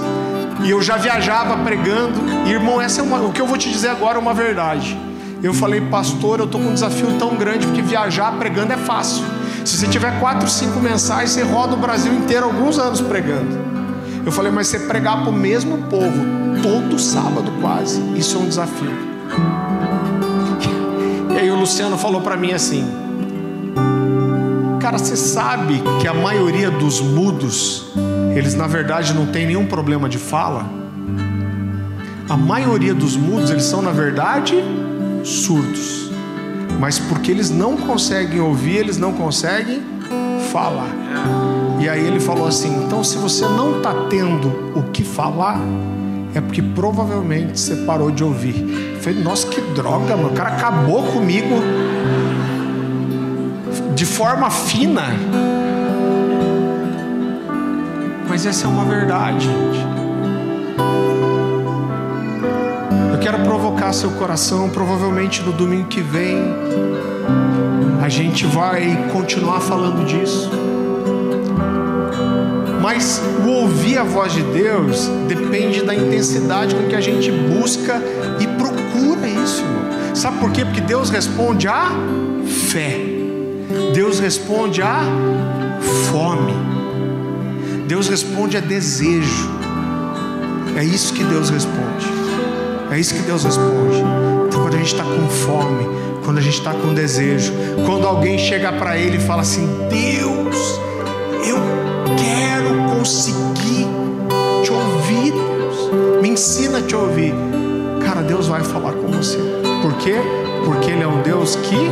e 0.63 0.69
eu 0.69 0.81
já 0.81 0.97
viajava 0.97 1.57
pregando, 1.63 2.19
e 2.45 2.51
irmão, 2.51 2.81
essa 2.81 3.01
é 3.01 3.03
uma, 3.03 3.21
o 3.21 3.31
que 3.31 3.41
eu 3.41 3.47
vou 3.47 3.57
te 3.57 3.69
dizer 3.69 3.89
agora 3.89 4.17
é 4.17 4.21
uma 4.21 4.33
verdade. 4.33 4.97
Eu 5.41 5.53
falei, 5.53 5.79
pastor, 5.81 6.39
eu 6.39 6.45
estou 6.45 6.59
com 6.59 6.67
um 6.67 6.73
desafio 6.73 7.07
tão 7.17 7.35
grande, 7.35 7.65
porque 7.65 7.81
viajar 7.81 8.31
pregando 8.33 8.73
é 8.73 8.77
fácil. 8.77 9.23
Se 9.63 9.77
você 9.77 9.87
tiver 9.87 10.19
quatro, 10.19 10.49
cinco 10.49 10.79
mensagens, 10.79 11.31
você 11.31 11.43
roda 11.43 11.75
o 11.75 11.77
Brasil 11.77 12.13
inteiro 12.13 12.45
alguns 12.45 12.77
anos 12.77 12.99
pregando. 12.99 13.78
Eu 14.25 14.31
falei, 14.31 14.51
mas 14.51 14.67
você 14.67 14.79
pregar 14.79 15.21
para 15.21 15.29
o 15.29 15.33
mesmo 15.33 15.77
povo 15.89 16.25
todo 16.61 16.99
sábado 16.99 17.51
quase, 17.61 18.01
isso 18.17 18.37
é 18.37 18.39
um 18.39 18.47
desafio. 18.47 18.91
E 21.31 21.37
aí 21.37 21.49
o 21.49 21.55
Luciano 21.55 21.97
falou 21.97 22.21
para 22.21 22.35
mim 22.35 22.51
assim: 22.51 22.85
Cara, 24.79 24.97
você 24.97 25.15
sabe 25.15 25.81
que 26.01 26.07
a 26.07 26.13
maioria 26.13 26.69
dos 26.71 26.99
mudos, 26.99 27.85
eles 28.35 28.55
na 28.55 28.67
verdade 28.67 29.13
não 29.13 29.27
tem 29.27 29.45
nenhum 29.45 29.65
problema 29.65 30.09
de 30.09 30.17
fala? 30.17 30.65
A 32.27 32.35
maioria 32.35 32.93
dos 32.93 33.15
mudos, 33.15 33.49
eles 33.49 33.63
são 33.63 33.81
na 33.81 33.91
verdade 33.91 34.55
surdos. 35.23 36.11
Mas 36.79 36.97
porque 36.97 37.29
eles 37.29 37.49
não 37.49 37.75
conseguem 37.75 38.39
ouvir, 38.39 38.77
eles 38.77 38.97
não 38.97 39.13
conseguem 39.13 39.81
falar. 40.51 40.89
E 41.79 41.87
aí 41.87 42.05
ele 42.05 42.19
falou 42.19 42.47
assim: 42.47 42.83
então 42.85 43.03
se 43.03 43.17
você 43.17 43.45
não 43.45 43.77
está 43.77 43.93
tendo 44.09 44.73
o 44.75 44.83
que 44.91 45.03
falar, 45.03 45.59
é 46.33 46.41
porque 46.41 46.61
provavelmente 46.61 47.59
você 47.59 47.75
parou 47.77 48.11
de 48.11 48.23
ouvir. 48.23 48.93
Eu 48.93 48.99
falei, 49.01 49.23
nossa, 49.23 49.47
que 49.47 49.61
droga, 49.61 50.15
mano. 50.15 50.29
O 50.29 50.33
cara 50.33 50.49
acabou 50.49 51.03
comigo 51.03 51.55
de 53.95 54.05
forma 54.05 54.49
fina. 54.49 55.03
Mas 58.27 58.45
essa 58.45 58.67
é 58.67 58.69
uma 58.69 58.85
verdade, 58.85 59.45
gente. 59.45 59.79
Eu 63.11 63.19
quero 63.19 63.39
provocar 63.39 63.91
seu 63.91 64.11
coração. 64.11 64.69
Provavelmente 64.69 65.41
no 65.41 65.51
domingo 65.51 65.87
que 65.87 66.01
vem, 66.01 66.37
a 68.01 68.09
gente 68.09 68.45
vai 68.45 69.09
continuar 69.11 69.59
falando 69.59 70.05
disso. 70.05 70.49
Mas 72.81 73.21
o 73.45 73.49
ouvir 73.49 73.97
a 73.97 74.03
voz 74.03 74.33
de 74.33 74.41
Deus 74.41 75.07
depende 75.27 75.83
da 75.83 75.93
intensidade 75.93 76.73
com 76.73 76.87
que 76.87 76.95
a 76.95 77.01
gente 77.01 77.31
busca 77.31 78.01
e 78.39 78.47
procura 78.47 79.27
isso. 79.27 79.61
Irmão. 79.61 80.15
Sabe 80.15 80.39
por 80.39 80.51
quê? 80.51 80.65
Porque 80.65 80.81
Deus 80.81 81.09
responde 81.09 81.67
a 81.67 81.91
fé. 82.71 82.99
Deus 83.93 84.19
responde 84.19 84.81
a 84.81 85.01
fome. 86.11 86.53
Deus 87.87 88.07
responde 88.07 88.57
a 88.57 88.59
desejo. 88.59 89.49
É 90.75 90.83
isso 90.83 91.13
que 91.13 91.23
Deus 91.23 91.49
responde. 91.49 92.07
É 92.91 92.99
isso 92.99 93.13
que 93.13 93.21
Deus 93.21 93.43
responde. 93.43 93.97
Então, 94.47 94.61
quando 94.61 94.73
a 94.73 94.77
gente 94.77 94.93
está 94.93 95.03
com 95.03 95.29
fome, 95.29 95.87
quando 96.29 96.37
a 96.37 96.41
gente 96.41 96.59
está 96.59 96.75
com 96.75 96.93
desejo, 96.93 97.51
quando 97.87 98.05
alguém 98.05 98.37
chega 98.37 98.71
para 98.71 98.95
Ele 98.95 99.17
e 99.17 99.19
fala 99.19 99.41
assim: 99.41 99.67
Deus, 99.89 100.79
eu 101.43 101.57
quero 102.15 102.95
conseguir 102.95 103.87
te 104.63 104.71
ouvir, 104.71 105.31
Deus. 105.31 106.21
Me 106.21 106.29
ensina 106.29 106.77
a 106.77 106.81
te 106.83 106.95
ouvir. 106.95 107.33
Cara, 108.05 108.21
Deus 108.21 108.45
vai 108.45 108.63
falar 108.63 108.93
com 108.93 109.07
você. 109.07 109.39
Por 109.81 109.95
quê? 109.95 110.17
Porque 110.65 110.91
Ele 110.91 111.01
é 111.01 111.07
um 111.07 111.19
Deus 111.23 111.55
que 111.55 111.89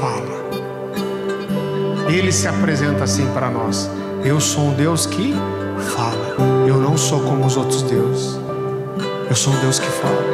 fala. 0.00 0.48
Ele 2.08 2.32
se 2.32 2.48
apresenta 2.48 3.04
assim 3.04 3.26
para 3.34 3.50
nós. 3.50 3.90
Eu 4.24 4.40
sou 4.40 4.68
um 4.68 4.72
Deus 4.72 5.04
que 5.04 5.34
fala. 5.94 6.36
Eu 6.66 6.78
não 6.78 6.96
sou 6.96 7.20
como 7.20 7.44
os 7.44 7.54
outros 7.58 7.82
deuses. 7.82 8.45
Eu 9.36 9.38
sou 9.38 9.52
um 9.52 9.60
Deus 9.60 9.78
que 9.78 9.86
fala. 9.86 10.24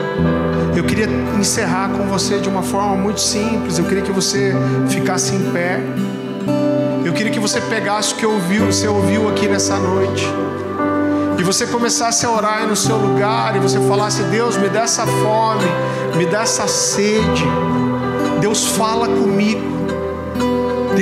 Eu 0.77 0.85
queria 0.85 1.09
encerrar 1.37 1.89
com 1.89 2.07
você 2.07 2.39
de 2.39 2.49
uma 2.49 2.63
forma 2.63 2.95
muito 2.95 3.21
simples. 3.21 3.77
Eu 3.77 3.85
queria 3.85 4.05
que 4.05 4.13
você 4.13 4.55
ficasse 4.89 5.35
em 5.35 5.51
pé. 5.51 5.81
Eu 7.05 7.13
queria 7.13 7.33
que 7.33 7.41
você 7.41 7.61
pegasse 7.63 8.15
o 8.15 8.17
que 8.17 8.25
ouviu, 8.25 8.67
você 8.67 8.87
ouviu 8.87 9.29
aqui 9.29 9.49
nessa 9.49 9.77
noite. 9.77 10.25
E 11.37 11.43
você 11.43 11.67
começasse 11.67 12.25
a 12.25 12.31
orar 12.31 12.59
aí 12.59 12.67
no 12.69 12.77
seu 12.77 12.97
lugar 12.97 13.57
e 13.57 13.59
você 13.59 13.81
falasse: 13.89 14.23
Deus, 14.23 14.57
me 14.57 14.69
dá 14.69 14.83
essa 14.83 15.05
fome, 15.05 15.67
me 16.17 16.25
dá 16.25 16.43
essa 16.43 16.69
sede. 16.69 17.45
Deus 18.41 18.69
fala 18.69 19.09
comigo. 19.09 19.72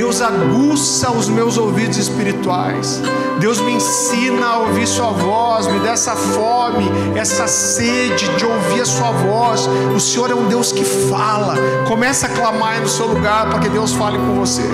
Deus 0.01 0.23
aguça 0.23 1.13
os 1.13 1.29
meus 1.29 1.59
ouvidos 1.59 1.99
espirituais. 1.99 3.03
Deus 3.39 3.61
me 3.61 3.73
ensina 3.73 4.47
a 4.47 4.59
ouvir 4.61 4.87
Sua 4.87 5.11
voz, 5.11 5.67
me 5.67 5.79
dá 5.81 5.91
essa 5.91 6.17
fome, 6.17 6.91
essa 7.15 7.47
sede 7.47 8.27
de 8.35 8.47
ouvir 8.47 8.81
a 8.81 8.87
Sua 8.87 9.11
voz. 9.11 9.69
O 9.95 10.01
Senhor 10.01 10.31
é 10.31 10.35
um 10.35 10.49
Deus 10.49 10.73
que 10.73 10.87
fala. 10.87 11.55
Comece 11.87 12.25
a 12.25 12.31
clamar 12.31 12.77
aí 12.77 12.81
no 12.81 12.89
seu 12.89 13.09
lugar 13.09 13.51
para 13.51 13.59
que 13.59 13.69
Deus 13.69 13.93
fale 13.93 14.17
com 14.17 14.37
você. 14.37 14.65